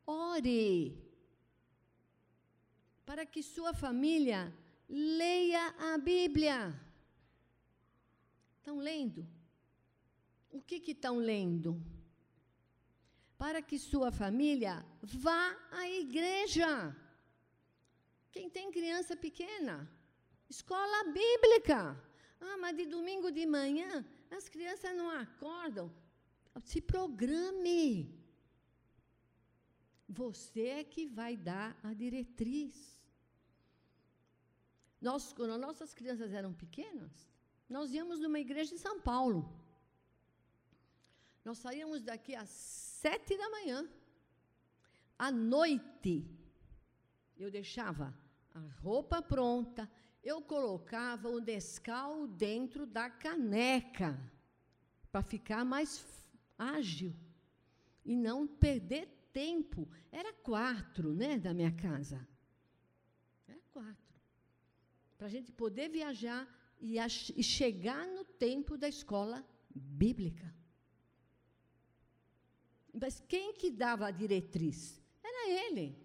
ore, 0.06 0.98
para 3.06 3.26
que 3.26 3.44
sua 3.44 3.74
família 3.74 4.54
leia 4.90 5.76
a 5.78 5.98
Bíblia. 5.98 6.74
Estão 8.58 8.80
lendo? 8.80 9.28
O 10.56 10.62
que 10.68 10.78
estão 10.92 11.16
lendo? 11.18 11.72
Para 13.38 13.62
que 13.62 13.78
sua 13.78 14.10
família 14.10 14.74
vá 15.24 15.46
à 15.80 15.84
igreja. 16.04 16.70
Quem 18.32 18.50
tem 18.50 18.72
criança 18.78 19.18
pequena, 19.18 19.76
escola 20.50 21.00
bíblica. 21.20 21.80
Ah, 22.40 22.58
mas 22.62 22.78
de 22.78 22.86
domingo 22.86 23.30
de 23.38 23.46
manhã 23.46 23.90
as 24.38 24.48
crianças 24.48 24.96
não 24.96 25.10
acordam. 25.10 25.88
Se 26.64 26.80
programe. 26.80 27.86
Você 30.08 30.68
é 30.80 30.84
que 30.86 31.06
vai 31.06 31.36
dar 31.36 31.78
a 31.84 31.94
diretriz. 31.94 32.98
Nós, 35.02 35.34
quando 35.34 35.58
nossas 35.58 35.94
crianças 35.94 36.32
eram 36.32 36.54
pequenas, 36.54 37.14
nós 37.68 37.94
íamos 37.94 38.22
numa 38.22 38.40
igreja 38.40 38.74
em 38.74 38.84
São 38.88 38.98
Paulo. 39.02 39.65
Nós 41.46 41.60
saíamos 41.60 42.02
daqui 42.02 42.34
às 42.34 42.50
sete 42.50 43.38
da 43.38 43.48
manhã. 43.52 43.88
À 45.18 45.32
noite, 45.32 46.28
eu 47.38 47.52
deixava 47.52 48.18
a 48.52 48.60
roupa 48.82 49.22
pronta, 49.22 49.90
eu 50.24 50.42
colocava 50.42 51.30
o 51.30 51.40
Nescau 51.40 52.26
dentro 52.26 52.88
da 52.88 53.12
caneca 53.12 54.20
para 55.12 55.22
ficar 55.22 55.64
mais 55.64 56.04
ágil 56.58 57.14
e 58.04 58.16
não 58.16 58.48
perder 58.48 59.08
tempo. 59.32 59.88
Era 60.12 60.34
quatro, 60.34 61.14
né, 61.14 61.38
da 61.38 61.54
minha 61.54 61.72
casa. 61.72 62.28
Era 63.48 63.62
quatro. 63.72 64.16
Para 65.16 65.28
a 65.28 65.30
gente 65.30 65.52
poder 65.52 65.90
viajar 65.90 66.48
e, 66.82 66.98
e 66.98 67.44
chegar 67.44 68.08
no 68.08 68.24
tempo 68.26 68.78
da 68.78 68.90
escola 68.90 69.46
bíblica. 69.70 70.55
Mas 73.00 73.20
quem 73.28 73.54
que 73.54 73.70
dava 73.70 74.08
a 74.08 74.12
diretriz? 74.12 75.02
Era 75.24 75.50
ele. 75.50 75.98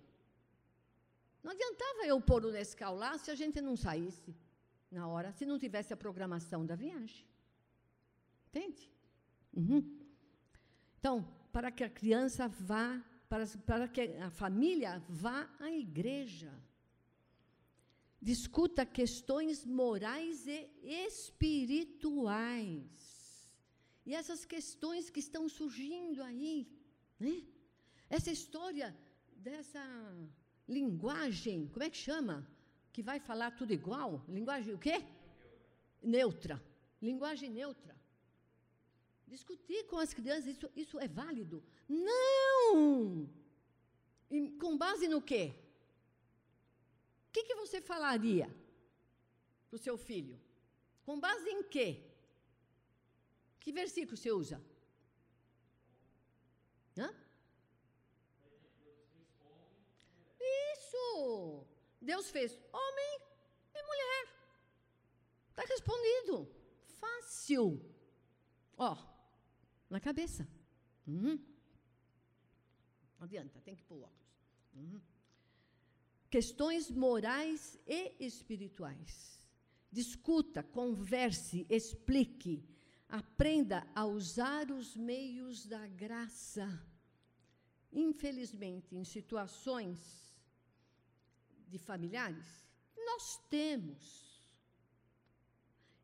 Não 1.43 1.53
adiantava 1.53 2.07
eu 2.07 2.21
pôr 2.21 2.45
o 2.45 2.53
Nescau 2.53 2.95
lá 2.97 3.17
se 3.19 3.31
a 3.31 3.35
gente 3.35 3.61
não 3.61 3.77
saísse 3.77 4.35
na 4.91 5.07
hora, 5.07 5.33
se 5.33 5.47
não 5.47 5.59
tivesse 5.59 5.93
a 5.93 5.97
programação 5.97 6.67
da 6.67 6.75
viagem. 6.75 7.27
Entende? 8.49 8.91
Uhum. 9.55 9.99
Então, 10.99 11.27
para 11.53 11.71
que 11.71 11.85
a 11.85 11.89
criança 11.89 12.49
vá, 12.49 13.03
para, 13.29 13.47
para 13.65 13.89
que 13.89 14.01
a 14.01 14.31
família 14.31 15.03
vá 15.09 15.49
à 15.59 15.71
igreja. 15.71 16.53
Discuta 18.21 18.85
questões 18.85 19.65
morais 19.65 20.47
e 20.47 20.69
espirituais. 21.07 22.91
E 24.05 24.15
essas 24.15 24.45
questões 24.45 25.09
que 25.09 25.21
estão 25.21 25.49
surgindo 25.49 26.23
aí, 26.23 26.69
né? 27.21 27.45
Essa 28.09 28.31
história 28.31 28.97
dessa 29.37 29.83
linguagem, 30.67 31.69
como 31.69 31.85
é 31.85 31.91
que 31.91 31.97
chama? 31.97 32.47
Que 32.93 33.03
vai 33.03 33.21
falar 33.21 33.51
tudo 33.53 33.73
igual? 33.73 34.25
Linguagem 34.29 34.75
o 34.75 34.79
quê? 34.79 35.05
Neutra. 36.03 36.61
Linguagem 37.01 37.51
neutra. 37.51 37.95
Discutir 39.27 39.85
com 39.87 39.99
as 39.99 40.13
crianças, 40.13 40.47
isso, 40.47 40.71
isso 40.75 40.99
é 40.99 41.07
válido? 41.07 41.63
Não! 41.89 43.29
E 44.31 44.51
com 44.63 44.77
base 44.77 45.07
no 45.07 45.21
quê? 45.23 45.55
O 47.29 47.33
que, 47.33 47.45
que 47.45 47.55
você 47.55 47.81
falaria 47.81 48.49
para 49.69 49.77
o 49.77 49.79
seu 49.79 49.97
filho? 49.97 50.37
Com 51.05 51.21
base 51.21 51.49
em 51.49 51.63
quê? 51.63 52.03
Que 53.61 53.73
versículo 53.73 54.17
você 54.17 54.33
usa? 54.33 54.61
Hã? 57.01 57.15
Isso! 60.75 61.67
Deus 62.01 62.31
fez 62.31 62.59
homem 62.73 63.21
e 63.75 63.83
mulher. 63.83 64.25
Está 65.51 65.63
respondido. 65.63 66.49
Fácil. 66.99 67.81
Ó, 68.77 68.97
na 69.89 69.99
cabeça. 69.99 70.47
Uhum. 71.07 71.37
Não 73.19 73.25
adianta, 73.25 73.61
tem 73.61 73.75
que 73.75 73.85
pôr 73.85 74.03
óculos. 74.03 74.31
Uhum. 74.75 75.01
Questões 76.31 76.91
morais 76.91 77.79
e 77.87 78.15
espirituais. 78.21 79.39
Discuta, 79.91 80.63
converse, 80.63 81.67
explique. 81.69 82.65
Aprenda 83.09 83.85
a 83.95 84.07
usar 84.07 84.71
os 84.71 84.97
meios 84.97 85.67
da 85.67 85.87
graça. 85.89 86.67
Infelizmente, 87.93 88.97
em 88.97 89.05
situações 89.05 89.99
de 91.67 91.79
familiares? 91.79 92.69
Nós 92.97 93.37
temos. 93.49 94.43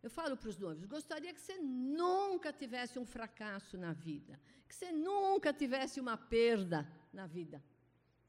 Eu 0.02 0.10
falo 0.10 0.36
para 0.36 0.48
os 0.48 0.58
noivos: 0.58 0.84
gostaria 0.86 1.32
que 1.32 1.40
você 1.40 1.58
nunca 1.58 2.52
tivesse 2.52 2.98
um 2.98 3.06
fracasso 3.06 3.76
na 3.76 3.92
vida, 3.92 4.40
que 4.68 4.74
você 4.74 4.92
nunca 4.92 5.52
tivesse 5.52 6.00
uma 6.00 6.16
perda 6.16 6.90
na 7.12 7.26
vida. 7.26 7.62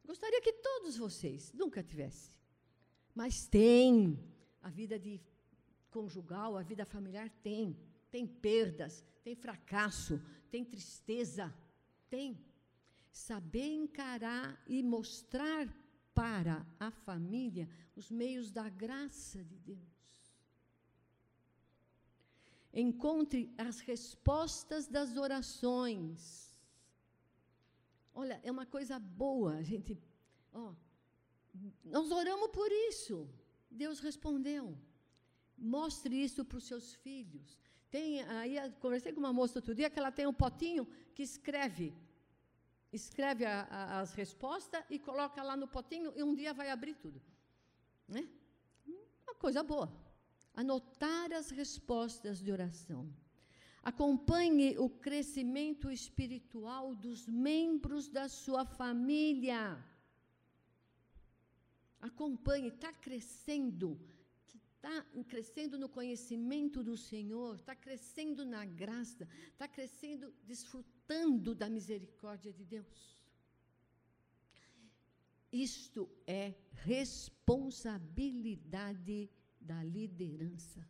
Gostaria 0.05 0.41
que 0.41 0.53
todos 0.53 0.97
vocês 0.97 1.51
nunca 1.53 1.83
tivessem. 1.83 2.33
Mas 3.13 3.47
tem. 3.47 4.17
A 4.61 4.69
vida 4.69 4.99
de 4.99 5.21
conjugal, 5.89 6.57
a 6.57 6.61
vida 6.61 6.85
familiar 6.85 7.29
tem. 7.41 7.77
Tem 8.09 8.25
perdas, 8.25 9.03
tem 9.23 9.35
fracasso, 9.35 10.21
tem 10.49 10.63
tristeza. 10.63 11.53
Tem. 12.09 12.37
Saber 13.17 13.73
encarar 13.73 14.63
e 14.67 14.83
mostrar 14.83 15.67
para 16.13 16.63
a 16.79 16.91
família 16.91 17.67
os 17.95 18.11
meios 18.11 18.51
da 18.51 18.69
graça 18.69 19.43
de 19.43 19.57
Deus. 19.57 19.81
Encontre 22.71 23.51
as 23.57 23.79
respostas 23.79 24.87
das 24.87 25.17
orações. 25.17 26.19
Olha, 28.13 28.39
é 28.43 28.51
uma 28.51 28.67
coisa 28.67 28.99
boa, 28.99 29.55
a 29.55 29.63
gente. 29.63 29.99
Ó, 30.53 30.75
nós 31.83 32.11
oramos 32.11 32.49
por 32.51 32.71
isso. 32.89 33.27
Deus 33.69 33.99
respondeu. 33.99 34.77
Mostre 35.57 36.15
isso 36.23 36.45
para 36.45 36.59
os 36.59 36.65
seus 36.65 36.93
filhos. 36.93 37.57
Tem 37.89 38.21
aí, 38.21 38.57
conversei 38.79 39.11
com 39.11 39.19
uma 39.19 39.33
moça 39.33 39.57
outro 39.57 39.73
dia 39.73 39.89
que 39.89 39.97
ela 39.97 40.11
tem 40.11 40.27
um 40.27 40.33
potinho 40.33 40.85
que 41.15 41.23
escreve 41.23 41.95
escreve 43.01 43.43
a, 43.45 43.55
a, 43.77 43.99
as 44.01 44.13
respostas 44.21 44.83
e 44.89 44.97
coloca 45.09 45.41
lá 45.49 45.55
no 45.61 45.67
potinho 45.75 46.11
e 46.15 46.21
um 46.23 46.33
dia 46.41 46.53
vai 46.59 46.69
abrir 46.69 46.95
tudo. 46.95 47.19
Né? 48.07 48.27
Uma 49.25 49.35
coisa 49.45 49.61
boa. 49.63 49.87
Anotar 50.53 51.31
as 51.39 51.49
respostas 51.61 52.41
de 52.45 52.51
oração. 52.57 53.01
Acompanhe 53.91 54.69
o 54.85 54.89
crescimento 54.89 55.89
espiritual 55.99 56.85
dos 57.05 57.27
membros 57.49 58.09
da 58.17 58.27
sua 58.27 58.63
família. 58.65 59.61
Acompanhe, 62.09 62.69
está 62.69 62.91
crescendo 63.05 63.87
está 64.77 65.05
crescendo 65.27 65.77
no 65.77 65.89
conhecimento 65.89 66.81
do 66.83 66.95
Senhor, 66.95 67.55
está 67.55 67.75
crescendo 67.75 68.45
na 68.45 68.63
graça, 68.65 69.27
está 69.51 69.67
crescendo 69.67 70.33
desfrutando 70.43 71.53
da 71.53 71.69
misericórdia 71.69 72.53
de 72.53 72.63
Deus. 72.63 73.17
Isto 75.51 76.09
é 76.25 76.55
responsabilidade 76.73 79.29
da 79.59 79.83
liderança. 79.83 80.87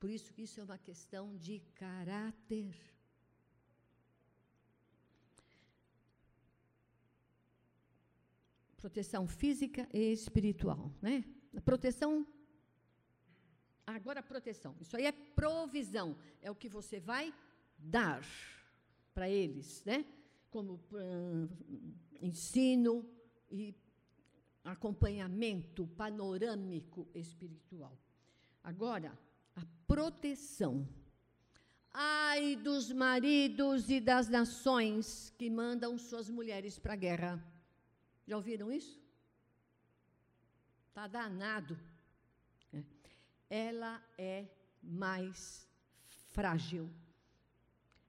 Por 0.00 0.10
isso 0.10 0.32
que 0.32 0.42
isso 0.42 0.60
é 0.60 0.64
uma 0.64 0.78
questão 0.78 1.36
de 1.36 1.60
caráter. 1.74 2.74
Proteção 8.76 9.26
física 9.26 9.88
e 9.94 10.12
espiritual, 10.12 10.92
né? 11.00 11.24
A 11.56 11.60
proteção 11.60 12.26
Agora, 13.86 14.22
proteção. 14.22 14.74
Isso 14.80 14.96
aí 14.96 15.04
é 15.04 15.12
provisão. 15.12 16.16
É 16.40 16.50
o 16.50 16.54
que 16.54 16.68
você 16.68 16.98
vai 16.98 17.32
dar 17.78 18.22
para 19.12 19.28
eles, 19.28 19.84
né? 19.84 20.04
Como 20.50 20.74
uh, 20.74 21.48
ensino 22.20 23.04
e 23.50 23.74
acompanhamento 24.64 25.86
panorâmico 25.88 27.06
espiritual. 27.14 27.98
Agora, 28.62 29.18
a 29.54 29.62
proteção. 29.86 30.88
Ai 31.92 32.56
dos 32.56 32.90
maridos 32.90 33.88
e 33.90 34.00
das 34.00 34.28
nações 34.28 35.30
que 35.38 35.48
mandam 35.50 35.96
suas 35.98 36.28
mulheres 36.28 36.78
para 36.78 36.94
a 36.94 36.96
guerra. 36.96 37.54
Já 38.26 38.36
ouviram 38.36 38.72
isso? 38.72 39.00
Está 40.88 41.06
danado 41.06 41.78
ela 43.54 44.02
é 44.18 44.48
mais 44.82 45.68
frágil. 46.32 46.90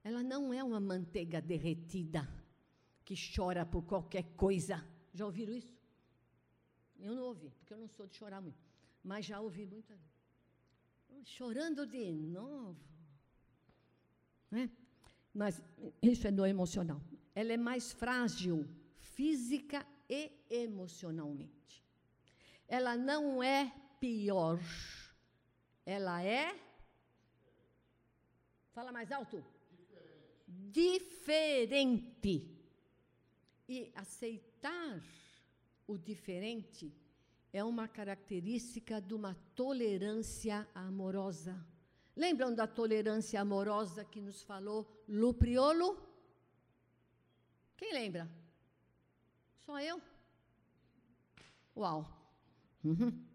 Ela 0.02 0.20
não 0.20 0.52
é 0.52 0.62
uma 0.64 0.80
manteiga 0.80 1.40
derretida 1.40 2.28
que 3.04 3.14
chora 3.14 3.64
por 3.64 3.82
qualquer 3.84 4.24
coisa. 4.34 4.84
Já 5.14 5.24
ouviram 5.24 5.54
isso? 5.54 5.72
Eu 6.98 7.14
não 7.14 7.22
ouvi, 7.22 7.48
porque 7.58 7.72
eu 7.72 7.78
não 7.78 7.86
sou 7.86 8.08
de 8.08 8.16
chorar 8.16 8.40
muito. 8.40 8.58
Mas 9.04 9.24
já 9.24 9.40
ouvi 9.40 9.64
vezes. 9.66 9.86
Chorando 11.22 11.86
de 11.86 12.10
novo. 12.10 12.84
Né? 14.50 14.68
Mas 15.32 15.62
isso 16.02 16.26
é 16.26 16.32
no 16.32 16.44
emocional. 16.44 17.00
Ela 17.36 17.52
é 17.52 17.56
mais 17.56 17.92
frágil, 17.92 18.66
física 18.98 19.86
e 20.08 20.32
emocionalmente. 20.50 21.84
Ela 22.66 22.96
não 22.96 23.40
é 23.40 23.72
pior 24.00 24.58
ela 25.86 26.22
é. 26.22 26.58
Fala 28.74 28.90
mais 28.90 29.10
alto. 29.12 29.42
Diferente. 30.46 31.06
diferente. 32.30 32.56
E 33.68 33.90
aceitar 33.94 35.02
o 35.86 35.96
diferente 35.96 36.92
é 37.52 37.64
uma 37.64 37.88
característica 37.88 39.00
de 39.00 39.14
uma 39.14 39.34
tolerância 39.54 40.68
amorosa. 40.74 41.64
Lembram 42.14 42.54
da 42.54 42.66
tolerância 42.66 43.40
amorosa 43.40 44.04
que 44.04 44.20
nos 44.20 44.42
falou 44.42 45.04
Lupriolo? 45.08 45.98
Quem 47.76 47.92
lembra? 47.92 48.30
Só 49.64 49.80
eu? 49.80 50.00
Uau! 51.76 52.06
Uhum. 52.84 53.26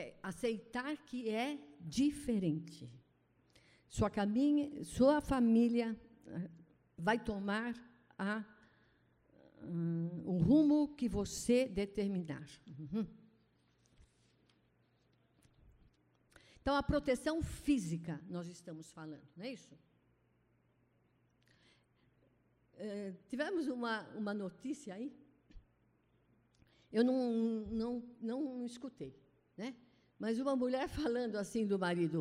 aceitar 0.22 0.96
que 1.08 1.28
é 1.28 1.58
diferente. 1.80 2.90
Sua, 3.88 4.08
caminha, 4.08 4.84
sua 4.84 5.20
família 5.20 5.88
eh, 6.26 6.50
vai 6.96 7.18
tomar 7.18 7.74
a, 8.18 8.42
um, 9.62 10.22
o 10.24 10.38
rumo 10.38 10.94
que 10.96 11.08
você 11.08 11.68
determinar. 11.68 12.48
Uhum. 12.66 13.06
Então, 16.62 16.76
a 16.76 16.82
proteção 16.82 17.42
física, 17.42 18.20
nós 18.28 18.46
estamos 18.46 18.90
falando, 18.92 19.26
não 19.36 19.44
é 19.44 19.52
isso? 19.52 19.76
É, 22.74 23.12
tivemos 23.28 23.66
uma, 23.66 24.08
uma 24.10 24.32
notícia 24.32 24.94
aí, 24.94 25.12
eu 26.92 27.04
não, 27.04 27.32
não, 27.70 28.02
não 28.20 28.66
escutei, 28.66 29.21
né? 29.62 29.74
mas 30.22 30.38
uma 30.38 30.54
mulher 30.54 30.88
falando 30.88 31.36
assim 31.36 31.66
do 31.66 31.78
marido: 31.78 32.18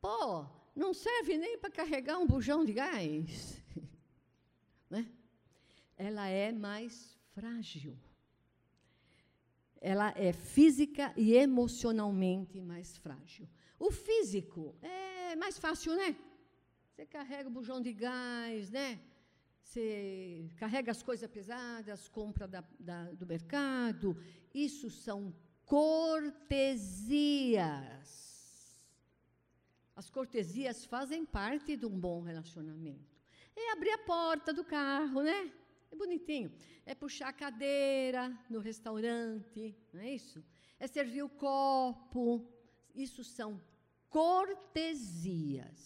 pô, 0.00 0.46
não 0.74 0.92
serve 0.92 1.36
nem 1.36 1.58
para 1.58 1.70
carregar 1.70 2.18
um 2.18 2.26
bujão 2.26 2.64
de 2.64 2.72
gás. 2.72 3.62
né? 4.88 5.02
Ela 5.96 6.26
é 6.28 6.50
mais 6.52 7.18
frágil. 7.34 7.94
Ela 9.92 10.08
é 10.16 10.32
física 10.32 11.12
e 11.16 11.34
emocionalmente 11.34 12.60
mais 12.60 12.96
frágil. 12.96 13.46
O 13.78 13.90
físico 13.90 14.74
é 14.80 15.36
mais 15.36 15.58
fácil, 15.58 15.94
né? 15.94 16.16
Você 16.90 17.04
carrega 17.04 17.48
o 17.48 17.52
bujão 17.52 17.80
de 17.86 17.92
gás, 17.92 18.70
né? 18.70 19.00
Você 19.62 20.50
carrega 20.56 20.90
as 20.92 21.02
coisas 21.02 21.28
pesadas, 21.28 22.08
compra 22.08 22.46
da, 22.46 22.64
da, 22.78 23.10
do 23.12 23.26
mercado. 23.26 24.16
Isso 24.54 24.88
são 24.88 25.34
cortesias. 25.66 26.84
As 29.96 30.10
cortesias 30.10 30.84
fazem 30.84 31.24
parte 31.24 31.76
de 31.76 31.86
um 31.86 31.98
bom 31.98 32.20
relacionamento. 32.20 33.14
É 33.56 33.72
abrir 33.72 33.90
a 33.90 33.98
porta 33.98 34.52
do 34.52 34.64
carro, 34.64 35.22
né? 35.22 35.52
É 35.90 35.96
bonitinho. 35.96 36.52
É 36.84 36.94
puxar 36.94 37.28
a 37.28 37.32
cadeira 37.32 38.36
no 38.50 38.58
restaurante, 38.58 39.74
não 39.92 40.00
é 40.00 40.10
isso? 40.14 40.44
É 40.78 40.86
servir 40.86 41.22
o 41.22 41.28
copo. 41.28 42.44
Isso 42.94 43.22
são 43.22 43.60
cortesias. 44.10 45.84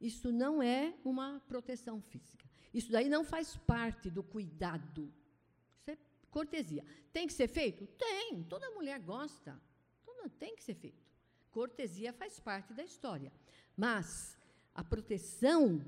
Isso 0.00 0.30
não 0.30 0.62
é 0.62 0.94
uma 1.04 1.42
proteção 1.48 2.00
física. 2.00 2.48
Isso 2.72 2.92
daí 2.92 3.08
não 3.08 3.24
faz 3.24 3.56
parte 3.56 4.10
do 4.10 4.22
cuidado. 4.22 5.12
Cortesia. 6.30 6.84
Tem 7.12 7.26
que 7.26 7.32
ser 7.32 7.48
feito? 7.48 7.86
Tem. 7.86 8.44
Toda 8.44 8.70
mulher 8.70 9.00
gosta. 9.00 9.60
Tem 10.38 10.54
que 10.54 10.62
ser 10.62 10.74
feito. 10.74 11.02
Cortesia 11.50 12.12
faz 12.12 12.38
parte 12.38 12.74
da 12.74 12.84
história. 12.84 13.32
Mas 13.76 14.38
a 14.74 14.84
proteção, 14.84 15.84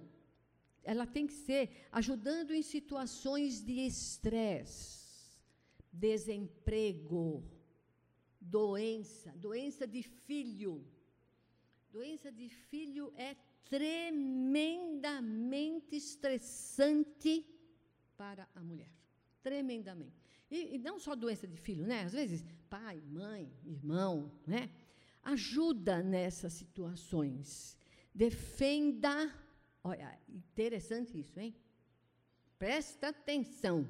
ela 0.83 1.07
tem 1.07 1.27
que 1.27 1.33
ser 1.33 1.87
ajudando 1.93 2.53
em 2.53 2.63
situações 2.63 3.63
de 3.63 3.87
estresse, 3.87 5.39
desemprego, 5.93 7.45
doença, 8.41 9.31
doença 9.37 9.87
de 9.87 10.03
filho. 10.03 10.85
Doença 11.93 12.33
de 12.33 12.49
filho 12.49 13.13
é 13.17 13.37
tremendamente 13.65 15.97
estressante 15.97 17.45
para 18.17 18.49
a 18.55 18.63
mulher. 18.63 18.89
Tremendamente. 19.43 20.20
E, 20.51 20.75
e, 20.75 20.79
não 20.79 20.99
só 20.99 21.15
doença 21.15 21.47
de 21.47 21.57
filho, 21.57 21.87
né? 21.87 22.05
Às 22.05 22.13
vezes, 22.13 22.45
pai, 22.69 23.01
mãe, 23.07 23.51
irmão, 23.65 24.33
né? 24.47 24.71
Ajuda 25.23 26.03
nessas 26.03 26.53
situações. 26.55 27.77
Defenda. 28.15 29.33
Olha, 29.85 30.19
interessante 30.29 31.19
isso, 31.19 31.39
hein? 31.39 31.55
Presta 32.59 33.09
atenção. 33.09 33.89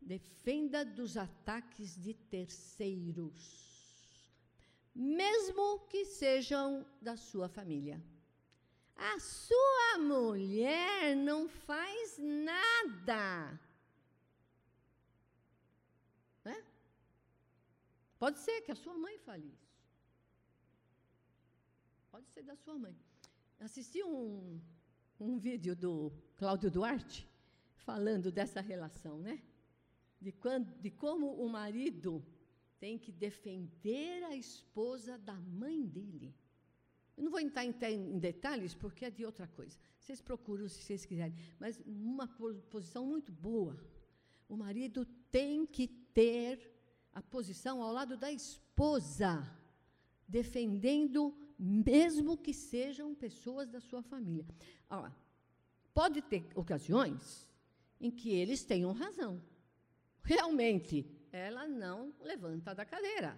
Defenda 0.00 0.84
dos 0.84 1.16
ataques 1.16 1.96
de 1.96 2.14
terceiros 2.14 3.70
mesmo 4.94 5.80
que 5.88 6.04
sejam 6.04 6.86
da 7.00 7.16
sua 7.16 7.48
família. 7.48 8.02
A 8.96 9.18
sua 9.18 9.98
mulher 9.98 11.16
não 11.16 11.48
faz 11.48 12.18
nada. 12.18 13.58
Né? 16.44 16.64
Pode 18.22 18.38
ser 18.38 18.60
que 18.60 18.70
a 18.70 18.74
sua 18.74 18.96
mãe 19.04 19.18
fale 19.18 19.46
isso. 19.46 19.70
Pode 22.10 22.28
ser 22.28 22.42
da 22.42 22.54
sua 22.54 22.76
mãe. 22.78 22.94
Assisti 23.58 24.02
um, 24.02 24.60
um 25.18 25.38
vídeo 25.38 25.74
do 25.74 26.12
Cláudio 26.36 26.70
Duarte 26.70 27.26
falando 27.76 28.30
dessa 28.30 28.60
relação, 28.60 29.18
né? 29.20 29.42
De, 30.20 30.32
quando, 30.32 30.70
de 30.82 30.90
como 30.90 31.32
o 31.44 31.48
marido 31.48 32.22
tem 32.78 32.98
que 32.98 33.10
defender 33.10 34.22
a 34.24 34.36
esposa 34.36 35.16
da 35.16 35.34
mãe 35.62 35.82
dele. 35.86 36.34
Eu 37.16 37.24
não 37.24 37.30
vou 37.30 37.40
entrar 37.40 37.64
em, 37.64 37.74
em, 38.14 38.18
detalhes, 38.18 38.74
porque 38.74 39.06
é 39.06 39.10
de 39.10 39.24
outra 39.24 39.46
coisa. 39.46 39.78
Vocês 39.98 40.20
procuram 40.20 40.68
se 40.68 40.82
vocês 40.82 41.06
quiserem. 41.06 41.34
Mas 41.58 41.80
uma 41.86 42.28
posição 42.68 43.06
muito 43.06 43.32
boa. 43.32 43.82
O 44.46 44.58
marido 44.58 45.06
tem 45.30 45.64
que 45.64 45.88
ter 45.88 46.79
a 47.12 47.22
posição 47.22 47.82
ao 47.82 47.92
lado 47.92 48.16
da 48.16 48.30
esposa, 48.30 49.46
defendendo, 50.26 51.34
mesmo 51.58 52.36
que 52.36 52.54
sejam 52.54 53.14
pessoas 53.14 53.68
da 53.68 53.80
sua 53.80 54.02
família. 54.02 54.46
Pode 55.92 56.22
ter 56.22 56.48
ocasiões 56.54 57.48
em 58.00 58.10
que 58.10 58.30
eles 58.30 58.64
tenham 58.64 58.92
razão. 58.92 59.42
Realmente, 60.22 61.06
ela 61.32 61.66
não 61.66 62.14
levanta 62.20 62.74
da 62.74 62.84
cadeira. 62.84 63.36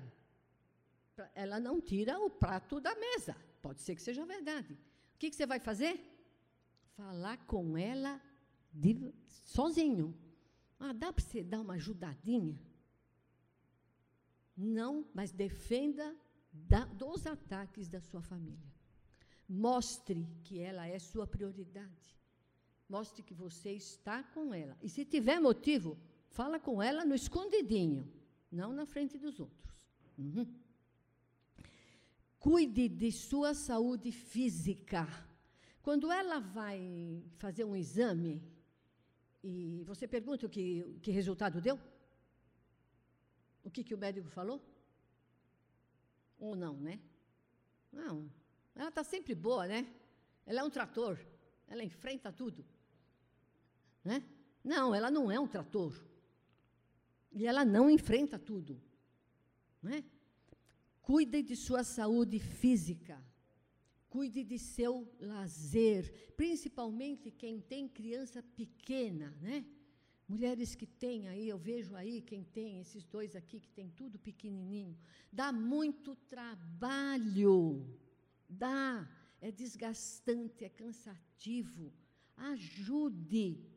Ela 1.34 1.58
não 1.58 1.80
tira 1.80 2.18
o 2.18 2.30
prato 2.30 2.80
da 2.80 2.94
mesa. 2.94 3.36
Pode 3.60 3.80
ser 3.80 3.94
que 3.94 4.02
seja 4.02 4.24
verdade. 4.24 4.74
O 5.14 5.18
que, 5.18 5.30
que 5.30 5.36
você 5.36 5.46
vai 5.46 5.60
fazer? 5.60 6.00
Falar 6.96 7.38
com 7.46 7.76
ela 7.76 8.20
de, 8.72 9.12
sozinho. 9.44 10.16
Ah, 10.78 10.92
dá 10.92 11.12
para 11.12 11.22
você 11.22 11.42
dar 11.42 11.60
uma 11.60 11.74
ajudadinha? 11.74 12.58
Não, 14.56 15.06
mas 15.14 15.32
defenda 15.32 16.16
da, 16.52 16.84
dos 16.84 17.26
ataques 17.26 17.88
da 17.88 18.00
sua 18.00 18.22
família. 18.22 18.72
Mostre 19.48 20.26
que 20.44 20.58
ela 20.58 20.86
é 20.86 20.98
sua 20.98 21.26
prioridade. 21.26 22.16
Mostre 22.88 23.22
que 23.22 23.34
você 23.34 23.72
está 23.72 24.22
com 24.22 24.52
ela. 24.52 24.76
E 24.82 24.88
se 24.88 25.04
tiver 25.04 25.40
motivo, 25.40 25.98
Fala 26.32 26.58
com 26.58 26.82
ela 26.82 27.04
no 27.04 27.14
escondidinho, 27.14 28.10
não 28.50 28.72
na 28.72 28.86
frente 28.86 29.18
dos 29.18 29.38
outros. 29.38 29.86
Uhum. 30.16 30.46
Cuide 32.38 32.88
de 32.88 33.12
sua 33.12 33.52
saúde 33.52 34.10
física. 34.10 35.06
Quando 35.82 36.10
ela 36.10 36.38
vai 36.40 37.22
fazer 37.36 37.64
um 37.64 37.76
exame 37.76 38.42
e 39.44 39.84
você 39.84 40.08
pergunta 40.08 40.46
o 40.46 40.48
que, 40.48 40.98
que 41.02 41.10
resultado 41.10 41.60
deu? 41.60 41.78
O 43.64 43.70
que, 43.70 43.84
que 43.84 43.94
o 43.94 43.98
médico 43.98 44.28
falou? 44.28 44.60
Ou 46.38 46.56
não, 46.56 46.76
né? 46.76 47.00
Não. 47.92 48.30
Ela 48.74 48.88
está 48.88 49.04
sempre 49.04 49.34
boa, 49.34 49.66
né? 49.66 49.86
Ela 50.46 50.60
é 50.60 50.64
um 50.64 50.70
trator. 50.70 51.18
Ela 51.68 51.84
enfrenta 51.84 52.32
tudo. 52.32 52.64
Né? 54.04 54.22
Não, 54.64 54.94
ela 54.94 55.10
não 55.10 55.30
é 55.30 55.38
um 55.38 55.46
trator. 55.46 55.94
E 57.30 57.46
ela 57.46 57.64
não 57.64 57.88
enfrenta 57.88 58.38
tudo. 58.38 58.80
Né? 59.82 60.04
Cuide 61.00 61.42
de 61.42 61.56
sua 61.56 61.84
saúde 61.84 62.38
física. 62.38 63.22
Cuide 64.08 64.44
de 64.44 64.58
seu 64.58 65.10
lazer, 65.18 66.34
principalmente 66.36 67.30
quem 67.30 67.60
tem 67.60 67.88
criança 67.88 68.42
pequena, 68.42 69.30
né? 69.40 69.64
Mulheres 70.28 70.74
que 70.74 70.86
têm 70.86 71.28
aí, 71.28 71.48
eu 71.48 71.58
vejo 71.58 71.94
aí 71.94 72.22
quem 72.22 72.44
tem 72.44 72.80
esses 72.80 73.04
dois 73.04 73.36
aqui 73.36 73.60
que 73.60 73.70
tem 73.70 73.90
tudo 73.90 74.18
pequenininho, 74.18 74.96
dá 75.30 75.52
muito 75.52 76.14
trabalho. 76.14 77.86
Dá, 78.48 79.08
é 79.40 79.50
desgastante, 79.50 80.64
é 80.64 80.68
cansativo. 80.68 81.92
Ajude 82.36 83.72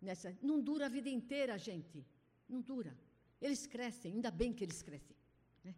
nessa, 0.00 0.36
não 0.42 0.60
dura 0.60 0.86
a 0.86 0.88
vida 0.88 1.08
inteira, 1.08 1.58
gente. 1.58 2.04
não 2.48 2.60
dura. 2.60 2.96
Eles 3.40 3.66
crescem, 3.66 4.14
ainda 4.14 4.30
bem 4.30 4.52
que 4.52 4.64
eles 4.64 4.82
crescem. 4.82 5.16
Né? 5.64 5.74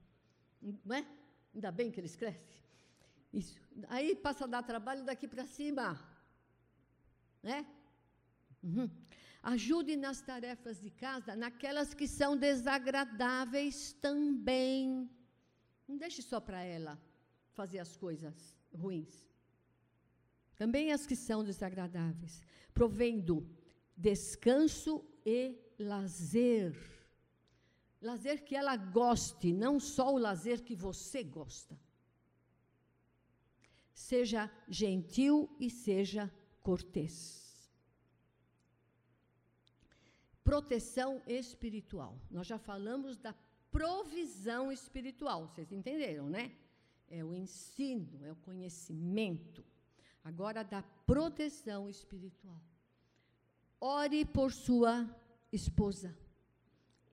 Não 0.84 0.94
é? 0.96 1.06
Ainda 1.54 1.70
bem 1.70 1.90
que 1.90 2.00
eles 2.00 2.16
crescem. 2.16 2.62
Isso. 3.32 3.60
Aí 3.88 4.14
passa 4.14 4.44
a 4.44 4.46
dar 4.46 4.62
trabalho 4.62 5.04
daqui 5.04 5.28
para 5.28 5.46
cima. 5.46 6.00
Né? 7.42 7.66
Uhum. 8.62 8.90
Ajude 9.42 9.96
nas 9.96 10.20
tarefas 10.20 10.80
de 10.80 10.88
casa, 10.90 11.34
naquelas 11.34 11.92
que 11.92 12.06
são 12.06 12.36
desagradáveis 12.36 13.92
também. 13.94 15.10
Não 15.88 15.96
deixe 15.96 16.22
só 16.22 16.40
para 16.40 16.62
ela 16.62 17.00
fazer 17.52 17.80
as 17.80 17.96
coisas 17.96 18.56
ruins. 18.72 19.28
Também 20.54 20.92
as 20.92 21.04
que 21.04 21.16
são 21.16 21.42
desagradáveis, 21.42 22.40
provendo 22.72 23.44
descanso 23.96 25.04
e 25.26 25.58
lazer. 25.76 26.76
Lazer 28.00 28.44
que 28.44 28.54
ela 28.54 28.76
goste, 28.76 29.52
não 29.52 29.80
só 29.80 30.14
o 30.14 30.18
lazer 30.18 30.62
que 30.62 30.76
você 30.76 31.24
gosta. 31.24 31.76
Seja 33.92 34.48
gentil 34.68 35.54
e 35.58 35.68
seja 35.68 36.32
cortês. 36.62 37.41
Proteção 40.44 41.22
espiritual. 41.26 42.20
Nós 42.30 42.46
já 42.46 42.58
falamos 42.58 43.16
da 43.16 43.34
provisão 43.70 44.70
espiritual, 44.70 45.48
vocês 45.48 45.72
entenderam, 45.72 46.28
né? 46.28 46.54
É 47.08 47.24
o 47.24 47.32
ensino, 47.32 48.24
é 48.24 48.30
o 48.32 48.36
conhecimento. 48.36 49.64
Agora, 50.22 50.62
da 50.62 50.82
proteção 50.82 51.88
espiritual. 51.88 52.60
Ore 53.80 54.24
por 54.24 54.52
sua 54.52 55.08
esposa, 55.50 56.16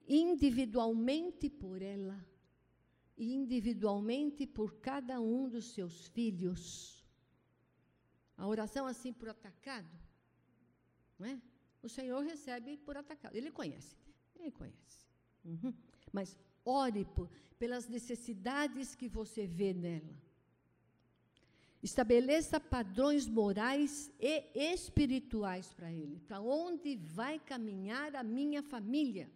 individualmente 0.08 1.50
por 1.50 1.82
ela, 1.82 2.24
individualmente 3.18 4.46
por 4.46 4.76
cada 4.76 5.20
um 5.20 5.50
dos 5.50 5.74
seus 5.74 6.08
filhos. 6.08 7.04
A 8.38 8.48
oração 8.48 8.86
assim 8.86 9.12
por 9.12 9.30
atacado, 9.30 9.90
não 11.18 11.28
é? 11.28 11.42
O 11.82 11.90
Senhor 11.90 12.22
recebe 12.24 12.78
por 12.78 12.98
atacado. 12.98 13.36
Ele 13.36 13.52
conhece, 13.52 13.96
ele 14.36 14.52
conhece. 14.52 15.06
Uhum. 15.46 15.74
Mas 16.12 16.38
ore 16.66 17.06
por, 17.06 17.30
pelas 17.58 17.88
necessidades 17.88 18.96
que 18.96 19.08
você 19.08 19.48
vê 19.48 19.74
nela. 19.74 20.16
Estabeleça 21.82 22.60
padrões 22.60 23.26
morais 23.26 24.12
e 24.20 24.44
espirituais 24.74 25.74
para 25.74 25.92
ele. 25.92 26.20
Para 26.28 26.42
onde 26.42 26.98
vai 26.98 27.40
caminhar 27.40 28.16
a 28.16 28.24
minha 28.24 28.62
família? 28.62 29.32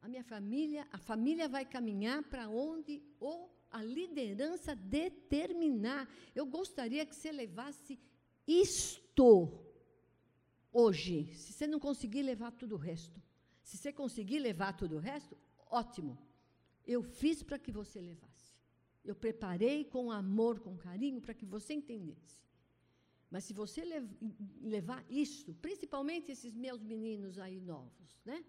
A 0.00 0.08
minha 0.08 0.24
família, 0.24 0.86
a 0.90 0.98
família 0.98 1.48
vai 1.48 1.66
caminhar 1.66 2.22
para 2.24 2.48
onde 2.48 3.02
ou 3.20 3.54
a 3.70 3.82
liderança 3.82 4.74
determinar. 4.74 6.08
Eu 6.34 6.46
gostaria 6.46 7.04
que 7.04 7.14
você 7.14 7.30
levasse 7.30 7.98
isto 8.46 9.52
hoje. 10.82 11.32
Se 11.34 11.52
você 11.52 11.66
não 11.66 11.80
conseguir 11.80 12.22
levar 12.22 12.50
tudo 12.52 12.74
o 12.74 12.78
resto, 12.78 13.18
se 13.62 13.76
você 13.78 13.90
conseguir 13.92 14.38
levar 14.38 14.72
tudo 14.74 14.96
o 14.96 15.04
resto, 15.10 15.36
ótimo. 15.82 16.18
Eu 16.94 17.02
fiz 17.02 17.42
para 17.42 17.58
que 17.58 17.72
você 17.72 17.98
levasse. 18.00 18.52
Eu 19.04 19.14
preparei 19.14 19.84
com 19.84 20.10
amor, 20.10 20.60
com 20.60 20.76
carinho, 20.76 21.20
para 21.20 21.34
que 21.34 21.46
você 21.46 21.72
entendesse. 21.74 22.36
Mas 23.30 23.44
se 23.44 23.52
você 23.52 23.82
levar 24.60 25.04
isso, 25.10 25.54
principalmente 25.54 26.30
esses 26.30 26.54
meus 26.54 26.82
meninos 26.82 27.38
aí 27.38 27.60
novos, 27.60 28.20
né? 28.24 28.44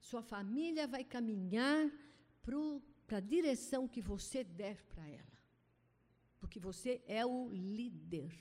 Sua 0.00 0.22
família 0.22 0.86
vai 0.86 1.04
caminhar 1.04 1.90
para 3.06 3.18
a 3.18 3.20
direção 3.20 3.88
que 3.88 4.00
você 4.00 4.44
der 4.44 4.82
para 4.84 5.06
ela. 5.08 5.38
Porque 6.38 6.58
você 6.58 7.02
é 7.06 7.24
o 7.24 7.50
líder, 7.50 8.32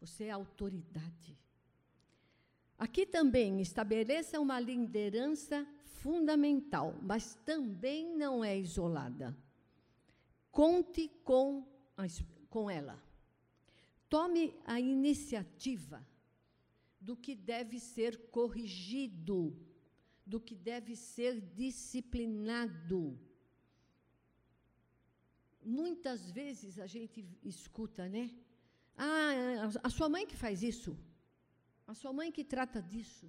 você 0.00 0.24
é 0.24 0.30
a 0.30 0.36
autoridade. 0.36 1.36
Aqui 2.78 3.04
também 3.04 3.60
estabeleça 3.60 4.40
uma 4.40 4.60
liderança 4.60 5.66
fundamental, 5.84 6.96
mas 7.02 7.34
também 7.44 8.16
não 8.16 8.44
é 8.44 8.56
isolada. 8.56 9.36
Conte 10.52 11.08
com, 11.24 11.66
com 12.48 12.70
ela. 12.70 13.02
Tome 14.08 14.54
a 14.64 14.78
iniciativa 14.80 16.06
do 17.00 17.16
que 17.16 17.34
deve 17.34 17.80
ser 17.80 18.30
corrigido, 18.30 19.56
do 20.24 20.40
que 20.40 20.54
deve 20.54 20.94
ser 20.94 21.40
disciplinado. 21.40 23.18
Muitas 25.64 26.30
vezes 26.30 26.78
a 26.78 26.86
gente 26.86 27.26
escuta, 27.42 28.08
né? 28.08 28.30
Ah, 28.96 29.68
a 29.82 29.90
sua 29.90 30.08
mãe 30.08 30.26
que 30.26 30.36
faz 30.36 30.62
isso. 30.62 30.96
A 31.88 31.94
sua 31.94 32.12
mãe 32.12 32.30
que 32.30 32.44
trata 32.44 32.80
disso. 32.80 33.26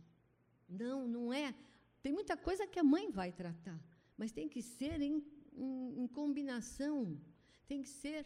Não, 0.67 1.07
não 1.07 1.33
é. 1.33 1.55
Tem 2.03 2.13
muita 2.13 2.37
coisa 2.37 2.67
que 2.67 2.79
a 2.79 2.83
mãe 2.83 3.09
vai 3.09 3.31
tratar, 3.31 3.79
mas 4.17 4.31
tem 4.31 4.47
que 4.47 4.61
ser 4.61 5.01
em 5.01 5.15
em, 5.59 6.03
em 6.03 6.07
combinação, 6.07 7.19
tem 7.67 7.81
que 7.81 7.89
ser 7.89 8.25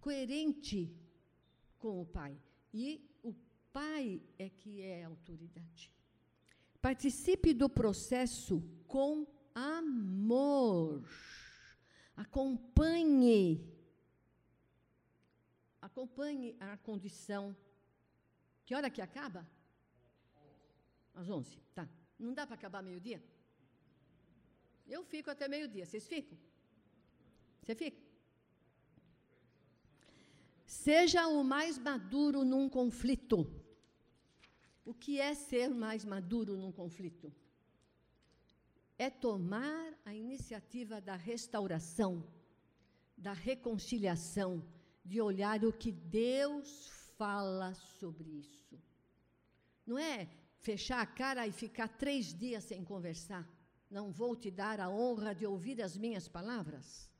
coerente 0.00 0.94
com 1.78 2.02
o 2.02 2.06
pai. 2.06 2.38
E 2.72 3.02
o 3.22 3.34
pai 3.72 4.22
é 4.38 4.48
que 4.48 4.82
é 4.82 5.04
a 5.04 5.08
autoridade. 5.08 5.92
Participe 6.80 7.52
do 7.52 7.68
processo 7.68 8.62
com 8.86 9.26
amor. 9.54 11.04
Acompanhe. 12.16 13.66
Acompanhe 15.80 16.56
a 16.60 16.76
condição. 16.76 17.56
Que 18.70 18.76
hora 18.76 18.88
que 18.88 19.02
acaba? 19.02 19.40
Às 21.12 21.28
11. 21.28 21.58
Tá. 21.74 21.88
Não 22.16 22.32
dá 22.32 22.46
para 22.46 22.54
acabar 22.54 22.80
meio-dia? 22.80 23.20
Eu 24.86 25.02
fico 25.02 25.28
até 25.28 25.48
meio-dia. 25.48 25.84
Vocês 25.84 26.06
ficam? 26.06 26.38
Você 27.60 27.74
fica? 27.74 28.00
Seja 30.64 31.26
o 31.26 31.42
mais 31.42 31.78
maduro 31.78 32.44
num 32.44 32.68
conflito. 32.68 33.38
O 34.84 34.94
que 34.94 35.18
é 35.18 35.34
ser 35.34 35.70
mais 35.70 36.04
maduro 36.04 36.56
num 36.56 36.70
conflito? 36.70 37.34
É 38.96 39.10
tomar 39.10 39.98
a 40.04 40.14
iniciativa 40.14 41.00
da 41.00 41.16
restauração, 41.16 42.24
da 43.16 43.32
reconciliação, 43.32 44.64
de 45.04 45.20
olhar 45.20 45.64
o 45.64 45.72
que 45.72 45.90
Deus 45.90 46.99
fala 47.20 47.68
sobre 48.00 48.28
isso. 48.44 48.74
Não 49.86 49.98
é 49.98 50.18
fechar 50.68 51.00
a 51.02 51.12
cara 51.22 51.42
e 51.46 51.52
ficar 51.62 51.88
três 52.02 52.24
dias 52.42 52.64
sem 52.64 52.82
conversar 52.92 53.44
não 53.90 54.12
vou 54.12 54.36
te 54.36 54.50
dar 54.50 54.78
a 54.80 54.88
honra 54.88 55.34
de 55.34 55.44
ouvir 55.44 55.82
as 55.82 55.96
minhas 55.96 56.28
palavras? 56.28 57.10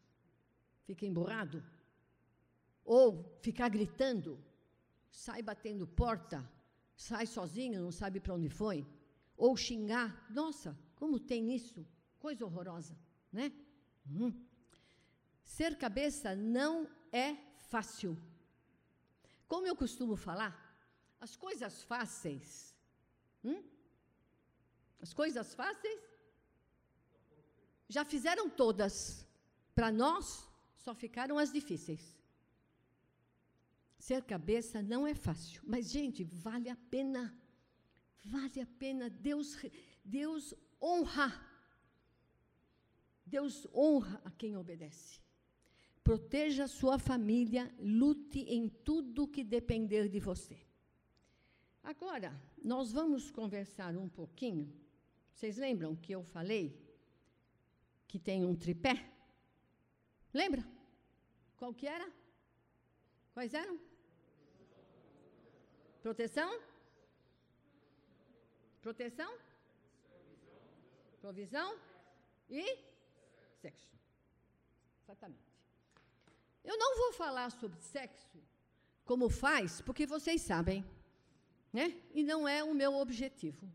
Fica 0.84 1.04
emburrado? 1.04 1.62
Ou 2.84 3.38
ficar 3.42 3.68
gritando? 3.68 4.38
Sai 5.10 5.42
batendo 5.42 5.86
porta? 5.86 6.48
Sai 6.96 7.26
sozinho, 7.26 7.82
não 7.82 7.90
sabe 7.90 8.20
para 8.20 8.34
onde 8.34 8.48
foi? 8.48 8.86
Ou 9.36 9.56
xingar? 9.56 10.26
Nossa, 10.30 10.78
como 10.94 11.18
tem 11.18 11.52
isso? 11.52 11.84
Coisa 12.20 12.44
horrorosa, 12.44 12.96
né? 13.32 13.52
Uhum. 14.08 14.32
Ser 15.42 15.76
cabeça 15.76 16.36
não 16.36 16.88
é 17.10 17.34
fácil. 17.56 18.16
Como 19.52 19.66
eu 19.66 19.74
costumo 19.74 20.14
falar, 20.14 20.52
as 21.26 21.32
coisas 21.44 21.82
fáceis, 21.82 22.48
hum? 23.44 23.60
as 25.04 25.12
coisas 25.12 25.48
fáceis 25.60 26.00
já 27.88 28.04
fizeram 28.04 28.48
todas. 28.48 29.26
Para 29.74 29.90
nós, 29.90 30.24
só 30.84 30.94
ficaram 30.94 31.36
as 31.36 31.50
difíceis. 31.50 32.04
Ser 33.98 34.22
cabeça 34.22 34.82
não 34.82 35.04
é 35.04 35.14
fácil, 35.14 35.60
mas, 35.66 35.90
gente, 35.90 36.22
vale 36.22 36.68
a 36.70 36.76
pena. 36.94 37.22
Vale 38.24 38.60
a 38.60 38.66
pena. 38.82 39.10
Deus, 39.10 39.56
Deus 40.04 40.54
honra. 40.80 41.28
Deus 43.26 43.66
honra 43.74 44.22
a 44.24 44.30
quem 44.30 44.56
obedece. 44.56 45.20
Proteja 46.10 46.66
sua 46.66 46.98
família, 46.98 47.72
lute 47.78 48.40
em 48.40 48.68
tudo 48.68 49.28
que 49.28 49.44
depender 49.44 50.08
de 50.08 50.18
você. 50.18 50.58
Agora, 51.84 52.36
nós 52.60 52.90
vamos 52.90 53.30
conversar 53.30 53.96
um 53.96 54.08
pouquinho. 54.08 54.74
Vocês 55.32 55.56
lembram 55.56 55.94
que 55.94 56.12
eu 56.12 56.24
falei 56.24 56.76
que 58.08 58.18
tem 58.18 58.44
um 58.44 58.56
tripé. 58.56 59.08
Lembra? 60.34 60.66
Qual 61.56 61.72
que 61.72 61.86
era? 61.86 62.12
Quais 63.32 63.54
eram? 63.54 63.78
Proteção? 66.02 66.60
Proteção? 68.82 69.32
provisão 71.20 71.78
e 72.48 72.64
sexo. 73.60 73.96
Exatamente. 75.04 75.49
Eu 76.64 76.76
não 76.76 76.96
vou 76.96 77.12
falar 77.12 77.50
sobre 77.50 77.80
sexo 77.80 78.38
como 79.04 79.28
faz, 79.28 79.80
porque 79.80 80.06
vocês 80.06 80.40
sabem, 80.42 80.84
né? 81.72 82.00
E 82.14 82.22
não 82.22 82.46
é 82.46 82.62
o 82.62 82.74
meu 82.74 82.94
objetivo. 82.94 83.68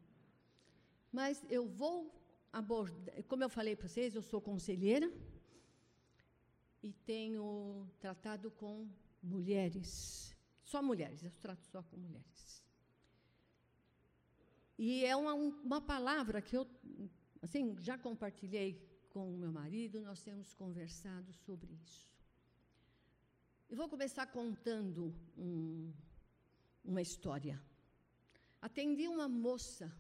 Mas 1.12 1.44
eu 1.50 1.68
vou 1.68 2.14
abordar, 2.54 3.24
como 3.24 3.44
eu 3.44 3.50
falei 3.50 3.76
para 3.76 3.88
vocês, 3.88 4.16
eu 4.16 4.22
sou 4.22 4.40
conselheira 4.40 5.12
e 6.82 6.94
tenho 6.94 7.88
tratado 8.00 8.50
com 8.52 8.88
mulheres, 9.22 10.36
só 10.64 10.82
mulheres, 10.82 11.24
eu 11.24 11.32
trato 11.42 11.66
só 11.66 11.82
com 11.84 11.98
mulheres. 11.98 12.64
E 14.78 15.06
é 15.06 15.16
uma, 15.16 15.34
uma 15.34 15.82
palavra 15.82 16.42
que 16.42 16.56
eu, 16.56 16.68
assim, 17.42 17.76
já 17.80 17.98
compartilhei 17.98 18.82
com 19.10 19.34
o 19.34 19.38
meu 19.38 19.52
marido, 19.52 20.02
nós 20.02 20.22
temos 20.22 20.54
conversado 20.54 21.34
sobre 21.34 21.74
isso. 21.84 22.15
Eu 23.68 23.76
vou 23.76 23.90
começar 23.90 24.28
contando 24.28 25.14
um, 25.36 25.92
uma 26.84 27.02
história. 27.02 27.60
Atendi 28.62 29.08
uma 29.08 29.28
moça 29.28 29.92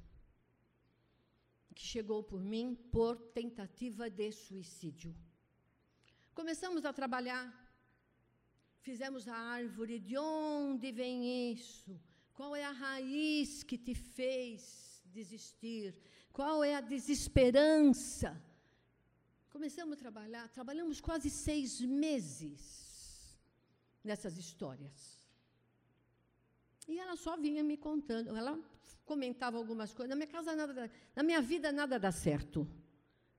que 1.73 1.83
chegou 1.83 2.21
por 2.23 2.39
mim 2.39 2.75
por 2.91 3.17
tentativa 3.39 4.07
de 4.07 4.31
suicídio. 4.31 5.15
Começamos 6.35 6.85
a 6.85 6.93
trabalhar, 6.93 7.43
fizemos 8.81 9.27
a 9.27 9.35
árvore, 9.35 9.99
de 9.99 10.15
onde 10.15 10.91
vem 10.91 11.51
isso? 11.51 11.99
Qual 12.35 12.55
é 12.55 12.63
a 12.63 12.71
raiz 12.71 13.63
que 13.63 13.79
te 13.79 13.95
fez 13.95 15.01
desistir? 15.05 15.99
Qual 16.31 16.63
é 16.63 16.75
a 16.75 16.81
desesperança? 16.81 18.39
Começamos 19.49 19.95
a 19.97 20.01
trabalhar, 20.05 20.47
trabalhamos 20.49 21.01
quase 21.01 21.31
seis 21.31 21.81
meses 21.81 22.84
nessas 24.05 24.37
histórias. 24.37 25.25
E 26.87 26.99
ela 26.99 27.15
só 27.15 27.35
vinha 27.35 27.63
me 27.63 27.75
contando, 27.75 28.35
ela 28.37 28.53
comentava 29.03 29.57
algumas 29.57 29.93
coisas. 29.93 30.09
Na 30.09 30.15
minha 30.15 30.27
casa 30.27 30.55
nada, 30.55 30.91
na 31.15 31.23
minha 31.23 31.41
vida 31.41 31.71
nada 31.71 31.99
dá 31.99 32.11
certo. 32.11 32.67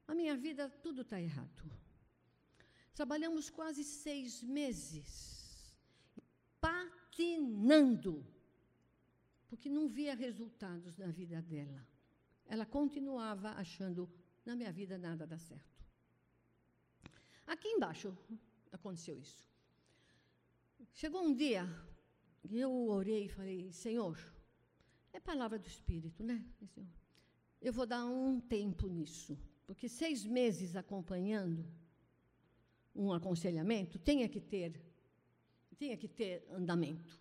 Na 0.07 0.15
minha 0.15 0.37
vida 0.37 0.69
tudo 0.83 1.03
está 1.03 1.21
errado. 1.21 1.63
Trabalhamos 2.95 3.51
quase 3.51 3.85
seis 3.85 4.43
meses, 4.43 5.77
patinando, 6.61 8.27
porque 9.49 9.69
não 9.69 9.87
via 9.87 10.15
resultados 10.15 10.97
na 10.97 11.09
vida 11.09 11.41
dela. 11.43 11.87
Ela 12.47 12.65
continuava 12.65 13.51
achando, 13.51 14.11
na 14.45 14.57
minha 14.57 14.73
vida 14.73 14.97
nada 14.97 15.27
dá 15.27 15.39
certo. 15.39 15.85
Aqui 17.47 17.69
embaixo 17.69 18.17
aconteceu 18.73 19.19
isso. 19.19 19.47
Chegou 20.93 21.23
um 21.23 21.35
dia, 21.35 21.69
eu 22.51 22.89
orei 22.89 23.25
e 23.25 23.29
falei, 23.29 23.73
Senhor, 23.73 24.19
é 25.13 25.21
palavra 25.21 25.59
do 25.59 25.67
Espírito, 25.67 26.23
né? 26.23 26.45
Senhor, 26.75 26.89
eu 27.61 27.73
vou 27.73 27.87
dar 27.87 28.05
um 28.05 28.41
tempo 28.41 28.87
nisso, 28.87 29.39
porque 29.67 29.89
seis 29.89 30.25
meses 30.25 30.77
acompanhando, 30.77 31.67
um 32.95 33.13
aconselhamento 33.13 33.99
tenha 33.99 34.29
que 34.29 34.41
ter 34.41 34.81
tenha 35.79 35.97
que 35.97 36.09
ter 36.09 36.47
andamento. 36.51 37.21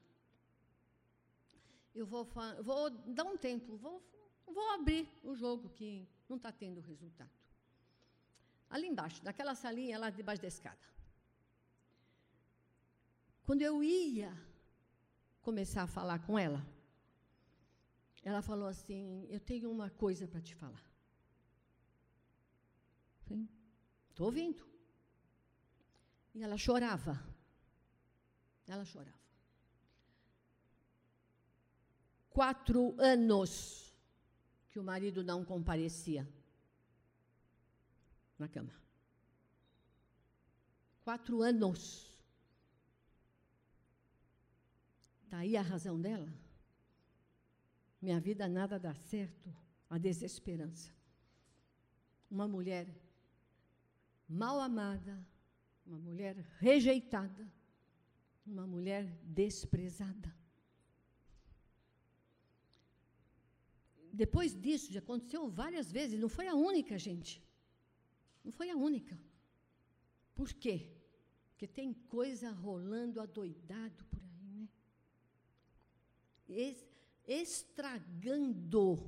Eu 1.94 2.06
vou, 2.06 2.26
vou 2.62 2.90
dar 2.90 3.26
um 3.26 3.38
tempo, 3.38 3.76
vou, 3.76 4.02
vou 4.46 4.72
abrir 4.72 5.08
o 5.24 5.36
jogo 5.36 5.70
que 5.70 6.08
não 6.28 6.38
está 6.38 6.52
tendo 6.52 6.80
resultado. 6.80 7.30
Ali 8.70 8.88
embaixo, 8.88 9.24
naquela 9.24 9.56
salinha 9.56 10.00
lá 10.00 10.10
debaixo 10.10 10.42
da 10.42 10.48
escada. 10.48 10.95
Quando 13.46 13.62
eu 13.62 13.84
ia 13.84 14.36
começar 15.42 15.84
a 15.84 15.88
falar 15.88 16.20
com 16.26 16.38
ela, 16.38 16.66
ela 18.24 18.42
falou 18.42 18.68
assim: 18.68 19.28
Eu 19.30 19.40
tenho 19.40 19.72
uma 19.72 19.90
coisa 19.90 20.28
para 20.28 20.42
te 20.42 20.56
falar. 20.56 20.84
Estou 24.10 24.28
ouvindo. 24.28 24.66
E 26.34 26.42
ela 26.42 26.58
chorava. 26.58 27.22
Ela 28.68 28.86
chorava. 28.86 29.20
Quatro 32.30 32.96
anos 33.00 33.94
que 34.70 34.80
o 34.80 34.84
marido 34.84 35.24
não 35.24 35.46
comparecia 35.46 36.28
na 38.40 38.48
cama. 38.48 38.74
Quatro 41.04 41.42
anos. 41.42 42.15
Daí 45.36 45.58
a 45.58 45.62
razão 45.62 46.00
dela. 46.00 46.32
Minha 48.02 48.22
vida 48.22 48.48
nada 48.48 48.80
dá 48.80 48.94
certo, 48.96 49.54
a 49.90 49.98
desesperança. 49.98 50.90
Uma 52.32 52.48
mulher 52.48 52.88
mal 54.30 54.62
amada, 54.62 55.14
uma 55.86 56.00
mulher 56.00 56.38
rejeitada, 56.58 57.46
uma 58.48 58.66
mulher 58.66 59.04
desprezada. 59.24 60.34
Depois 64.14 64.56
disso, 64.56 64.94
já 64.94 65.00
aconteceu 65.00 65.50
várias 65.50 65.92
vezes, 65.92 66.18
não 66.18 66.30
foi 66.30 66.48
a 66.48 66.56
única, 66.56 66.98
gente. 66.98 67.44
Não 68.42 68.54
foi 68.54 68.70
a 68.70 68.78
única. 68.78 69.20
Por 70.34 70.54
quê? 70.54 70.78
Porque 71.50 71.68
tem 71.68 71.94
coisa 72.18 72.52
rolando 72.52 73.20
adoidado 73.20 74.06
por 74.06 74.22
aí, 74.22 74.25
estragando 77.28 79.00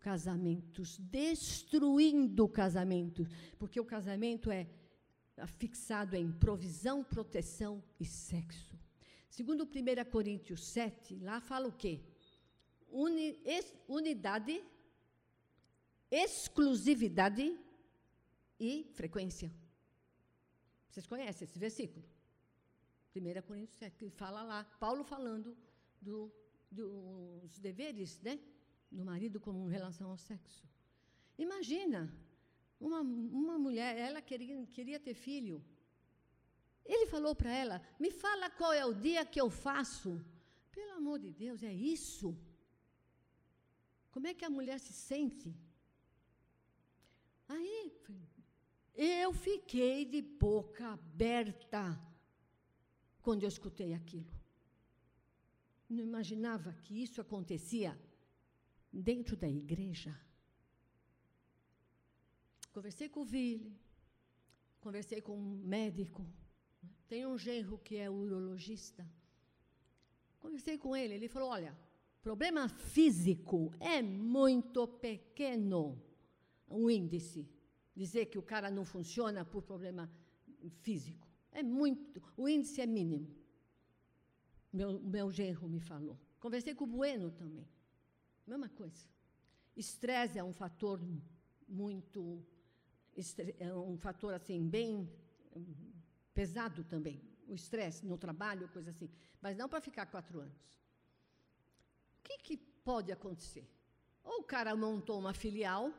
casamentos, 0.00 0.98
destruindo 0.98 2.48
casamentos, 2.48 3.28
porque 3.58 3.78
o 3.78 3.84
casamento 3.84 4.50
é 4.50 4.66
fixado 5.46 6.16
em 6.16 6.32
provisão, 6.32 7.04
proteção 7.04 7.82
e 7.98 8.04
sexo. 8.04 8.78
Segundo 9.28 9.64
1 9.64 10.10
Coríntios 10.10 10.64
7, 10.64 11.18
lá 11.18 11.40
fala 11.40 11.68
o 11.68 11.72
quê? 11.72 12.00
Uni, 12.88 13.40
es, 13.44 13.72
unidade, 13.86 14.62
exclusividade 16.10 17.56
e 18.58 18.90
frequência. 18.94 19.52
Vocês 20.88 21.06
conhecem 21.06 21.46
esse 21.46 21.58
versículo? 21.58 22.04
1 23.14 23.42
Coríntios 23.42 23.78
7, 23.78 23.96
que 23.96 24.10
fala 24.10 24.42
lá, 24.42 24.64
Paulo 24.80 25.04
falando 25.04 25.56
do, 26.00 26.32
dos 26.70 27.58
deveres 27.58 28.20
né, 28.20 28.38
do 28.90 29.04
marido 29.04 29.40
como 29.40 29.66
em 29.68 29.72
relação 29.72 30.10
ao 30.10 30.16
sexo. 30.16 30.68
Imagina, 31.36 32.00
uma, 32.78 33.00
uma 33.00 33.58
mulher, 33.58 33.96
ela 33.96 34.22
queria, 34.22 34.66
queria 34.66 35.00
ter 35.00 35.14
filho. 35.14 35.62
Ele 36.84 37.06
falou 37.06 37.34
para 37.34 37.52
ela: 37.52 37.82
Me 37.98 38.10
fala 38.10 38.50
qual 38.50 38.72
é 38.72 38.84
o 38.84 38.94
dia 38.94 39.24
que 39.24 39.40
eu 39.40 39.50
faço. 39.50 40.24
Pelo 40.70 40.92
amor 40.92 41.18
de 41.18 41.30
Deus, 41.32 41.62
é 41.62 41.72
isso? 41.72 42.36
Como 44.10 44.26
é 44.26 44.34
que 44.34 44.44
a 44.44 44.50
mulher 44.50 44.78
se 44.78 44.92
sente? 44.92 45.54
Aí, 47.48 47.92
eu 48.94 49.32
fiquei 49.32 50.04
de 50.04 50.22
boca 50.22 50.92
aberta 50.92 52.00
quando 53.22 53.42
eu 53.42 53.48
escutei 53.48 53.92
aquilo. 53.92 54.39
Não 55.90 56.04
imaginava 56.04 56.72
que 56.72 57.02
isso 57.02 57.20
acontecia 57.20 58.00
dentro 58.92 59.36
da 59.36 59.48
igreja. 59.48 60.16
Conversei 62.72 63.08
com 63.08 63.22
o 63.22 63.24
Vili, 63.24 63.76
conversei 64.80 65.20
com 65.20 65.36
um 65.36 65.56
médico. 65.64 66.24
Tem 67.08 67.26
um 67.26 67.36
genro 67.36 67.76
que 67.78 67.96
é 67.96 68.08
urologista. 68.08 69.04
Conversei 70.38 70.78
com 70.78 70.94
ele, 70.94 71.14
ele 71.14 71.28
falou: 71.28 71.48
olha, 71.48 71.76
problema 72.22 72.68
físico 72.68 73.74
é 73.80 74.00
muito 74.00 74.86
pequeno 74.86 76.00
o 76.68 76.88
índice. 76.88 77.50
Dizer 77.96 78.26
que 78.26 78.38
o 78.38 78.42
cara 78.42 78.70
não 78.70 78.84
funciona 78.84 79.44
por 79.44 79.62
problema 79.62 80.08
físico. 80.82 81.26
É 81.50 81.64
muito, 81.64 82.22
o 82.36 82.48
índice 82.48 82.80
é 82.80 82.86
mínimo. 82.86 83.39
Meu, 84.72 85.00
meu 85.00 85.30
genro 85.30 85.68
me 85.68 85.80
falou. 85.80 86.18
Conversei 86.38 86.74
com 86.74 86.84
o 86.84 86.86
Bueno 86.86 87.30
também. 87.30 87.66
Mesma 88.46 88.68
coisa. 88.68 89.08
Estresse 89.76 90.38
é 90.38 90.44
um 90.44 90.52
fator 90.52 91.00
muito 91.68 92.44
é 93.58 93.72
um 93.74 93.98
fator 93.98 94.34
assim 94.34 94.68
bem 94.68 95.10
hum, 95.54 95.74
pesado 96.32 96.84
também, 96.84 97.20
o 97.48 97.54
estresse 97.54 98.06
no 98.06 98.16
trabalho, 98.16 98.68
coisa 98.68 98.90
assim, 98.90 99.10
mas 99.40 99.56
não 99.56 99.68
para 99.68 99.80
ficar 99.80 100.06
quatro 100.06 100.40
anos. 100.40 100.80
O 102.18 102.22
que, 102.22 102.38
que 102.38 102.56
pode 102.56 103.10
acontecer? 103.10 103.68
Ou 104.24 104.40
o 104.40 104.44
cara 104.44 104.74
montou 104.76 105.18
uma 105.18 105.34
filial, 105.34 105.92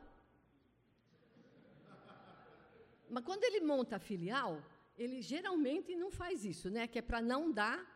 mas 3.10 3.24
quando 3.24 3.44
ele 3.44 3.60
monta 3.60 3.96
a 3.96 4.00
filial, 4.00 4.62
ele 4.96 5.20
geralmente 5.20 5.94
não 5.94 6.10
faz 6.10 6.44
isso, 6.44 6.70
né? 6.70 6.86
Que 6.86 6.98
é 6.98 7.02
para 7.02 7.20
não 7.20 7.52
dar 7.52 7.91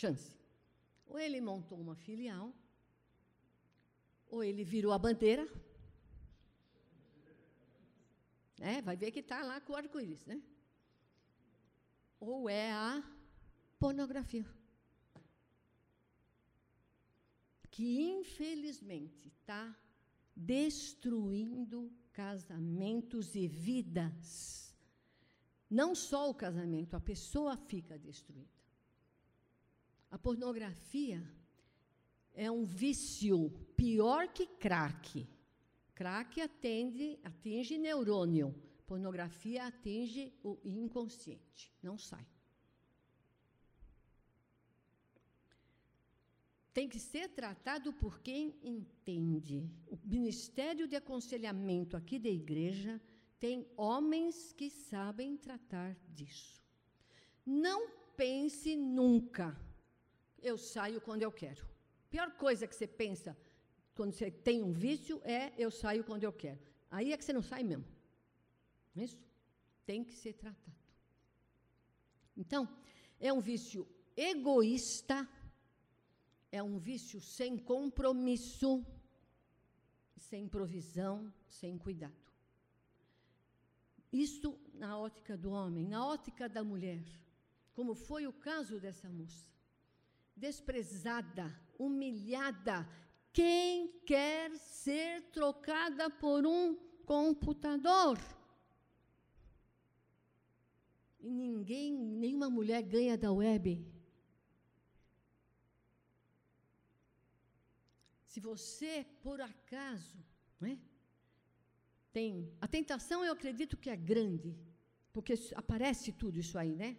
chance. 0.00 0.36
Ou 1.06 1.18
ele 1.18 1.40
montou 1.40 1.78
uma 1.80 1.96
filial, 1.96 2.52
ou 4.28 4.44
ele 4.44 4.64
virou 4.64 4.92
a 4.92 4.98
bandeira. 4.98 5.44
É, 8.60 8.82
vai 8.82 8.96
ver 8.96 9.10
que 9.10 9.20
está 9.20 9.42
lá 9.42 9.60
com 9.60 9.72
o 9.72 9.76
arco-íris, 9.76 10.24
né? 10.26 10.40
Ou 12.20 12.48
é 12.48 12.72
a 12.72 13.02
pornografia. 13.78 14.46
Que, 17.70 17.88
infelizmente, 18.00 19.28
está 19.28 19.76
destruindo 20.34 21.92
casamentos 22.12 23.34
e 23.34 23.46
vidas. 23.46 24.74
Não 25.68 25.94
só 25.94 26.30
o 26.30 26.34
casamento, 26.34 26.96
a 26.96 27.00
pessoa 27.00 27.56
fica 27.56 27.98
destruída. 27.98 28.55
A 30.16 30.18
pornografia 30.18 31.22
é 32.32 32.50
um 32.50 32.64
vício 32.64 33.50
pior 33.76 34.28
que 34.28 34.46
crack. 34.46 35.28
Crack 35.94 36.40
atende, 36.40 37.18
atinge 37.22 37.76
neurônio. 37.76 38.54
Pornografia 38.86 39.66
atinge 39.66 40.32
o 40.42 40.58
inconsciente. 40.64 41.70
Não 41.82 41.98
sai. 41.98 42.26
Tem 46.72 46.88
que 46.88 46.98
ser 46.98 47.28
tratado 47.34 47.92
por 47.92 48.18
quem 48.20 48.58
entende. 48.62 49.70
O 49.86 49.98
Ministério 50.02 50.88
de 50.88 50.96
Aconselhamento 50.96 51.94
aqui 51.94 52.18
da 52.18 52.30
igreja 52.30 52.98
tem 53.38 53.70
homens 53.76 54.50
que 54.54 54.70
sabem 54.70 55.36
tratar 55.36 55.94
disso. 56.08 56.64
Não 57.44 57.90
pense 58.16 58.74
nunca, 58.74 59.54
eu 60.46 60.56
saio 60.56 61.00
quando 61.00 61.22
eu 61.22 61.32
quero. 61.32 61.66
Pior 62.08 62.30
coisa 62.36 62.66
que 62.66 62.74
você 62.74 62.86
pensa 62.86 63.36
quando 63.94 64.12
você 64.12 64.30
tem 64.30 64.62
um 64.62 64.72
vício 64.72 65.20
é 65.24 65.52
eu 65.58 65.70
saio 65.70 66.04
quando 66.04 66.24
eu 66.24 66.32
quero. 66.32 66.60
Aí 66.90 67.12
é 67.12 67.16
que 67.16 67.24
você 67.24 67.32
não 67.32 67.42
sai 67.42 67.62
mesmo. 67.62 67.84
Não 68.94 69.02
é 69.02 69.06
isso? 69.06 69.18
Tem 69.84 70.04
que 70.04 70.14
ser 70.14 70.34
tratado. 70.34 70.76
Então, 72.36 72.68
é 73.18 73.32
um 73.32 73.40
vício 73.40 73.88
egoísta, 74.16 75.28
é 76.52 76.62
um 76.62 76.78
vício 76.78 77.20
sem 77.20 77.58
compromisso, 77.58 78.84
sem 80.16 80.46
provisão, 80.46 81.32
sem 81.48 81.78
cuidado. 81.78 82.14
Isso 84.12 84.58
na 84.74 84.98
ótica 84.98 85.36
do 85.36 85.50
homem, 85.50 85.86
na 85.86 86.06
ótica 86.06 86.48
da 86.48 86.62
mulher, 86.62 87.04
como 87.74 87.94
foi 87.94 88.26
o 88.26 88.32
caso 88.32 88.78
dessa 88.78 89.08
moça. 89.08 89.55
Desprezada, 90.36 91.46
humilhada, 91.78 92.86
quem 93.32 93.88
quer 94.04 94.54
ser 94.56 95.22
trocada 95.30 96.08
por 96.10 96.46
um 96.46 96.76
computador? 97.04 98.18
E 101.20 101.30
ninguém, 101.30 101.92
nenhuma 101.92 102.48
mulher 102.48 102.82
ganha 102.82 103.16
da 103.16 103.32
web. 103.32 103.84
Se 108.24 108.38
você, 108.38 109.06
por 109.22 109.40
acaso, 109.40 110.18
né, 110.60 110.78
tem. 112.12 112.50
A 112.60 112.68
tentação, 112.68 113.24
eu 113.24 113.32
acredito 113.32 113.76
que 113.76 113.90
é 113.90 113.96
grande, 113.96 114.54
porque 115.12 115.34
aparece 115.54 116.12
tudo 116.12 116.38
isso 116.38 116.58
aí, 116.58 116.74
né? 116.74 116.96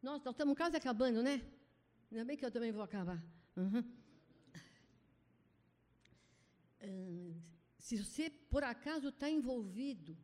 Nós, 0.00 0.22
nós 0.24 0.34
estamos 0.34 0.56
quase 0.56 0.76
acabando, 0.76 1.22
né? 1.22 1.40
Ainda 2.12 2.26
bem 2.26 2.36
que 2.36 2.44
eu 2.44 2.50
também 2.50 2.70
vou 2.70 2.82
acabar. 2.82 3.24
Uhum. 3.56 3.82
se 7.78 7.96
você, 7.96 8.28
por 8.28 8.62
acaso, 8.62 9.08
está 9.08 9.30
envolvido, 9.30 10.14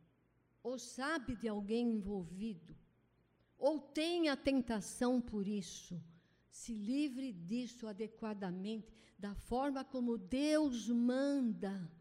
ou 0.61 0.77
sabe 0.77 1.35
de 1.35 1.47
alguém 1.47 1.93
envolvido, 1.93 2.77
ou 3.57 3.79
tem 3.79 4.29
a 4.29 4.37
tentação 4.37 5.19
por 5.19 5.47
isso, 5.47 5.99
se 6.51 6.75
livre 6.75 7.33
disso 7.33 7.87
adequadamente, 7.87 8.95
da 9.17 9.33
forma 9.33 9.83
como 9.83 10.15
Deus 10.15 10.89
manda. 10.89 11.91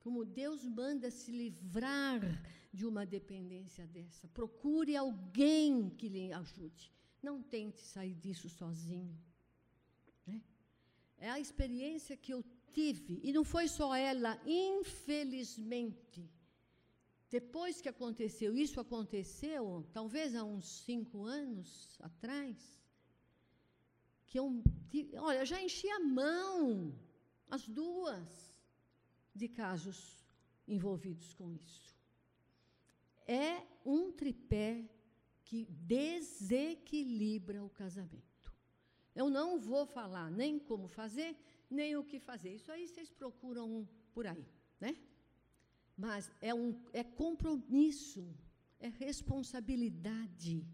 Como 0.00 0.26
Deus 0.26 0.66
manda 0.66 1.10
se 1.10 1.32
livrar 1.32 2.20
de 2.70 2.84
uma 2.84 3.06
dependência 3.06 3.86
dessa. 3.86 4.28
Procure 4.28 4.94
alguém 4.94 5.88
que 5.88 6.10
lhe 6.10 6.30
ajude. 6.34 6.92
Não 7.22 7.42
tente 7.42 7.80
sair 7.80 8.14
disso 8.14 8.48
sozinho. 8.48 9.16
Né? 10.26 10.42
É 11.18 11.30
a 11.30 11.40
experiência 11.40 12.16
que 12.16 12.32
eu 12.34 12.44
tive, 12.72 13.20
e 13.22 13.32
não 13.32 13.44
foi 13.44 13.68
só 13.68 13.94
ela, 13.94 14.40
infelizmente. 14.46 16.28
Depois 17.30 17.80
que 17.80 17.88
aconteceu, 17.88 18.56
isso 18.56 18.80
aconteceu, 18.80 19.86
talvez 19.92 20.34
há 20.34 20.44
uns 20.44 20.66
cinco 20.84 21.24
anos 21.24 21.96
atrás, 22.00 22.56
que 24.26 24.38
eu, 24.38 24.62
olha, 25.18 25.44
já 25.44 25.62
enchi 25.62 25.88
a 25.90 26.00
mão, 26.00 26.94
as 27.48 27.66
duas, 27.68 28.52
de 29.34 29.48
casos 29.48 30.22
envolvidos 30.66 31.32
com 31.34 31.50
isso. 31.50 31.96
É 33.26 33.62
um 33.84 34.12
tripé 34.12 34.88
que 35.52 35.66
desequilibra 35.66 37.62
o 37.62 37.68
casamento. 37.68 38.50
Eu 39.14 39.28
não 39.28 39.60
vou 39.60 39.84
falar 39.84 40.30
nem 40.30 40.58
como 40.58 40.88
fazer, 40.88 41.36
nem 41.68 41.94
o 41.94 42.02
que 42.02 42.18
fazer. 42.18 42.54
Isso 42.54 42.72
aí 42.72 42.88
vocês 42.88 43.10
procuram 43.10 43.86
por 44.14 44.26
aí, 44.26 44.46
né? 44.80 44.96
Mas 45.94 46.32
é 46.40 46.54
um 46.54 46.82
é 46.90 47.04
compromisso, 47.04 48.34
é 48.80 48.88
responsabilidade 48.88 50.66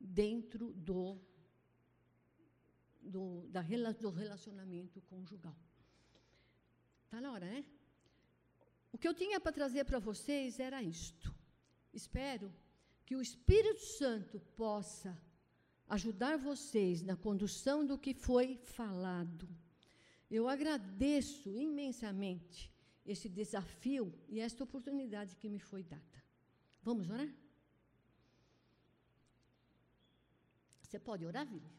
dentro 0.00 0.72
do 0.72 1.20
do, 3.02 3.46
da, 3.48 3.60
do 4.00 4.08
relacionamento 4.08 5.02
conjugal. 5.02 5.58
Está 7.04 7.20
na 7.20 7.32
hora, 7.32 7.44
né? 7.44 7.66
O 8.90 8.96
que 8.96 9.06
eu 9.06 9.12
tinha 9.12 9.38
para 9.38 9.52
trazer 9.52 9.84
para 9.84 9.98
vocês 9.98 10.58
era 10.58 10.82
isto. 10.82 11.34
Espero 11.92 12.50
que 13.06 13.14
o 13.14 13.22
Espírito 13.22 13.80
Santo 13.80 14.40
possa 14.56 15.16
ajudar 15.88 16.36
vocês 16.36 17.02
na 17.02 17.16
condução 17.16 17.86
do 17.86 17.96
que 17.96 18.12
foi 18.12 18.56
falado. 18.56 19.48
Eu 20.28 20.48
agradeço 20.48 21.48
imensamente 21.56 22.68
esse 23.06 23.28
desafio 23.28 24.12
e 24.28 24.40
esta 24.40 24.64
oportunidade 24.64 25.36
que 25.36 25.48
me 25.48 25.60
foi 25.60 25.84
dada. 25.84 26.18
Vamos 26.82 27.08
orar? 27.08 27.32
Você 30.82 30.98
pode 30.98 31.24
orar, 31.24 31.46
Vili? 31.46 31.70